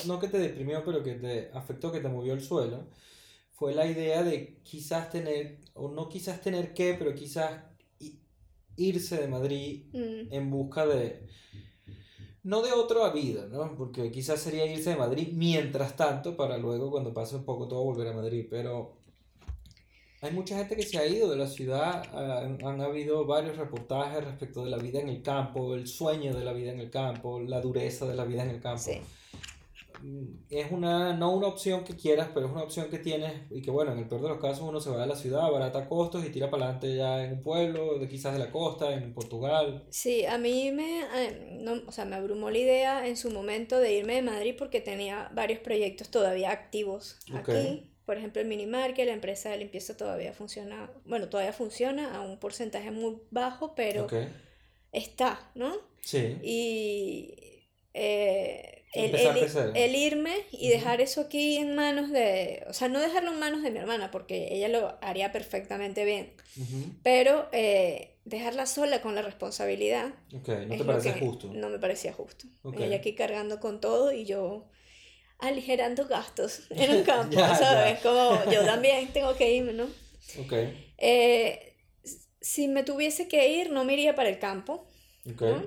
[0.04, 2.90] no, que te deprimió, pero que te afectó, que te movió el suelo,
[3.52, 7.64] fue la idea de quizás tener, o no quizás tener que, pero quizás
[8.76, 10.32] irse de Madrid mm.
[10.32, 11.26] en busca de,
[12.42, 13.74] no de otra vida, ¿no?
[13.76, 17.82] Porque quizás sería irse de Madrid mientras tanto para luego cuando pase un poco todo
[17.84, 18.96] volver a Madrid, pero
[20.20, 24.24] hay mucha gente que se ha ido de la ciudad, han, han, habido varios reportajes
[24.24, 27.40] respecto de la vida en el campo, el sueño de la vida en el campo,
[27.40, 28.82] la dureza de la vida en el campo.
[28.82, 29.00] Sí.
[30.04, 33.62] Mm, Es una, no una opción que quieras, pero es una opción que tienes y
[33.62, 35.88] que bueno, en el peor de los casos uno se va de la ciudad, barata
[35.88, 39.14] costos y tira para adelante ya en un pueblo, de quizás de la costa, en
[39.14, 39.84] Portugal.
[39.88, 43.78] Sí, a mí me, eh, no, o sea, me abrumó la idea en su momento
[43.78, 47.48] de irme de Madrid porque tenía varios proyectos todavía activos Ok.
[47.48, 47.90] aquí.
[48.04, 52.38] Por ejemplo, el Minimarket, la empresa de limpieza todavía funciona, bueno, todavía funciona a un
[52.38, 54.14] porcentaje muy bajo, pero Ok,
[54.92, 55.74] está, ¿no?
[56.00, 56.36] sí.
[56.40, 57.34] Y
[57.94, 63.00] eh, el, el- el irme y dejar eso aquí en manos de, o sea, no
[63.00, 66.92] dejarlo en manos de mi hermana, porque ella lo haría perfectamente bien, Ujú.
[67.02, 71.52] pero eh, dejarla sola con la responsabilidad Ok, no te parece justo.
[71.52, 72.46] No me parecía justo.
[72.62, 72.80] Ok.
[72.80, 74.68] Ella aquí cargando con todo y yo
[75.38, 78.00] aligerando gastos en un campo, Ya, ¿sabes?
[78.00, 79.86] Como yo también tengo que irme, ¿no?
[80.38, 80.52] Ok,
[80.98, 81.76] Eh,
[82.40, 84.86] si me tuviese que ir, no me iría para el campo,
[85.26, 85.42] ok.
[85.42, 85.62] ¿no?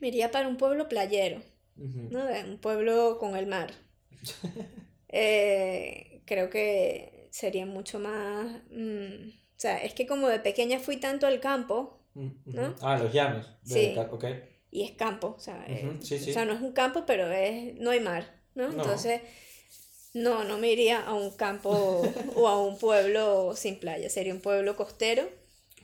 [0.00, 1.42] Me iría para un pueblo playero,
[1.76, 2.24] ¿no?
[2.26, 3.72] De Un pueblo con el mar.
[5.08, 8.46] Eh, creo que sería mucho más...
[8.70, 12.28] mm, o sea, es que como de pequeña fui tanto al campo, Mm.
[12.52, 12.74] ¿no?
[12.82, 13.46] Ah, los llanos.
[13.64, 13.94] Sí.
[14.10, 14.24] Ok.
[14.70, 16.30] y es campo, o sea, eh, Ujú, sí, sí.
[16.30, 18.68] o sea, no es un campo, pero es, no hay mar, ¿no?
[18.68, 18.74] No.
[18.76, 19.20] Entonces,
[20.14, 21.70] no, no me iría a un campo
[22.36, 25.28] o a un pueblo sin playa, sería un pueblo costero,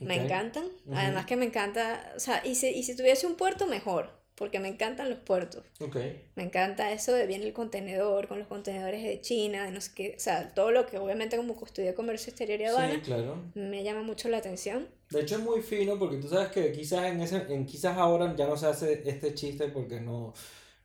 [0.03, 0.23] me Ok.
[0.23, 0.95] encantan, Ujú.
[0.95, 4.59] además que me encanta, o sea, y si, y si tuviese un puerto, mejor, porque
[4.59, 5.97] me encantan los puertos, Ok.
[6.35, 9.91] me encanta eso de viene el contenedor, con los contenedores de China, de no sé
[9.93, 13.35] qué, o sea, todo lo que obviamente como estudié comercio exterior y aduana, Sí, claro.
[13.53, 14.87] me llama mucho la atención.
[15.11, 18.35] De hecho es muy fino porque tú sabes que quizás en ese, en quizás ahora
[18.35, 20.33] ya no se hace este chiste porque no,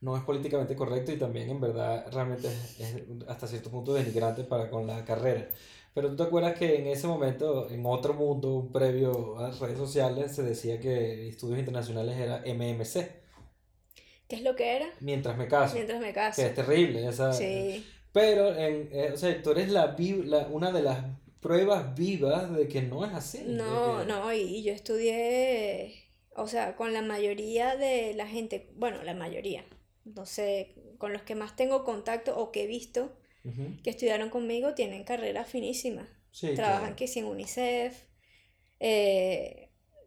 [0.01, 4.45] no es políticamente correcto y también en verdad realmente es, es hasta cierto punto denigrante
[4.45, 5.49] para con la carrera.
[5.95, 9.79] Pero tú te acuerdas que en ese momento, en otro mundo previo a las redes
[9.79, 13.24] sociales, se decía que estudios internacionales era MMC,
[14.35, 14.86] ¿Qué es lo que era?
[15.01, 16.43] mientras me caso, Mientras me que caso.
[16.43, 17.32] es terrible esa...
[17.32, 17.85] Sí.
[18.12, 21.05] Pero, en, eh, o sea, tú eres la, la- una de las
[21.40, 23.43] pruebas vivas de que no es así.
[23.47, 25.94] No, que- no, y, y yo estudié,
[26.36, 29.65] o sea, con la mayoría de la gente, bueno, la mayoría,
[30.05, 33.16] no sé, con los que más tengo contacto o que he visto
[33.82, 36.09] que estudiaron conmigo tienen carreras finísimas.
[36.31, 36.97] Sí, Trabajan claro.
[36.97, 38.05] que sí en UNICEF,
[38.81, 39.64] eh,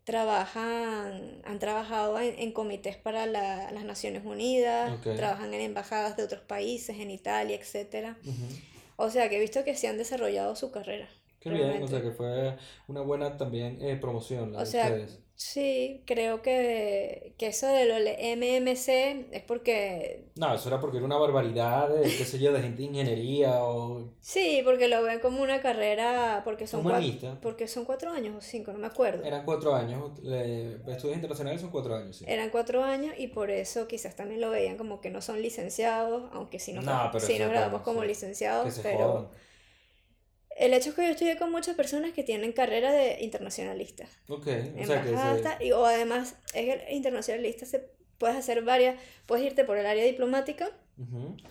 [0.07, 6.23] trabajan, han trabajado en, en comités para la- las Naciones Unidas, trabajan en embajadas de
[6.23, 8.17] otros países, en Italia, etcétera.
[8.23, 8.47] Ujú.
[8.95, 11.07] O sea, que he visto que se han desarrollado su carrera.
[11.39, 12.57] Qué bien, o sea que fue
[12.88, 15.19] una buena también eh, promoción la O de sea, ustedes.
[15.38, 21.05] Sí, creo que, que eso de lo MMC es porque, No, eso era porque era
[21.05, 25.19] una barbaridad de, qué sé yo, de gente de ingeniería o sí, porque lo ven
[25.19, 29.23] como una carrera, porque son, cuatro, porque son cuatro años o cinco, no me acuerdo.
[29.23, 32.26] Eran cuatro años, eh, estudios internacionales son cuatro años, sí.
[32.27, 36.30] Eran cuatro años y por eso quizás también lo veían como que no son licenciados,
[36.34, 38.07] aunque sí nos, No, sí graduamos como sí.
[38.07, 39.27] licenciados, pero jodan.
[40.57, 44.09] El hecho es que yo estudié con muchas personas que tienen carrera de internacionalistas.
[44.27, 44.47] Ok,
[44.81, 49.63] o sea que y, o además es el internacionalista se, puedes hacer varias, puedes irte
[49.63, 50.71] por el área diplomática,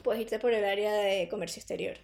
[0.02, 1.96] puedes irte por el área de comercio exterior,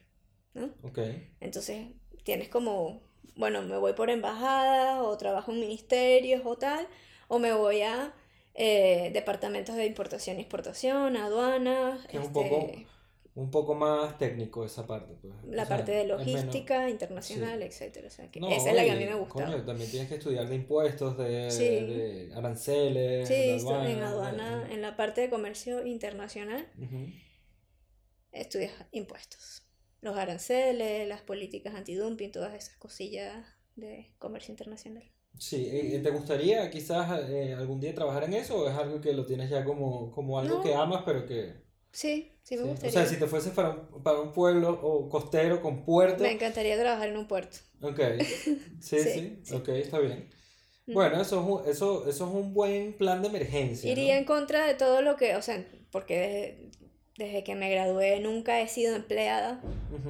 [0.55, 0.71] ¿no?
[0.83, 1.01] Ok,
[1.41, 1.89] Entonces
[2.23, 3.03] tienes como,
[3.35, 6.87] bueno, me voy por embajadas o trabajo en ministerios o tal,
[7.27, 8.15] o me voy a
[8.55, 12.73] eh, departamentos de importación y exportación, aduanas, Que es un este, poco
[13.35, 15.15] un poco más técnico esa parte.
[15.21, 15.35] Pues.
[15.45, 18.09] la O sea, parte de es menos- logística internacional, etcétera.
[18.09, 19.33] O sea, que No, esa es la que a mí me gusta.
[19.45, 21.65] coño, también tienes que estudiar de impuestos, de, Sí.
[21.65, 26.69] de aranceles, Sí, de estu- en aduana, aduana, de- en la parte de comercio internacional,
[26.79, 27.07] Ujú.
[28.33, 29.63] estudias impuestos.
[30.01, 33.47] Los aranceles, las políticas antidumping, todas esas cosillas
[33.77, 35.05] de comercio internacional.
[35.39, 39.25] Sí, ¿te gustaría quizás eh, algún día trabajar en eso o es algo que lo
[39.25, 40.63] tienes ya como, como algo No.
[40.63, 41.62] que amas pero que...
[41.93, 42.69] Sí, sí me sí?
[42.69, 42.91] O gustaría.
[42.91, 46.23] sea, si te fueses para un, para un pueblo o costero con puerto...
[46.23, 47.59] Me encantaría trabajar en un puerto.
[47.83, 48.01] Ok,
[48.81, 49.55] sí, sí, Sí, sí.
[49.55, 50.29] ok, está bien.
[50.87, 54.01] Bueno, eso es un, eso, eso es un buen plan de emergencia, ¿no?
[54.01, 56.71] Iría en contra de todo lo que, o sea, porque desde,
[57.19, 59.61] desde que me gradué nunca he sido empleada,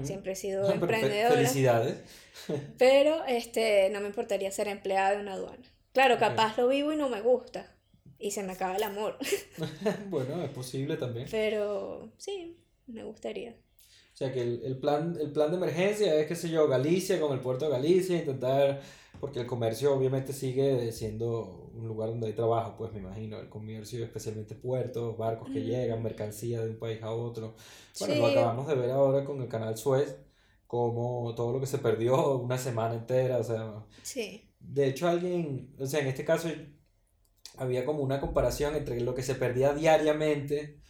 [0.03, 1.99] siempre he sido emprendedora, Felicidades.
[2.79, 5.63] pero este, no me importaría ser empleada de una aduana.
[5.93, 7.71] Claro, capaz lo vivo y no me gusta,
[8.23, 9.19] y se me acaba el amor,
[10.11, 11.27] bueno, es posible también.
[11.31, 13.51] pero sí, me gustaría.
[13.51, 17.19] O sea, que el, el, plan, el plan de emergencia es, qué sé yo, Galicia
[17.21, 18.81] con el puerto de Galicia, intentar,
[19.19, 23.49] porque el comercio obviamente sigue siendo un lugar donde hay trabajo, pues me imagino, el
[23.49, 27.55] comercio, especialmente puertos, barcos que llegan, mercancía de un país a otro.
[27.99, 30.15] Bueno, lo acabamos de ver ahora con el canal Suez,
[30.67, 33.87] como todo lo que se perdió una semana entera, o sea...
[34.03, 34.49] Sí.
[34.61, 36.49] De hecho, alguien, o sea, en este caso
[37.59, 40.81] había como una comparación entre lo que se perdía diariamente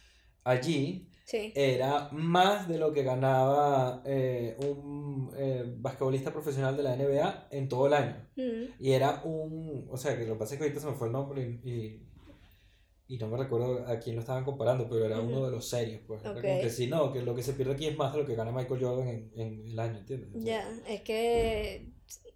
[0.43, 7.47] allí era más de lo que ganaba eh, un eh, basquetbolista profesional de la NBA
[7.51, 8.27] en todo el año.
[8.35, 8.73] Mm.
[8.79, 11.07] Y era un, o sea, que lo que pasa es que ahorita se me fue
[11.07, 12.03] el nombre y,
[13.07, 16.01] y, no me recuerdo a quién lo estaban comparando, pero era uno de los serios,
[16.05, 16.21] pues.
[16.21, 18.35] Como que sí, no, que lo que se pierde aquí es más de lo que
[18.35, 20.29] gana Michael Jordan en, en el año, ¿entiendes?
[20.43, 21.89] ya, es que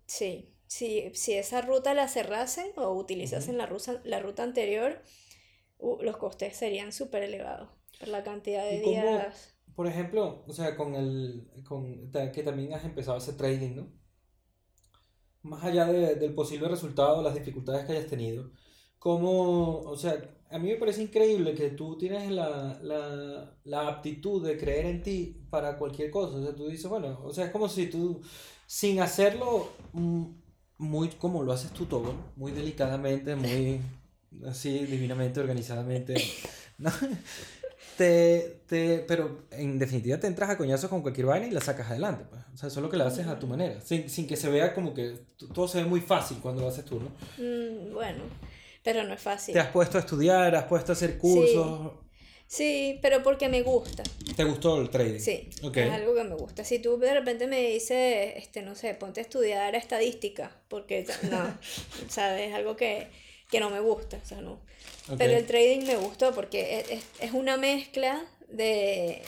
[0.05, 0.53] sí.
[0.67, 5.01] Si, si esa ruta la cerrasen o utilizasen la, ruta, la ruta anterior,
[5.79, 7.69] uh, los costes serían súper elevados
[7.99, 9.57] por la cantidad de días.
[9.75, 11.49] por ejemplo, o sea, con el.
[11.67, 13.93] Con, que también has empezado ese trading, ¿no?
[15.43, 18.51] Más allá de, del posible resultado, las dificultades que hayas tenido,
[18.99, 24.45] como, o sea, a mí me parece increíble que tú tienes la, la, la aptitud
[24.45, 26.37] de creer en ti para cualquier cosa.
[26.37, 28.21] O sea, tú dices, bueno, o sea, es como si tú,
[28.65, 30.25] sin hacerlo mm,
[30.77, 33.81] muy como lo haces tú todo, muy delicadamente, muy
[34.47, 36.15] así, divinamente, organizadamente.
[36.77, 36.91] ¿no?
[37.97, 41.89] te, te, pero en definitiva te entras a coñazos con cualquier vaina y la sacas
[41.89, 42.25] adelante.
[42.29, 42.41] Pues.
[42.53, 44.49] O sea, eso es lo que lo haces a tu manera, sin, sin que se
[44.49, 47.09] vea como que todo se ve muy fácil cuando lo haces tú, ¿no?
[47.37, 48.23] Mm, bueno,
[48.83, 49.53] pero no es fácil.
[49.53, 51.91] Te has puesto a estudiar, has puesto a hacer cursos.
[51.91, 52.06] Sí.
[53.01, 54.03] Pero porque me gusta.
[54.35, 55.19] ¿Te gustó el trading?
[55.19, 56.63] Sí, es algo que me gusta.
[56.63, 61.57] Si tú de repente me dices, este, no sé, ponte a estudiar estadística, porque no,
[62.09, 62.49] ¿sabes?
[62.49, 63.07] Es algo que,
[63.51, 64.59] que no me gusta, o sea, no.
[65.17, 69.21] Pero el trading me gustó porque es, es, una mezcla de...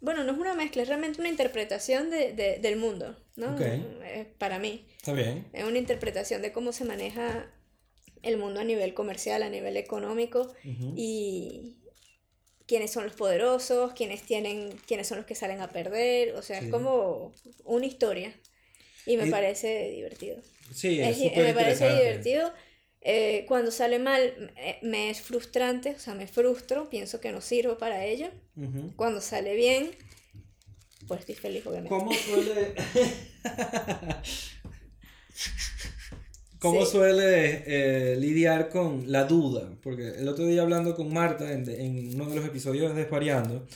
[0.00, 3.56] Bueno, no es una mezcla, es realmente una interpretación de, de, del mundo, ¿no?
[4.38, 4.86] para mí.
[4.96, 5.46] Está bien.
[5.52, 7.46] Es una interpretación de cómo se maneja
[8.22, 10.52] el mundo a nivel comercial, a nivel económico
[10.96, 11.76] y
[12.66, 16.58] quiénes son los poderosos, quiénes tienen, quiénes son los que salen a perder, o sea,
[16.58, 17.32] es como
[17.64, 18.34] una historia
[19.06, 20.40] y me parece divertido.
[20.72, 22.52] Sí, es, me parece divertido
[23.04, 27.40] eh, cuando sale mal eh, me es frustrante, o sea, me frustro, pienso que no
[27.40, 28.30] sirvo para ello.
[28.96, 29.90] Cuando sale bien,
[31.08, 31.88] pues estoy feliz, obviamente.
[31.88, 32.74] ¿Cómo suele,
[36.62, 39.68] ¿Cómo suele eh, lidiar con la duda?
[39.82, 43.66] Porque el otro día hablando con Marta en, en uno de los episodios de Desvariando,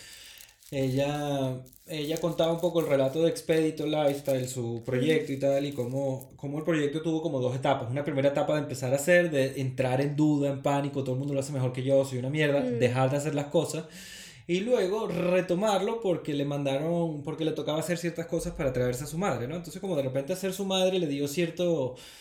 [0.71, 5.73] ella, ella contaba un poco el relato de Expedito Lifestyle, su proyecto y tal, y
[5.73, 7.91] cómo, cómo el proyecto tuvo como dos etapas.
[7.91, 11.19] Una primera etapa de empezar a hacer, de entrar en duda, en pánico, todo el
[11.19, 12.79] mundo lo hace mejor que yo, soy una mierda, mm.
[12.79, 13.85] dejar de hacer las cosas
[14.49, 19.07] y luego retomarlo porque le mandaron, porque le tocaba hacer ciertas cosas para traerse a
[19.09, 19.57] su madre, ¿no?
[19.57, 21.65] Entonces como de repente hacer su madre le dio cierta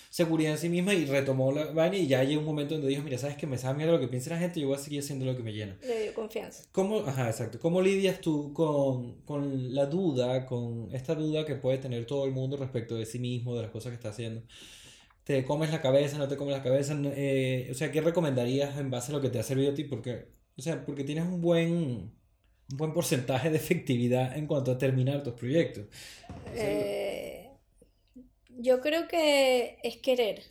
[0.09, 3.03] seguridad en sí misma y retomó la vaina y ya llegó un momento donde dijo,
[3.03, 5.01] mira, sabes que me sabe mierda lo que piensa la gente, yo voy a seguir
[5.01, 5.77] haciendo lo que me llena.
[5.81, 6.63] Le dio confianza.
[6.71, 7.59] ¿Cómo, ajá, exacto.
[7.59, 12.31] ¿Cómo lidias tú con, con la duda, con esta duda que puede tener todo el
[12.31, 14.41] mundo respecto de sí mismo, de las cosas que está haciendo?
[15.25, 16.95] ¿Te comes la cabeza, no te comes la cabeza?
[17.03, 19.83] Eh, o sea, ¿qué recomendarías en base a lo que te ha servido a ti?
[19.83, 24.77] Porque o sea, porque tienes un buen, un buen porcentaje de efectividad en cuanto a
[24.77, 25.85] terminar tus proyectos.
[26.53, 27.49] Eh,
[28.57, 30.43] yo creo que es querer.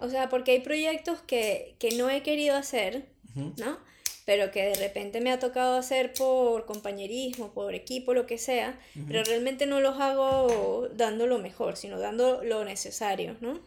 [0.00, 3.78] O sea, porque hay proyectos que, que no he querido hacer, ¿no?
[4.24, 8.78] Pero que de repente me ha tocado hacer por compañerismo, por equipo, lo que sea,
[9.08, 13.60] pero realmente no los hago dando lo mejor, sino dando lo necesario, ¿no?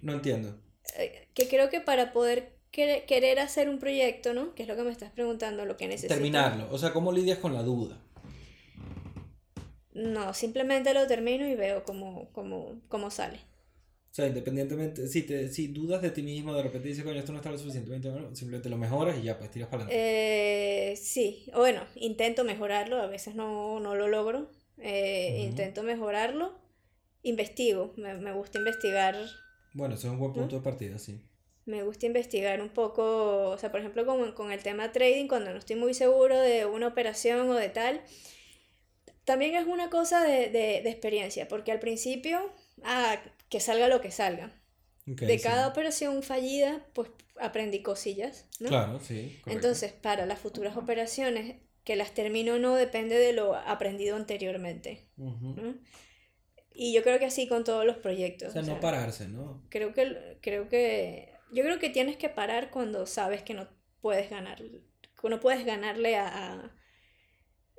[0.00, 0.56] No entiendo.
[0.96, 4.54] Eh, que creo que para poder querer hacer un proyecto, ¿no?
[4.54, 6.14] Que es lo que me estás preguntando, lo que necesito.
[6.14, 7.98] Terminarlo, o sea, ¿cómo lidias con la duda?
[9.94, 13.38] No, simplemente lo termino y veo cómo, cómo, cómo sale.
[14.10, 17.32] O sea, independientemente, si, te, si dudas de ti mismo, de repente dices, coño, esto
[17.32, 20.92] no está lo suficientemente bueno, simplemente lo mejoras y ya, pues tiras para adelante.
[20.92, 24.50] Eh, sí, bueno, intento mejorarlo, a veces no, no lo logro.
[24.78, 26.58] Eh, intento mejorarlo,
[27.22, 29.16] investigo, me, me, gusta investigar.
[29.72, 31.22] Bueno, eso es un buen punto de partida, sí
[31.66, 35.50] me gusta investigar un poco, o sea, por ejemplo, con, con el tema trading, cuando
[35.50, 38.00] no estoy muy seguro de una operación o de tal,
[39.24, 42.52] también es una cosa de, de, de experiencia, porque al principio,
[42.84, 44.52] ah, que salga lo que salga.
[45.04, 48.68] de cada operación fallida, pues aprendí cosillas, ¿no?
[48.68, 49.38] Claro, sí.
[49.46, 55.06] Entonces, para las futuras operaciones, que las termino o no, depende de lo aprendido anteriormente.
[56.72, 58.48] Y yo creo que así con todos los proyectos.
[58.48, 59.62] O sea, no pararse, ¿no?
[59.70, 63.66] Creo que, creo que yo creo que tienes que parar cuando sabes que no
[64.00, 66.70] puedes ganar, que no puedes ganarle a,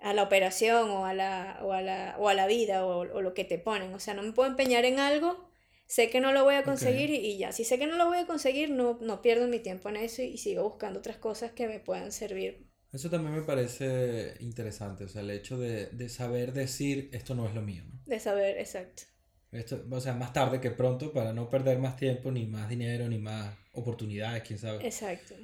[0.02, 3.22] a la operación o a la, o a la, o a la vida o, o
[3.22, 3.94] lo que te ponen.
[3.94, 5.50] O sea, no me puedo empeñar en algo,
[5.86, 7.52] sé que no lo voy a conseguir y, y ya.
[7.52, 10.24] Si sé que no lo voy a conseguir, no, no pierdo mi tiempo en eso
[10.24, 12.68] y, y sigo buscando otras cosas que me puedan servir.
[12.92, 17.46] Eso también me parece interesante, o sea, el hecho de, de saber decir esto no
[17.46, 18.00] es lo mío, ¿no?
[18.06, 19.04] De saber, exacto.
[19.52, 23.08] Esto, o sea, más tarde que pronto para no perder más tiempo, ni más dinero,
[23.08, 24.86] ni más oportunidades, quién sabe.
[24.86, 25.36] Exacto.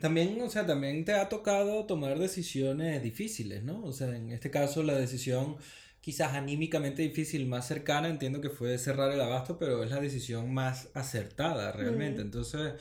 [0.00, 3.84] También, o sea, también te ha tocado tomar decisiones difíciles, ¿no?
[3.84, 5.56] O sea, en este caso la decisión
[6.00, 10.52] quizás anímicamente difícil, más cercana, entiendo que fue cerrar el abasto, pero es la decisión
[10.52, 12.22] más acertada realmente.
[12.22, 12.26] Mm.
[12.26, 12.72] Entonces,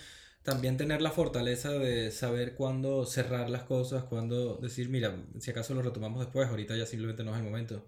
[0.43, 5.73] también tener la fortaleza de saber cuándo cerrar las cosas, cuándo decir, mira, si acaso
[5.73, 7.85] lo retomamos después, ahorita ya simplemente no es el momento.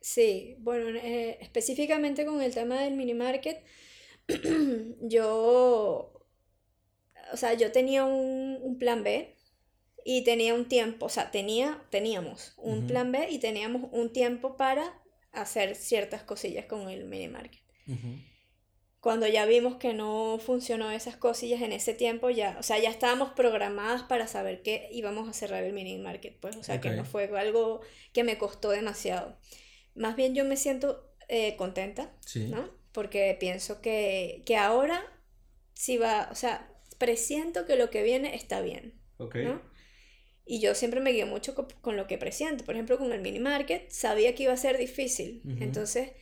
[0.00, 3.58] Sí, bueno, eh, específicamente con el tema del mini market,
[5.00, 6.12] yo,
[7.32, 9.34] o sea, yo tenía un, un plan B
[10.04, 14.56] y tenía un tiempo, o sea, tenía, teníamos un plan B y teníamos un tiempo
[14.56, 17.60] para hacer ciertas cosillas con el mini market.
[19.00, 22.90] Cuando ya vimos que no funcionó esas cosillas en ese tiempo, ya, o sea, ya
[22.90, 26.90] estábamos programadas para saber que íbamos a cerrar el mini market, pues, o sea, que
[26.90, 27.80] no fue algo
[28.12, 29.38] que me costó demasiado.
[29.94, 32.46] Más bien yo me siento eh, contenta, Sí.
[32.48, 32.68] ¿no?
[32.96, 35.04] Porque pienso que, que ahora
[35.74, 36.68] sí va, o sea,
[36.98, 38.94] presiento que lo que viene está bien.
[39.40, 39.62] ¿no?
[40.46, 42.64] Y yo siempre me guío mucho co- con, lo que presiento.
[42.64, 45.42] Por ejemplo, con el mini market, sabía que iba a ser difícil.
[45.60, 46.12] Entonces,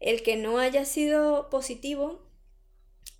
[0.00, 2.30] el que no haya sido positivo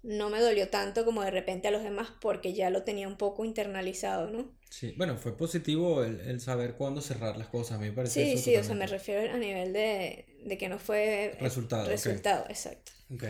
[0.05, 3.16] no me dolió tanto como de repente a los demás porque ya lo tenía un
[3.19, 4.55] poco internalizado, ¿no?
[4.77, 8.25] Sí, bueno, fue positivo el, el saber cuándo cerrar las cosas, a mí me parece
[8.25, 8.87] Sí, eso sí, o sea, me totalmente.
[8.87, 12.91] refiero a nivel de, de que no fue Resultado, resultado, exacto.
[13.15, 13.25] Ok.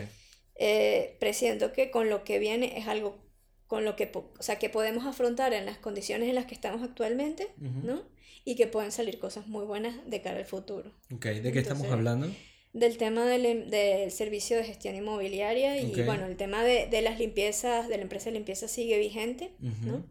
[0.55, 3.23] eh, presiento que con lo que viene es algo
[3.67, 6.83] con lo que, o sea, que podemos afrontar en las condiciones en las que estamos
[6.83, 7.87] actualmente, Ujú.
[7.87, 8.01] ¿no?
[8.43, 10.91] Y que pueden salir cosas muy buenas de cara al futuro.
[11.13, 12.27] Ok, ¿de qué estamos Entonces, hablando?
[12.73, 16.05] Del tema del, em- del servicio de gestión inmobiliaria y Ok.
[16.05, 19.87] bueno, el tema de, de las limpiezas, de la empresa de limpieza sigue vigente, Ujú.
[19.87, 20.05] ¿no?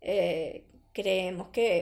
[0.00, 1.76] Eh, creemos que...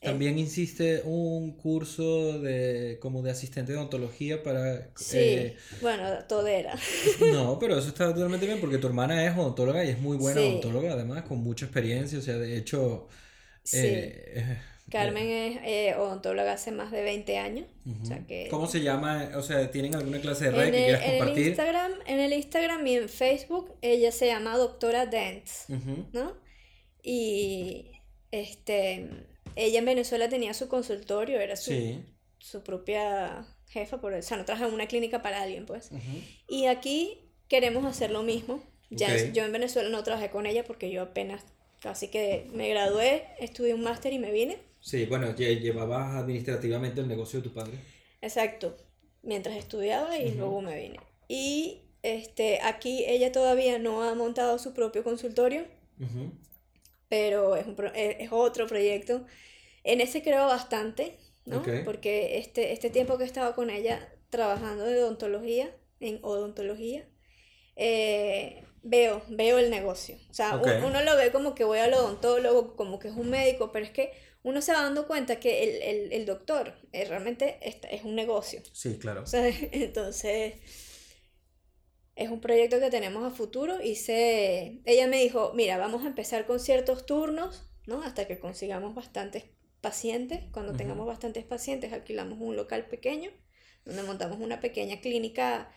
[0.00, 6.04] eh, También hiciste un curso de como de asistente de odontología para sí, eh, bueno,
[6.28, 6.74] todera.
[7.32, 10.40] no, pero eso está totalmente bien porque tu hermana es odontóloga y es muy buena
[10.40, 10.46] Sí.
[10.48, 13.08] odontóloga además, con mucha experiencia, o sea, de hecho
[13.64, 13.78] Sí.
[13.78, 14.58] eh, eh,
[14.90, 17.66] Carmen es eh, odontóloga hace más de 20 años,
[18.02, 18.48] o sea que...
[18.50, 19.30] ¿Cómo se llama?
[19.36, 21.46] O sea, ¿tienen alguna clase de red que el, quieras en el compartir?
[21.46, 26.06] Instagram, en el Instagram y en Facebook, ella se llama Doctora Dents, Ujú.
[26.12, 26.36] ¿no?
[27.02, 27.90] Y
[28.30, 29.08] este,
[29.56, 32.04] ella en Venezuela tenía su consultorio, era su, Sí.
[32.38, 35.90] su propia jefa, por, o sea, no trabajaba en una clínica para alguien, pues.
[35.90, 36.20] Ujú.
[36.48, 37.18] Y aquí
[37.48, 38.62] queremos hacer lo mismo.
[38.90, 39.32] Ya, Ok.
[39.32, 41.42] yo en Venezuela no trabajé con ella porque yo apenas
[41.80, 44.58] casi que me gradué, estudié un máster y me vine.
[44.80, 47.72] Sí, bueno, lle- llevabas administrativamente el negocio de tu padre.
[48.20, 48.76] Exacto,
[49.22, 50.38] mientras estudiaba y Ujú.
[50.38, 51.00] luego me vine.
[51.28, 55.66] Y este, aquí ella todavía no ha montado su propio consultorio,
[55.98, 56.32] Ujú.
[57.12, 59.26] Pero es, un pro- es es otro proyecto.
[59.84, 61.58] En ese creo bastante, ¿no?
[61.58, 61.68] Ok.
[61.84, 65.66] Porque este, este tiempo que he estado con ella trabajando de odontología,
[66.00, 67.06] en odontología,
[67.76, 70.16] eh, veo, veo el negocio.
[70.30, 70.66] O sea, Ok.
[70.78, 73.84] un- uno lo ve como que voy al odontólogo, como que es un médico, pero
[73.84, 74.12] es que
[74.42, 78.14] uno se va dando cuenta que el, el, el doctor eh, realmente esta- es un
[78.14, 78.62] negocio.
[78.72, 79.22] Sí, claro.
[79.24, 80.54] O sea, entonces,
[82.14, 84.80] es un proyecto que tenemos a futuro y se...
[84.84, 88.02] Ella me dijo, mira, vamos a empezar con ciertos turnos, ¿no?
[88.02, 89.44] Hasta que consigamos bastantes
[89.80, 90.40] pacientes.
[90.52, 93.30] Cuando tengamos bastantes pacientes, alquilamos un local pequeño,
[93.84, 95.72] donde montamos una pequeña clínica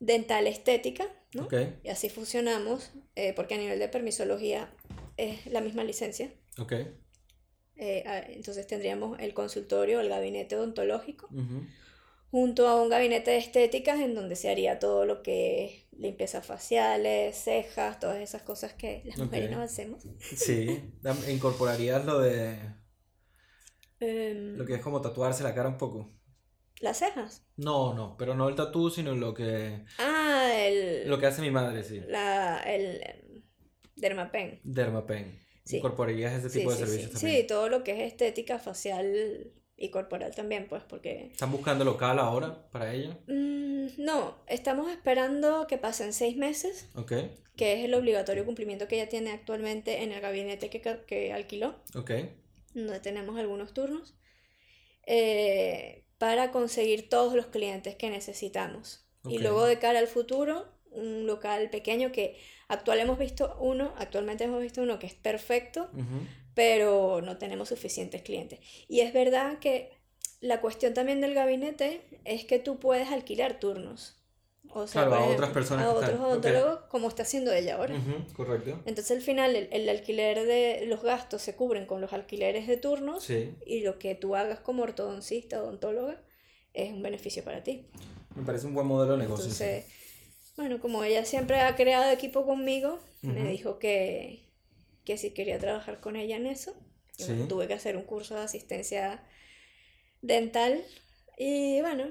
[0.00, 1.48] dental estética, ¿no?
[1.84, 4.74] Y así funcionamos, eh, porque a nivel de permisología
[5.16, 6.32] es la misma licencia.
[7.76, 11.28] Eh, entonces tendríamos el consultorio, el gabinete odontológico.
[12.30, 16.42] Junto a un gabinete de estéticas en donde se haría todo lo que es limpieza
[16.42, 20.08] faciales, cejas, todas esas cosas que las mujeres no hacemos.
[20.18, 20.92] Sí,
[21.28, 22.58] incorporarías lo de
[24.00, 26.08] Em, lo que es como tatuarse la cara un poco.
[26.80, 27.42] las cejas.
[27.56, 31.50] No, no, pero no el tatú, sino lo que Ah, el, lo que hace mi
[31.50, 32.00] madre, sí.
[32.06, 33.42] la, el em,
[33.96, 34.60] dermapen.
[34.62, 35.38] Dermapen.
[35.64, 35.76] Sí.
[35.76, 36.82] Incorporarías ese Sí, tipo sí, de sí.
[36.86, 37.46] servicios Sí, también.
[37.46, 41.30] todo lo que es estética facial y corporal también, pues, porque...
[41.32, 43.16] ¿Están buscando local ahora para ella?
[43.26, 47.12] Mm, no, estamos esperando que pasen seis meses, Ok,
[47.56, 51.76] que es el obligatorio cumplimiento que ella tiene actualmente en el gabinete que, que alquiló.
[51.94, 52.10] ok.
[52.74, 54.14] donde tenemos algunos turnos,
[55.06, 59.06] eh, para conseguir todos los clientes que necesitamos.
[59.24, 62.38] Y luego de cara al futuro, un local pequeño que
[62.68, 65.90] actual hemos visto uno, actualmente hemos visto uno que es perfecto.
[66.54, 68.60] Pero no tenemos suficientes clientes.
[68.88, 69.90] Y es verdad que
[70.40, 74.16] la cuestión también del gabinete es que tú puedes alquilar turnos.
[74.72, 77.76] O sea, Claro, por a ejemplo, otras personas A otros odontólogos, como está haciendo ella
[77.76, 77.94] ahora.
[77.94, 78.78] Ujú, correcto.
[78.86, 82.76] Entonces al final el, el alquiler de los gastos se cubren con los alquileres de
[82.76, 86.20] turnos Sí, y lo que tú hagas como ortodoncista, odontóloga,
[86.74, 87.84] es un beneficio para ti.
[88.36, 89.44] me parece un buen modelo de negocio.
[89.46, 89.50] sí.
[89.50, 89.84] Entonces,
[90.56, 93.50] bueno, como ella siempre ha creado equipo conmigo, me Ujú.
[93.50, 94.49] dijo que,
[95.10, 96.74] que si quería trabajar con ella en eso.
[97.18, 97.48] Y bueno, Sí.
[97.48, 99.22] tuve que hacer un curso de asistencia
[100.22, 100.82] dental
[101.38, 102.04] y bueno,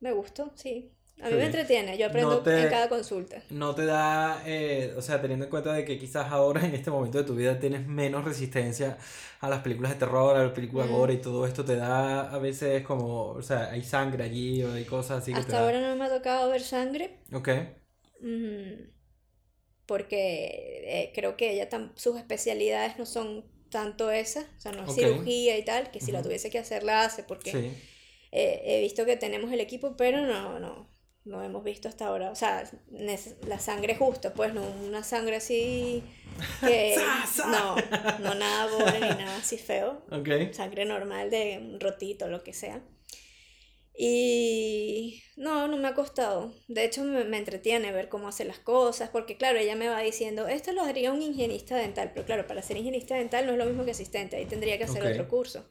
[0.00, 0.92] me gustó, sí.
[1.20, 3.42] A mí Qué me entretiene, yo aprendo No te- en cada consulta.
[3.50, 6.90] No te da, eh, o sea, teniendo en cuenta de que quizás ahora en este
[6.90, 8.98] momento de tu vida tienes menos resistencia
[9.40, 10.90] a las películas de terror, a las películas Mm.
[10.90, 14.72] gore y todo esto, te da a veces como, o sea, hay sangre allí o
[14.74, 15.64] hay cosas así que te Hasta da.
[15.64, 17.18] ahora no me ha tocado ver sangre.
[17.32, 17.48] Ok,
[18.22, 18.90] Mm,
[19.88, 24.84] porque eh, creo que ella tam- sus especialidades no son tanto esas, o sea, no
[24.86, 27.72] es cirugía y tal, que si la tuviese que hacer la hace, porque sí.
[28.32, 30.88] eh, he visto que tenemos el equipo, pero no, no,
[31.24, 32.70] no hemos visto hasta ahora, o sea,
[33.46, 36.04] la sangre justa, pues no una sangre así
[36.64, 36.96] que
[37.50, 37.76] no,
[38.20, 40.28] no nada gore ni nada así feo, Ok.
[40.52, 42.82] sangre normal de un rotito, lo que sea.
[44.00, 46.54] Y no, no me ha costado.
[46.68, 50.00] De hecho, me, me entretiene ver cómo hace las cosas, porque claro, ella me va
[50.00, 53.58] diciendo, esto lo haría un higienista dental, pero claro, para ser higienista dental no es
[53.58, 55.10] lo mismo que asistente, ahí tendría que hacer Ok.
[55.10, 55.68] otro curso.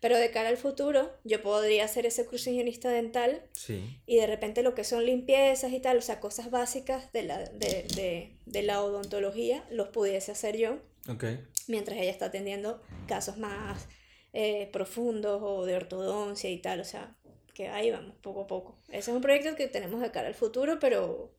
[0.00, 3.82] Pero de cara al futuro, yo podría hacer ese curso de higienista dental Sí.
[4.06, 7.38] y de repente lo que son limpiezas y tal, o sea, cosas básicas de la,
[7.44, 10.78] de, de, de la odontología, los pudiese hacer yo
[11.08, 11.24] Ok.
[11.66, 13.88] mientras ella está atendiendo casos más
[14.32, 17.16] eh, profundos o de ortodoncia y tal, o sea,
[17.60, 18.78] que ahí vamos, poco a poco.
[18.88, 21.30] Ese es un proyecto que tenemos de cara al futuro, pero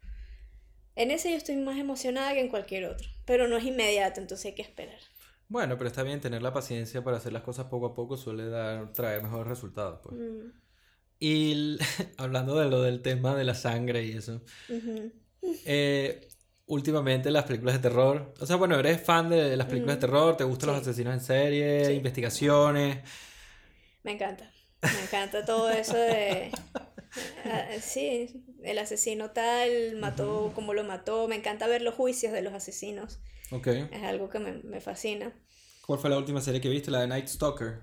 [0.96, 4.46] en ese yo estoy más emocionada que en cualquier otro, pero no es inmediato, entonces
[4.46, 5.00] hay que esperar.
[5.48, 8.48] Bueno, pero está bien tener la paciencia para hacer las cosas poco a poco suele
[8.50, 10.16] dar, traer mejores resultados, pues.
[10.16, 10.52] Mm,
[11.20, 11.78] Y
[12.18, 14.42] hablando de lo del tema de la sangre y eso,
[15.66, 16.28] eh,
[16.68, 20.38] últimamente las películas de terror, o sea, bueno, eres fan de las películas de terror,
[20.38, 20.90] te gustan los Sí.
[20.90, 21.94] asesinos en serie, Sí.
[21.94, 23.00] investigaciones,
[24.04, 24.50] Me encanta,
[24.82, 26.52] me encanta todo eso de...
[27.46, 32.42] ah, Sí, el asesino tal, mató como lo mató, me encanta ver los juicios de
[32.42, 33.20] los asesinos,
[33.52, 33.68] ok.
[33.68, 35.34] es algo que me, me fascina.
[35.86, 36.92] ¿Cuál fue la última serie que viste?
[36.92, 37.82] La de Night Stalker.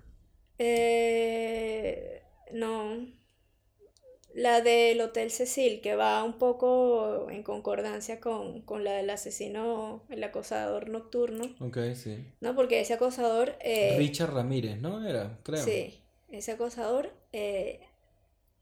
[0.58, 2.22] Eh,
[2.52, 3.06] no.
[4.34, 10.06] La del Hotel Cecil, que va un poco en concordancia con, con la del asesino,
[10.10, 12.24] el acosador nocturno, Ok, sí.
[12.40, 12.54] ¿no?
[12.54, 15.04] Porque ese acosador, eh, Richard Ramírez, ¿no?
[15.06, 15.64] Era, creo.
[15.64, 17.80] sí, ese acosador eh,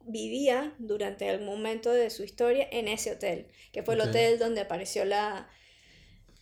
[0.07, 4.63] vivía durante algún momento de su historia en ese hotel, que fue el hotel donde
[4.63, 5.49] apareció la,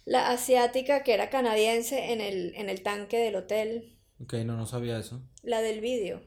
[0.07, 3.99] la asiática que era canadiense en el, en el tanque del hotel.
[4.21, 5.23] Ok, no, no sabía eso.
[5.43, 6.23] La del vídeo.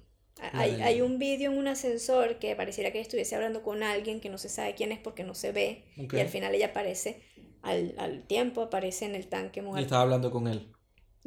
[0.54, 4.22] Hay, del- hay un vídeo en un ascensor que pareciera que estuviese hablando con alguien
[4.22, 5.84] que no se sabe quién es porque no se ve.
[6.12, 7.22] Y al final ella aparece,
[7.64, 9.84] al, al tiempo aparece en el tanque Y muerto.
[9.84, 10.74] estaba hablando con él.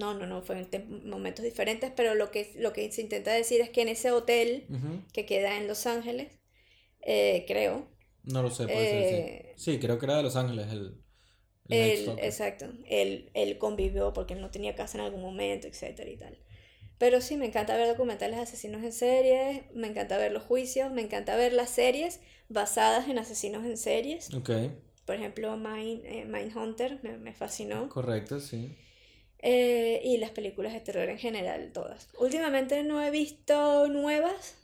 [0.00, 3.60] No, no, no, fue en momentos diferentes, pero lo que, lo que se intenta decir
[3.60, 4.68] es que en ese hotel
[5.12, 6.28] que queda en Los Ángeles,
[7.02, 7.88] eh, creo,
[8.24, 9.30] No lo sé, puede ser, Eh, sí.
[9.56, 11.02] Sí, creo que era de Los Ángeles el,
[11.70, 16.16] él, exacto, él, él convivió porque él no tenía casa en algún momento, etcétera y
[16.16, 16.38] tal.
[16.98, 20.92] Pero sí, me encanta ver documentales de asesinos en series, me encanta ver los juicios,
[20.92, 24.34] me encanta ver las series basadas en asesinos en series.
[24.34, 24.50] Ok,
[25.06, 27.94] Por ejemplo, Mind, eh, Mindhunter me, me fascinó.
[27.94, 28.78] correcto, sí.
[29.42, 32.08] Eh, y las películas de terror en general, todas.
[32.18, 34.56] Últimamente no he visto nuevas.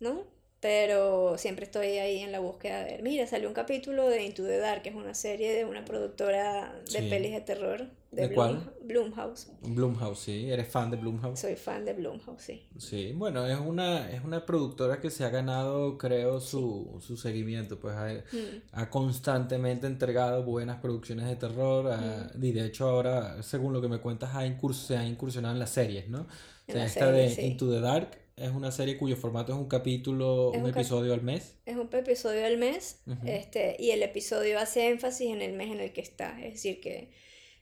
[0.00, 0.37] ¿no?
[0.60, 3.02] Pero siempre estoy ahí en la búsqueda de ver.
[3.04, 6.74] Mira, salió un capítulo de Into the Dark, que es una serie de una productora
[6.92, 7.08] de Sí.
[7.08, 7.86] pelis de terror.
[8.10, 8.72] De, ¿De cuál?
[8.82, 9.48] Blumhouse.
[9.62, 10.50] Blumhouse, sí.
[10.50, 11.38] ¿Eres fan de Blumhouse?
[11.38, 12.62] Soy fan de Blumhouse, sí.
[12.78, 17.78] Sí, bueno, es una, es una productora que se ha ganado, creo, su, su seguimiento.
[17.78, 18.62] Pues ha, Mm.
[18.72, 21.92] ha constantemente entregado buenas producciones de terror.
[21.92, 22.42] ha- Mm.
[22.44, 25.70] y de hecho, ahora, según lo que me cuentas, ha se ha incursionado en las
[25.70, 26.22] series, ¿no?
[26.22, 26.26] O
[26.66, 27.42] En sea, esta de sí.
[27.42, 30.80] Into the Dark es una serie cuyo formato es un capítulo, Es un un cap-
[30.80, 31.54] episodio al mes.
[31.66, 35.80] Es un episodio al mes, este, y el episodio hace énfasis en el mes en
[35.80, 36.38] el que está.
[36.42, 37.10] Es decir, que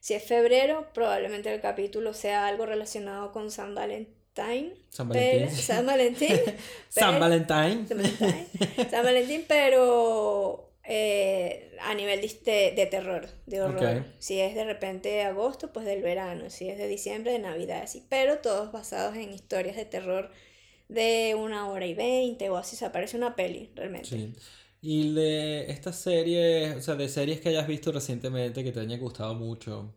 [0.01, 4.15] si es febrero, probablemente el capítulo sea algo relacionado con San Valentín.
[4.91, 5.57] San pero- Valentín.
[5.57, 6.37] San Valentín.
[6.91, 7.89] San Valentín.
[7.89, 8.47] San Valentín.
[8.91, 14.05] San Valentín, pero eh, a nivel de, de- terror, de horror.
[14.19, 16.51] Si es de repente agosto, pues del verano.
[16.51, 18.05] Si es de diciembre, de Navidad, así.
[18.09, 20.31] Pero todos basados en historias de terror
[20.89, 22.77] de una hora y veinte o así.
[22.77, 24.09] Se aparece una peli, realmente.
[24.09, 24.35] Sí.
[24.81, 29.01] Y de estas series, o sea, de series que hayas visto recientemente que te hayan
[29.01, 29.93] gustado mucho.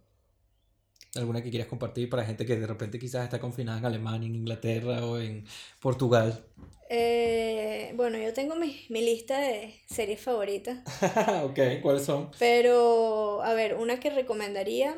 [1.16, 4.36] ¿Alguna que quieras compartir para gente que de repente quizás está confinada en Alemania, en
[4.36, 5.46] Inglaterra o en
[5.80, 6.44] Portugal?
[6.88, 10.80] Eh, bueno, yo tengo mi, mi lista de series favoritas.
[11.44, 12.32] ok, ¿cuáles son?
[12.40, 14.98] Pero, a ver, una que recomendaría,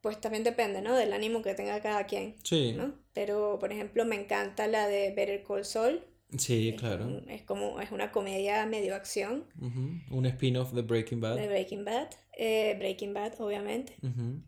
[0.00, 0.96] pues también depende, ¿no?
[0.96, 2.36] Del ánimo que tenga cada quien.
[2.44, 2.72] Sí.
[2.76, 2.94] ¿no?
[3.12, 6.02] Pero, por ejemplo, me encanta la de Better Call Saul.
[6.38, 7.22] Sí, claro.
[7.28, 9.46] Es como, es una comedia medio acción.
[9.60, 11.36] Ujú, Un spin-off de Breaking Bad.
[11.36, 12.08] De Breaking Bad.
[12.38, 13.96] Eh, Breaking Bad, obviamente.
[14.02, 14.40] Ujú.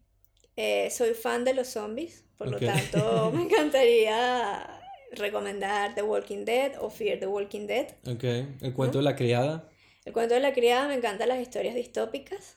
[0.57, 2.61] Eh, soy fan de los zombies, por Ok.
[2.61, 4.81] lo tanto me encantaría
[5.12, 7.89] recomendar The Walking Dead o Fear the Walking Dead.
[8.07, 8.24] Ok,
[8.62, 9.69] el cuento de la criada.
[10.05, 12.55] El cuento de la criada me encantan las historias distópicas.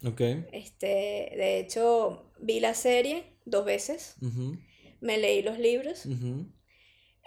[0.52, 4.16] Este, de hecho, vi la serie dos veces,
[5.02, 6.06] me leí los libros.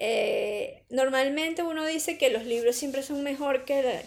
[0.00, 4.02] Eh, normalmente uno dice que los libros siempre son mejor que, la-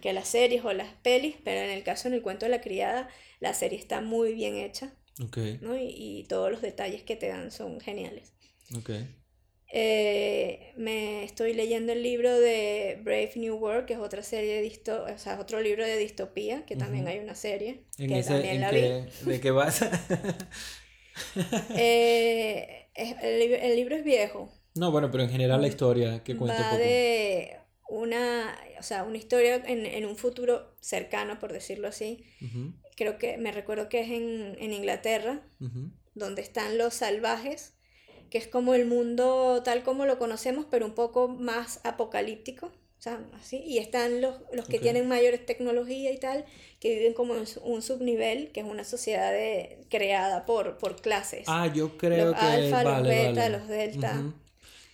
[0.00, 2.60] que, las series o las pelis, pero en el caso en el cuento de la
[2.60, 3.08] criada,
[3.40, 4.92] la serie está muy bien hecha,
[5.62, 5.76] ¿no?
[5.76, 8.32] Y, y todos los detalles que te dan son geniales.
[9.72, 14.62] Eh, me estoy leyendo el libro de Brave New World, que es otra serie de
[14.62, 18.32] disto o sea, otro libro de distopía, que también hay una serie, En que ese,
[18.32, 18.96] también en la vi.
[19.00, 19.80] qué, ¿De qué vas?
[21.74, 26.36] Eh, es- el, el libro es viejo, no, bueno, pero en general la historia que
[26.36, 26.82] cuenta un va poco.
[26.84, 32.24] de una, o sea, una historia en, en un futuro cercano, por decirlo así.
[32.96, 35.90] Creo que me recuerdo que es en, en Inglaterra, ujú.
[36.14, 37.74] donde están los salvajes,
[38.30, 42.66] que es como el mundo tal como lo conocemos, pero un poco más apocalíptico.
[42.66, 43.58] O sea, así.
[43.58, 46.44] Y están los, los que tienen mayores tecnología y tal,
[46.80, 51.44] que viven como en un subnivel, que es una sociedad de- creada por, por clases.
[51.46, 53.58] Ah, yo creo Los que alfa, los beta, vale.
[53.58, 54.22] los delta.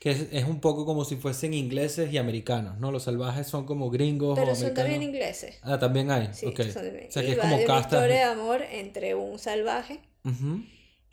[0.01, 2.91] Que es, es un poco como si fuesen ingleses y americanos, ¿no?
[2.91, 4.91] Los salvajes son como gringos pero o son americanos.
[4.93, 5.59] también ingleses.
[5.63, 6.29] Ah, también hay.
[6.33, 6.61] Sí, ok.
[6.73, 7.93] son de- O sea, y que es va como de una castas.
[8.01, 10.65] historia de amor entre un salvaje Ujú,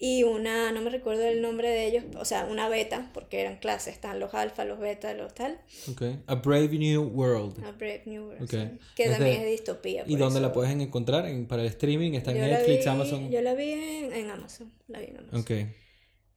[0.02, 3.58] y una, no me recuerdo el nombre de ellos, o sea, una beta, porque eran
[3.58, 5.60] clases, están los alfa, los beta, los tal,
[5.92, 6.02] ok.
[6.28, 7.64] A Brave New World.
[7.66, 8.50] a Brave New World, Ok.
[8.50, 10.04] sí, que Es también de- es distopía.
[10.08, 11.26] ¿Y dónde la pueden encontrar?
[11.28, 12.14] ¿En- para el streaming?
[12.14, 13.30] ¿Está en yo Netflix, vi- Amazon?
[13.30, 15.40] Yo la vi en, en Amazon, la vi en Amazon.
[15.42, 15.52] Ok.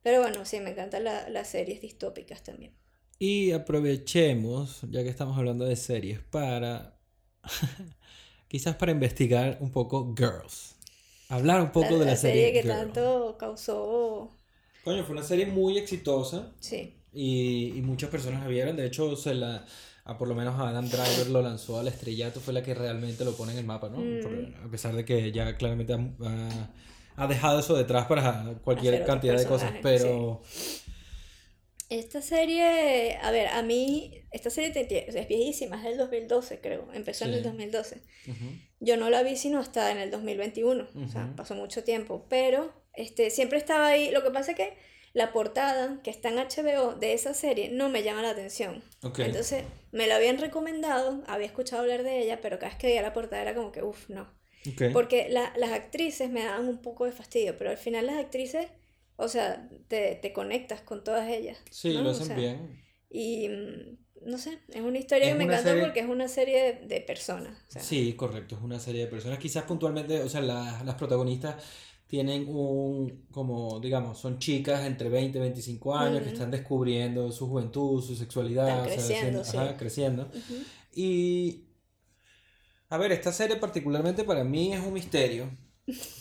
[0.01, 2.73] Pero bueno, sí, me encantan la- las series distópicas también.
[3.17, 6.99] Y aprovechemos, ya que estamos hablando de series, para
[8.49, 10.72] quizás para investigar un poco Girls.
[11.29, 12.77] Hablar un poco de la, serie, que Girls.
[12.79, 14.31] tanto causó,
[14.83, 18.75] Coño, fue una serie muy exitosa sí, y, y muchas personas la vieron.
[18.75, 19.65] De hecho, se la,
[20.05, 23.23] a por lo menos a Adam Driver lo lanzó al estrellato, fue la que realmente
[23.25, 23.97] lo pone en el mapa, ¿no?
[23.99, 24.21] Mm.
[24.21, 26.69] Por- a pesar de que ya claramente ha, ha-
[27.15, 30.41] ha dejado eso detrás para cualquier cantidad de cosas, pero...
[31.93, 37.25] Esta serie, a ver, a mí, esta serie es viejísima, es del 2012 creo, empezó
[37.25, 37.43] en el Sí.
[37.49, 37.97] 2012.
[38.27, 38.45] Ujú.
[38.79, 42.73] Yo no la vi sino hasta en el 2021, o sea, pasó mucho tiempo, pero
[42.95, 44.09] este, siempre estaba ahí.
[44.11, 44.73] Lo que pasa es que
[45.13, 48.83] la portada que está en HBO de esa serie no me llama la atención.
[49.03, 49.19] Ok.
[49.19, 53.03] Entonces, me la habían recomendado, había escuchado hablar de ella, pero cada vez que veía
[53.03, 54.27] la portada era como que, uff, no.
[54.67, 54.85] Ok.
[54.93, 58.65] Porque la- las actrices me daban un poco de fastidio, pero al final las actrices,
[59.17, 61.57] o sea, te, te conectas con todas ellas.
[61.69, 62.03] Sí, ¿no?
[62.03, 62.83] lo O hacen sea, bien.
[63.09, 66.27] Y mm, no sé, es una historia Es que me encanta serie- porque es una
[66.27, 67.57] serie de, de personas.
[67.69, 69.39] o sea, Sí, correcto, es una serie de personas.
[69.39, 71.63] Quizás puntualmente, o sea, la- las protagonistas
[72.07, 77.47] tienen un, como, digamos, son chicas entre 20 y 25 años que están descubriendo su
[77.47, 80.29] juventud, su sexualidad, Están o sea, creciendo, ajá, creciendo.
[80.93, 81.65] Y,
[82.89, 85.49] a ver, esta serie particularmente para mí es un misterio,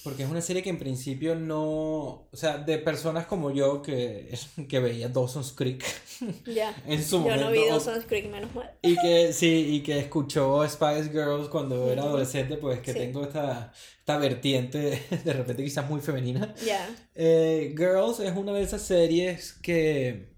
[0.03, 4.37] porque es una serie que en principio no, o sea, de personas como yo que,
[4.69, 5.85] que veía Dawson's Creek
[6.47, 6.75] Ya.
[6.87, 8.71] en su Yo momento, no vi Dawson's Creek, menos mal.
[8.83, 12.99] y que sí, y que escuchó Spice Girls cuando era adolescente, pues que Sí.
[12.99, 16.55] tengo esta, esta vertiente de repente quizás muy femenina.
[16.67, 16.89] Ya.
[17.15, 20.33] Eh, Girls es una de esas series que,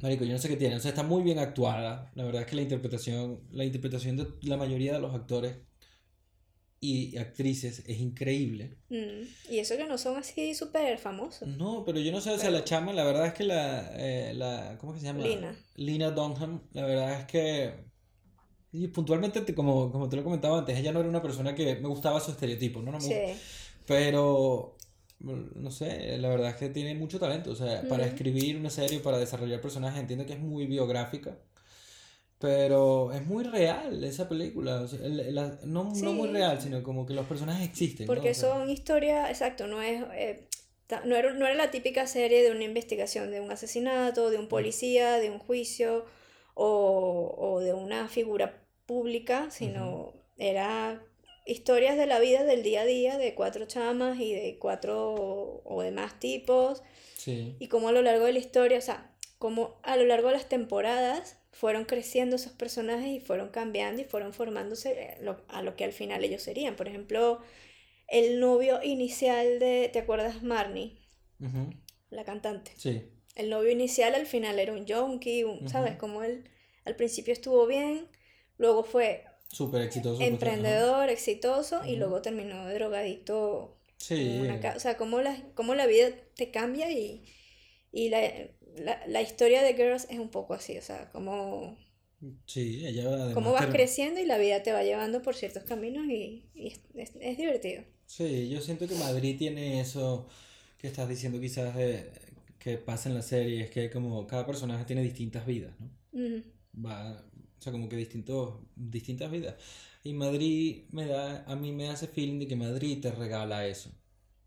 [0.00, 2.10] marico, yo no sé qué tiene, o sea, está muy bien actuada.
[2.14, 5.54] La verdad es que la interpretación, la interpretación de la mayoría de los actores
[6.80, 8.78] y actrices es increíble.
[8.88, 11.46] Mm, Y eso que no son así súper famosos.
[11.46, 14.32] No, pero yo no sé, o sea, la chama, la verdad es que la, eh,
[14.34, 15.22] la ¿cómo que se llama?
[15.26, 15.54] Lina.
[15.76, 17.74] Lina Dunham, la verdad es que,
[18.72, 21.76] y puntualmente, te- como, como te lo comentaba antes, ella no era una persona que
[21.76, 22.92] me gustaba su estereotipo, ¿no?
[22.92, 23.14] No me Sí.
[23.86, 24.76] Pero,
[25.20, 27.50] mm, no sé, la verdad es que tiene mucho talento.
[27.50, 31.38] O sea, para escribir una serie, para desarrollar personajes, entiendo que es muy biográfica.
[32.40, 34.80] Pero es muy real esa película.
[34.80, 36.34] o sea, el- la- no, no muy Sí.
[36.34, 38.12] real, sino como que los personajes existen, ¿no?
[38.14, 40.02] Porque O sea, son historias, exacto, no es...
[40.14, 40.46] eh,
[41.04, 44.48] no era, no era la típica serie de una investigación de un asesinato, de un
[44.48, 46.04] policía, de un juicio
[46.54, 51.00] o, o de una figura pública, sino era
[51.46, 55.82] historias de la vida del día a día de cuatro chamas y de cuatro o
[55.82, 56.82] demás tipos.
[57.16, 57.54] Sí.
[57.60, 60.34] Y cómo a lo largo de la historia, o sea, como a lo largo de
[60.34, 65.18] las temporadas fueron creciendo esos personajes y fueron cambiando y fueron formándose eh,
[65.48, 66.74] a lo que al final ellos serían.
[66.74, 67.42] Por ejemplo,
[68.08, 70.96] el novio inicial de, ¿te acuerdas, Marnie?
[72.08, 72.72] La cantante.
[72.78, 73.02] Sí.
[73.34, 75.96] El novio inicial al final era un junkie, ¿sabes?
[75.96, 76.48] Como él
[76.86, 78.08] al principio estuvo bien,
[78.56, 80.22] luego fue Súper exitoso.
[80.22, 83.76] Emprendedor, exitoso, y luego terminó drogadito.
[83.98, 84.48] Sí.
[84.74, 87.22] o sea, cómo la, cómo la vida te cambia y,
[87.92, 88.22] y la,
[88.78, 91.76] la, la, historia de Girls es un poco así, o sea, como...
[92.46, 96.50] Sí, ella Cómo vas creciendo y la vida te va llevando por ciertos caminos y,
[96.54, 97.82] y es, es, divertido.
[98.04, 100.28] Sí, yo siento que Madrid tiene eso
[100.76, 102.10] que estás diciendo quizás de,
[102.58, 105.90] que pasa en la serie, es que como cada personaje tiene distintas vidas, ¿no?
[106.84, 107.24] Va,
[107.58, 109.56] o sea, como que distintos, distintas vidas.
[110.02, 113.90] Y Madrid me da, a mí me hace feeling de que Madrid te regala eso.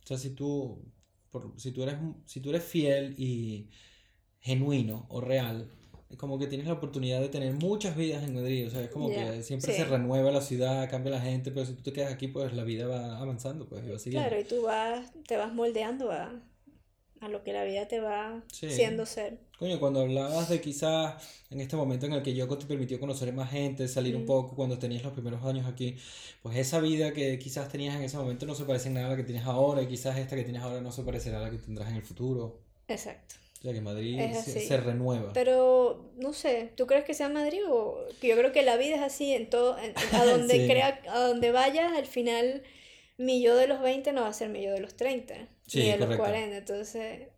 [0.04, 0.84] O sea, si tú,
[1.32, 1.96] por, si tú, eres,
[2.26, 3.70] si tú eres fiel y
[4.44, 5.72] genuino o real,
[6.14, 8.68] es como que tienes la oportunidad de tener muchas vidas en Madrid.
[8.68, 11.74] O sea, es como que siempre se renueva la ciudad, cambia la gente, pero si
[11.74, 14.30] tú te quedas aquí, pues la vida va avanzando, pues va siguiendo.
[14.30, 16.40] Claro, y tú vas, te vas moldeando a,
[17.20, 19.40] a lo que la vida te va siendo ser.
[19.58, 21.16] Coño, cuando hablabas de quizás
[21.50, 24.56] en este momento en el que Yoko te permitió conocer más gente, salir un poco
[24.56, 25.98] cuando tenías los primeros años aquí,
[26.44, 29.10] pues esa vida que quizás tenías en ese momento no se parece en nada a
[29.12, 31.50] la que tienes ahora y quizás esta que tienes ahora no se parecerá a la
[31.50, 32.60] que tendrás en el futuro.
[32.88, 33.43] Exacto.
[33.64, 35.32] O sea que Madrid se, renueva.
[35.32, 37.98] Pero, no sé, ¿tú crees que sea Madrid o...?
[38.20, 39.78] Que yo creo que la vida es así en todo,
[40.12, 42.64] a donde crea, a donde vayas, al final
[43.18, 45.82] mi yo de los 20 no va a ser mi yo de los 30 sí,
[45.90, 47.30] de los 40, entonces...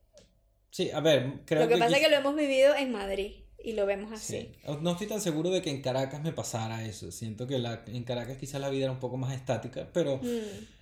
[0.71, 3.73] Sí, a ver, creo Lo que, pasa es que lo hemos vivido en Madrid y
[3.73, 4.51] lo vemos así.
[4.81, 7.11] No estoy tan seguro de que en Caracas me pasara eso.
[7.11, 10.74] Siento que la, en Caracas quizás la vida era un poco más estática, pero mm.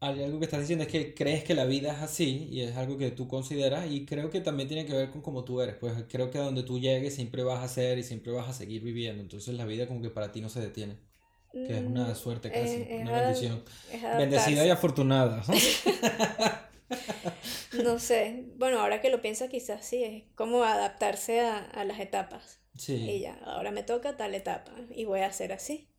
[0.00, 2.98] Algo que estás diciendo es que crees que la vida es así y es algo
[2.98, 5.76] que tú consideras y creo que también tiene que ver con cómo tú eres.
[5.76, 8.52] Pues creo que a donde tú llegues siempre vas a ser y siempre vas a
[8.52, 9.22] seguir viviendo.
[9.22, 10.96] Entonces la vida como que para ti no se detiene.
[11.52, 13.64] Que es una mm, suerte casi, una bendición.
[14.18, 15.42] Bendecida y afortunada.
[17.84, 18.44] no sé.
[18.56, 22.60] Bueno, ahora que lo piensa, quizás sí, es como adaptarse a, a las etapas.
[22.76, 22.94] Sí.
[22.94, 25.90] Y ya, ahora me toca tal etapa y voy a hacer así.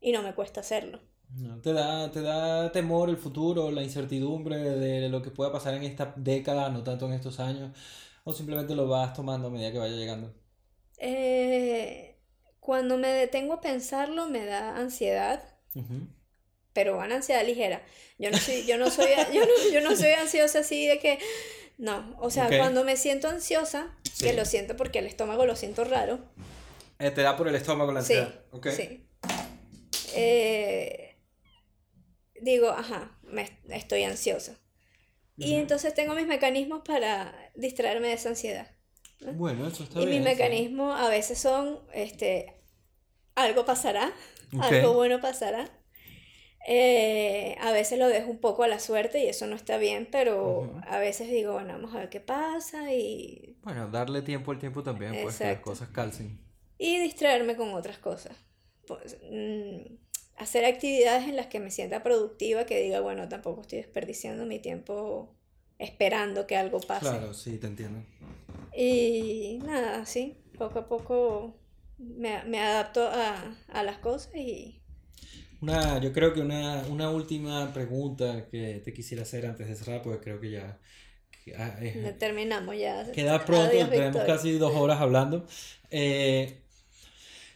[0.00, 1.00] Y no me cuesta hacerlo.
[1.34, 5.74] No, te, da, te da temor el futuro, la incertidumbre de lo que pueda pasar
[5.74, 7.76] en esta década, no tanto en estos años,
[8.24, 10.34] o simplemente lo vas tomando a medida que vaya llegando.
[10.98, 12.16] Eh,
[12.60, 15.42] cuando me detengo a pensarlo me da ansiedad,
[16.72, 17.82] pero una ansiedad ligera.
[18.18, 19.08] Yo no soy, yo no soy,
[19.72, 21.18] yo no, soy ansiosa así de que,
[21.76, 25.84] no, o sea, cuando me siento ansiosa, que lo siento porque el estómago lo siento
[25.84, 26.18] raro.
[26.98, 28.34] Eh, te da por el estómago la ansiedad.
[28.64, 29.06] Sí, sí.
[30.14, 31.07] Eh,
[32.42, 34.58] digo, ajá, me, estoy ansiosa.
[35.36, 38.68] Y entonces tengo mis mecanismos para distraerme de esa ansiedad.
[39.34, 40.16] Bueno, eso está y bien.
[40.16, 42.60] Y mis mecanismos a veces son este,
[43.36, 44.12] algo pasará,
[44.60, 45.70] algo bueno pasará.
[46.66, 50.08] Eh, a veces lo dejo un poco a la suerte y eso no está bien,
[50.10, 53.56] pero a veces digo, bueno, vamos a ver qué pasa y...
[53.62, 56.38] Bueno, darle tiempo al tiempo también, pues que las cosas calcen.
[56.76, 58.36] Y distraerme con otras cosas.
[58.86, 59.94] Pues, mm,
[60.38, 64.58] hacer actividades en las que me sienta productiva, que diga, bueno, tampoco estoy desperdiciando mi
[64.58, 65.34] tiempo
[65.78, 67.06] esperando que algo pase.
[67.06, 68.02] Claro, sí, te entiendo.
[68.76, 71.56] Y nada, sí, poco a poco
[71.98, 74.80] me, me adapto a, a, las cosas y...
[75.60, 80.02] Una, yo creo que una, una, última pregunta que te quisiera hacer antes de cerrar,
[80.02, 80.78] porque creo que ya...
[81.56, 81.80] Ah,
[82.18, 83.10] terminamos ya.
[83.10, 85.46] Queda pronto, tenemos casi dos horas hablando.
[85.90, 86.60] Eh,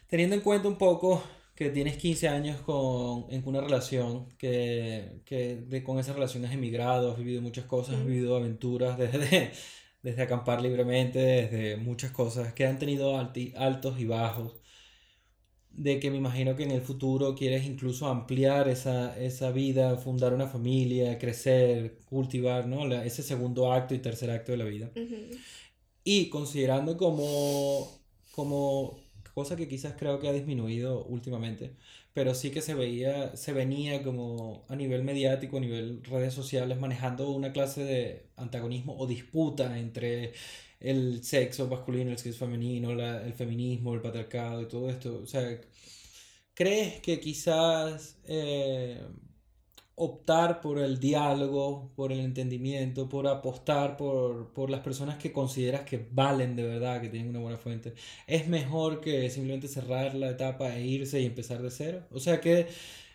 [0.09, 1.23] teniendo en cuenta un poco
[1.63, 6.53] que tienes 15 años con, en una relación, que, que de, con esa relación has
[6.53, 9.53] emigrado, has vivido muchas cosas, has vivido aventuras desde,
[10.03, 14.55] desde acampar libremente, desde muchas cosas que han tenido altos y bajos,
[15.71, 20.35] de que me imagino que en el futuro quieres incluso ampliar esa, esa vida, fundar
[20.35, 22.93] una familia, crecer, cultivar, ¿no?
[23.03, 24.91] ese segundo acto y tercer acto de la vida.
[26.05, 27.89] Y considerando como,
[28.33, 29.02] como
[29.35, 31.77] cosa que quizás creo que ha disminuido últimamente,
[32.13, 36.79] pero sí que se veía, se venía como a nivel mediático, a nivel redes sociales,
[36.79, 40.33] manejando una clase de antagonismo o disputa entre
[40.81, 45.21] el sexo masculino, el sexo femenino, el feminismo, el patriarcado y todo esto.
[45.23, 45.61] O sea,
[46.55, 49.01] ¿crees que quizás eh,
[49.95, 55.83] optar por el diálogo, por el entendimiento, por apostar por, por, las personas que consideras
[55.83, 57.95] que valen de verdad, que tienen una buena fuente,
[58.27, 62.03] es mejor que simplemente cerrar la etapa e irse y empezar de cero.
[62.11, 62.67] O sea, ¿qué,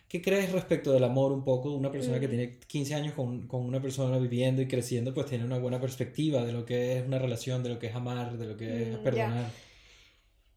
[0.08, 1.70] ¿Qué crees respecto del amor un poco?
[1.72, 5.44] Una persona que tiene 15 años con, con, una persona viviendo y creciendo, pues tiene
[5.44, 8.46] una buena perspectiva de lo que es una relación, de lo que es amar, de
[8.46, 9.50] lo que es perdonar.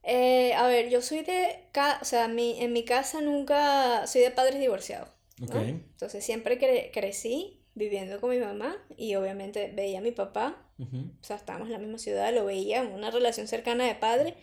[0.03, 1.65] Eh, a ver, yo soy de...
[2.01, 4.07] O sea, mi, en mi casa nunca...
[4.07, 5.09] Soy de padres divorciados.
[5.49, 6.57] Entonces siempre
[6.91, 11.73] crecí viviendo con mi mamá y obviamente veía a mi papá, o sea, estábamos en
[11.73, 14.35] la misma ciudad, lo veía, una relación cercana de padre,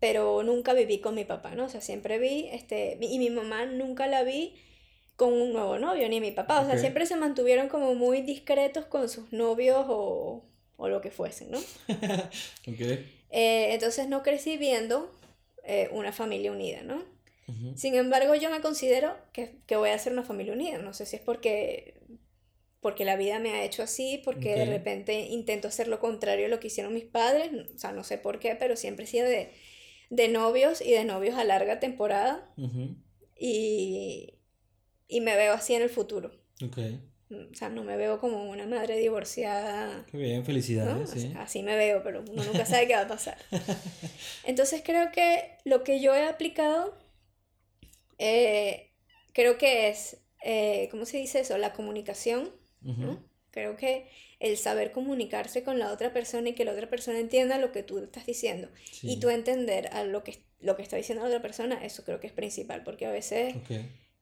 [0.00, 1.64] pero nunca viví con mi papá, ¿no?
[1.64, 4.54] O sea, siempre vi, este, y mi mamá nunca la vi
[5.16, 8.84] con un nuevo novio, ni mi papá, o sea, siempre se mantuvieron como muy discretos
[8.84, 10.44] con sus novios o,
[10.76, 11.58] o lo que fuesen, ¿no?
[13.30, 15.12] Eh, entonces no crecí viendo
[15.64, 17.02] eh, una familia unida, ¿no?
[17.76, 20.78] Sin embargo, yo me considero que, que, voy a ser una familia unida.
[20.78, 21.98] No sé si es porque
[22.80, 26.48] porque la vida me ha hecho así, porque de repente intento hacer lo contrario a
[26.48, 29.26] lo que hicieron mis padres, o sea, no sé por qué, pero siempre he sido
[29.26, 29.50] de,
[30.10, 32.48] de novios y de novios a larga temporada.
[33.36, 34.34] y,
[35.08, 36.30] y, me veo así en el futuro.
[36.64, 37.00] Okay.
[37.30, 40.06] O sea, no me veo como una madre divorciada.
[40.10, 41.10] Qué bien, felicidades.
[41.10, 41.32] Sí.
[41.36, 43.36] así me veo, pero uno nunca sabe qué va a pasar.
[44.44, 46.96] Entonces creo que lo que yo he aplicado,
[48.18, 48.90] eh,
[49.32, 51.56] creo que es, eh, ¿cómo se dice eso?
[51.58, 52.52] La comunicación
[53.50, 54.08] Creo que
[54.40, 57.82] el saber comunicarse con la otra persona y que la otra persona entienda lo que
[57.82, 58.68] tú estás diciendo
[59.02, 62.20] y tú entender a lo que, lo que está diciendo la otra persona, eso creo
[62.20, 63.54] que es principal, porque a veces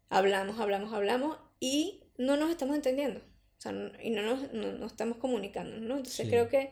[0.09, 5.19] hablamos, hablamos, hablamos y no nos estamos entendiendo, o sea, y no nos no, estamos
[5.19, 5.97] comunicando, ¿no?
[5.97, 6.71] Entonces creo que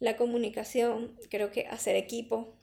[0.00, 2.56] la comunicación, creo que hacer equipo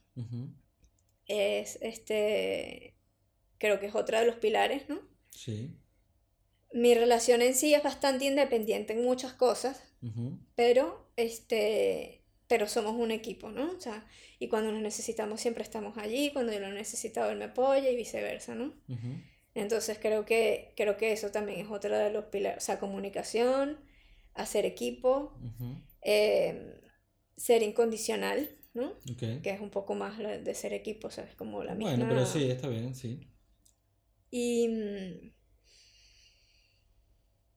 [1.28, 2.96] es, este,
[3.60, 5.00] creo que es otra de los pilares, ¿no?
[5.30, 5.76] Sí
[6.74, 9.82] mi relación en sí es bastante independiente en muchas cosas,
[10.56, 13.72] pero este pero somos un equipo, ¿no?
[13.74, 14.08] O sea,
[14.40, 17.96] y cuando nos necesitamos siempre estamos allí, cuando yo lo necesitado él me apoya y
[17.96, 18.74] viceversa, ¿no?
[19.54, 23.78] Entonces creo que, creo que eso también es otro de los pilares, o sea, comunicación,
[24.34, 25.38] hacer equipo,
[26.02, 26.72] em,
[27.36, 28.94] ser incondicional, ¿no?
[29.18, 31.98] Que es un poco más de ser equipo, o sea, es como la misma...
[31.98, 33.29] Bueno, pero sí, está bien, sí.
[34.32, 35.32] Y mm,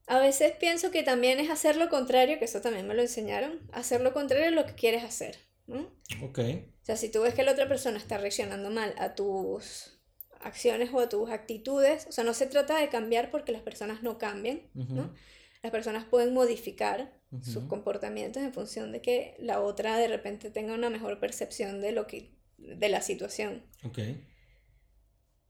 [0.06, 3.60] a veces pienso que también es hacer lo contrario, que eso también me lo enseñaron,
[3.72, 5.38] hacer lo contrario a lo que quieres hacer.
[5.66, 5.90] ¿no?
[6.22, 6.38] Ok.
[6.38, 9.98] O sea, si tú ves que la otra persona está reaccionando mal a tus
[10.40, 14.02] acciones o a tus actitudes, o sea, no se trata de cambiar porque las personas
[14.02, 15.14] no cambian, ¿no?
[15.62, 20.74] Las personas pueden modificar sus comportamientos en función de que la otra de repente tenga
[20.74, 23.62] una mejor percepción de lo que de la situación.
[23.84, 23.98] Ok.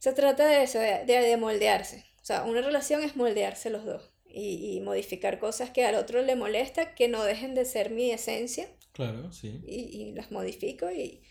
[0.02, 2.04] Se trata de eso, de, de moldearse.
[2.20, 6.34] O sea, una relación es moldearse los dos y, modificar cosas que al otro le
[6.34, 8.66] molesta, que no dejen de ser mi esencia.
[8.90, 9.60] Claro, sí.
[9.64, 11.22] Y, las modifico y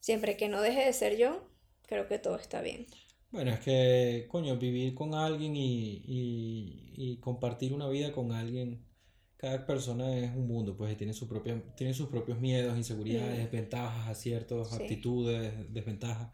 [0.00, 1.48] siempre que no deje de ser yo,
[1.86, 2.88] creo que todo está bien.
[3.30, 8.84] Bueno, es que, coño, vivir con alguien y, y, compartir una vida con alguien,
[9.36, 13.52] cada persona es un mundo, pues tiene, su propia, tiene sus propios miedos, inseguridades, mm.
[13.52, 16.32] ventajas, aciertos, actitudes, desventajas.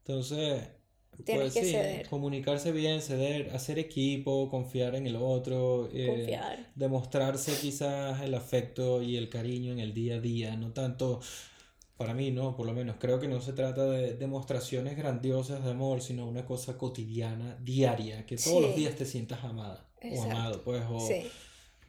[0.00, 0.81] Entonces,
[1.24, 2.08] Tienes pues, que ceder.
[2.08, 5.88] Comunicarse bien, ceder, hacer equipo, confiar en el otro.
[5.92, 6.38] Eh.
[6.74, 11.20] Demostrarse quizás el afecto y el cariño en el día a día, no tanto,
[11.96, 12.56] para mí, ¿no?
[12.56, 16.44] Por lo menos, creo que no se trata de demostraciones grandiosas de amor, sino una
[16.44, 21.00] cosa cotidiana, diaria, que todos los días te sientas amada o amado, pues, o...
[21.00, 21.30] Sí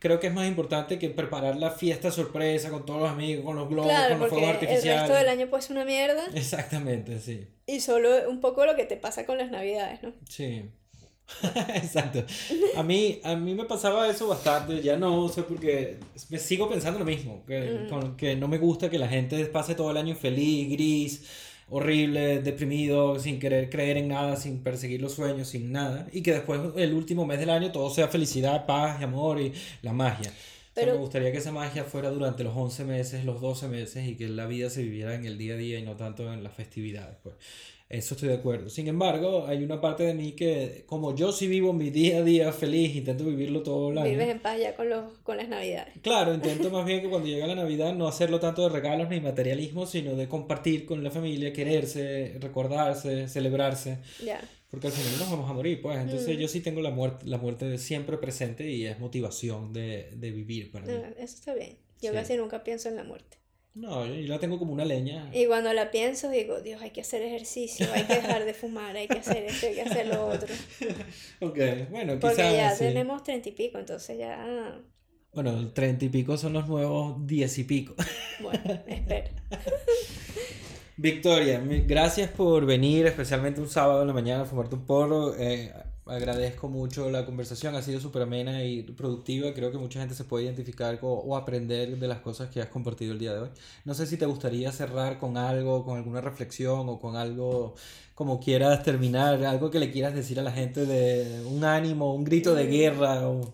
[0.04, 3.56] creo que es más importante que preparar la fiesta sorpresa con todos los amigos, con
[3.56, 4.86] los globos, con los fuegos artificiales.
[4.86, 6.26] El resto del año pues una mierda.
[6.34, 7.48] Exactamente, sí.
[7.68, 10.12] Y solo un poco lo que te pasa con las navidades, ¿no?
[10.28, 10.66] Sí.
[11.74, 12.26] Exacto.
[12.76, 17.00] A mí, a mí me pasaba eso bastante, ya no sé porque me sigo pensando
[17.00, 18.18] lo mismo, que, mm.
[18.18, 21.30] que no me gusta que la gente pase todo el año feliz, gris
[21.70, 26.34] horrible, deprimido, sin querer creer en nada, sin perseguir los sueños, sin nada, y que
[26.34, 30.32] después el último mes del año todo sea felicidad, paz y amor y la magia.
[30.74, 30.94] Pero...
[30.94, 34.28] me gustaría que esa magia fuera durante los 11 meses, los 12 meses y que
[34.28, 37.16] la vida se viviera en el día a día y no tanto en las festividades.
[37.22, 37.36] Pues.
[37.94, 38.72] Eso estoy de acuerdo.
[38.72, 42.24] Sin embargo, hay una parte de mí que, como yo sí vivo mi día a
[42.24, 44.10] día feliz, intento vivirlo todo el año.
[44.10, 45.94] Vives en paz ya con, los, con las navidades.
[46.02, 49.22] Claro, intento más bien que cuando llega la navidad no hacerlo tanto de regalos ni
[49.22, 54.00] materialismo, sino de compartir con la familia, quererse, recordarse, celebrarse.
[54.26, 54.42] Ya.
[54.72, 56.00] Porque al final nos vamos a morir, pues.
[56.00, 56.40] Entonces mm.
[56.40, 60.72] yo sí tengo la muerte, la muerte siempre presente y es motivación de, de vivir
[60.72, 60.94] para mí.
[60.94, 61.78] Ah, eso está bien.
[62.02, 63.43] Yo casi nunca pienso en la muerte.
[63.76, 65.30] No, yo, la tengo como una leña.
[65.34, 68.96] Y cuando la pienso digo, Dios, hay que hacer ejercicio, hay que dejar de fumar,
[68.96, 70.48] hay que hacer esto, hay que hacer lo otro.
[71.42, 74.80] ok, bueno, Porque ya tenemos treinta y pico, entonces ya...
[75.34, 77.96] Bueno, treinta y pico son los nuevos diez y pico.
[78.42, 79.32] bueno, espera.
[80.96, 85.36] Victoria, gracias por venir, especialmente un sábado en la mañana a fumarte un porro.
[85.36, 85.74] Eh,
[86.06, 89.54] agradezco mucho la conversación, ha sido súper amena y productiva.
[89.54, 93.14] Creo que mucha gente se puede identificar o aprender de las cosas que has compartido
[93.14, 93.50] el día de hoy.
[93.86, 97.76] No sé si te gustaría cerrar con algo, con alguna reflexión o con algo
[98.16, 102.24] como quieras terminar, algo que le quieras decir a la gente de un ánimo, un
[102.24, 103.28] grito de guerra.
[103.28, 103.54] O...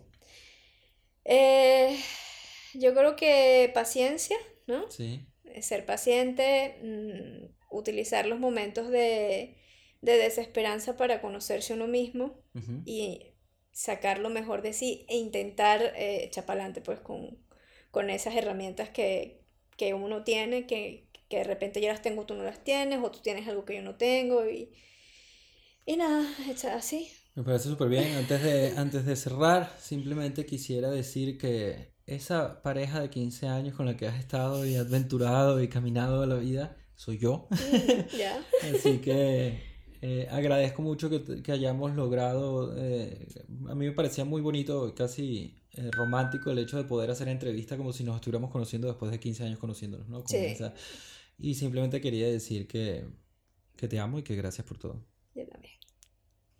[1.25, 1.97] Eh,
[2.73, 4.89] yo creo que paciencia, ¿no?
[4.91, 5.25] Sí.
[5.61, 9.55] Ser paciente, mm, utilizar los momentos de
[10.01, 12.41] de desesperanza para conocerse uno mismo
[12.85, 13.33] y
[13.71, 17.37] sacar lo mejor de sí e intentar eh, echar para adelante pues con,
[17.91, 19.41] con esas herramientas que,
[19.77, 23.11] que uno tiene, que, que, de repente yo las tengo, tú no las tienes, o
[23.11, 24.71] tú tienes algo que yo no tengo y,
[25.85, 26.25] y nada,
[26.73, 27.09] así.
[27.35, 28.15] Me parece súper bien.
[28.15, 33.85] Antes de, antes de cerrar, simplemente quisiera decir que esa pareja de 15 años con
[33.85, 37.47] la que has estado y aventurado y caminado la vida, soy yo.
[37.51, 38.43] Mm, ya.
[38.73, 39.68] Así que
[40.01, 43.27] eh, agradezco mucho que, que hayamos logrado, eh,
[43.67, 47.75] a mí me parecía muy bonito, casi eh, romántico el hecho de poder hacer entrevista
[47.75, 50.23] como si nos estuviéramos conociendo después de 15 años conociéndonos, ¿no?
[50.25, 50.55] sí.
[51.37, 53.05] y simplemente quería decir que,
[53.75, 55.03] que te amo y que gracias por todo.
[55.35, 55.78] Yo también.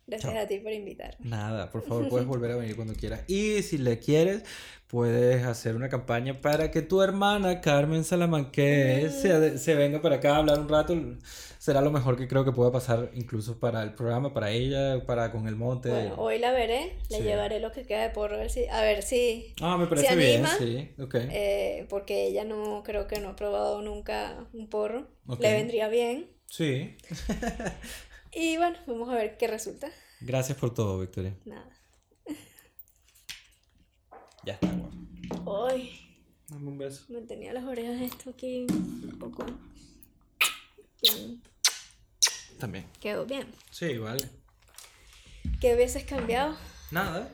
[0.10, 1.16] Gracias a ti por invitar.
[1.20, 3.22] Nada, por favor, puedes volver a venir cuando quieras.
[3.28, 4.44] Y si le quieres,
[4.88, 9.22] puedes hacer una campaña para que tu hermana Carmen Salamanque mm.
[9.22, 10.96] se, se, venga para acá a hablar un rato.
[11.60, 15.32] Será lo mejor que creo que pueda pasar incluso para el programa, para ella, para
[15.32, 15.90] con el monte.
[15.90, 19.78] Bueno, hoy la veré, le llevaré lo que queda de porro, a ver si, ah,
[19.78, 21.28] me parece bien, sí, okay.
[21.32, 25.08] Eh, porque ella no, creo que no ha probado nunca un porro.
[25.40, 26.32] Le vendría bien.
[26.48, 26.98] Sí.
[28.42, 29.92] Y bueno, vamos a ver qué resulta.
[30.22, 31.36] Gracias por todo, Victoria.
[31.44, 31.78] Nada.
[34.46, 34.70] Ya está,
[35.68, 36.24] Ay.
[36.48, 37.04] Dame un beso.
[37.10, 39.46] Me tenía las orejas esto aquí un poco.
[42.58, 42.86] También.
[43.02, 43.54] Quedó bien.
[43.72, 44.30] Sí, vale.
[45.60, 46.56] ¿Qué hubieses cambiado?
[46.92, 47.30] Nada.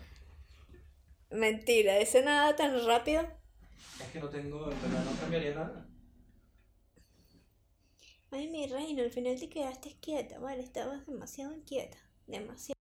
[1.29, 3.21] Mentira, ese nada tan rápido.
[4.01, 5.84] Es que no tengo, en verdad no cambiaría nada.
[8.29, 11.97] Ay, mi reina, al final te quedaste quieta, vale, estabas demasiado inquieta,
[12.27, 12.74] demasiado.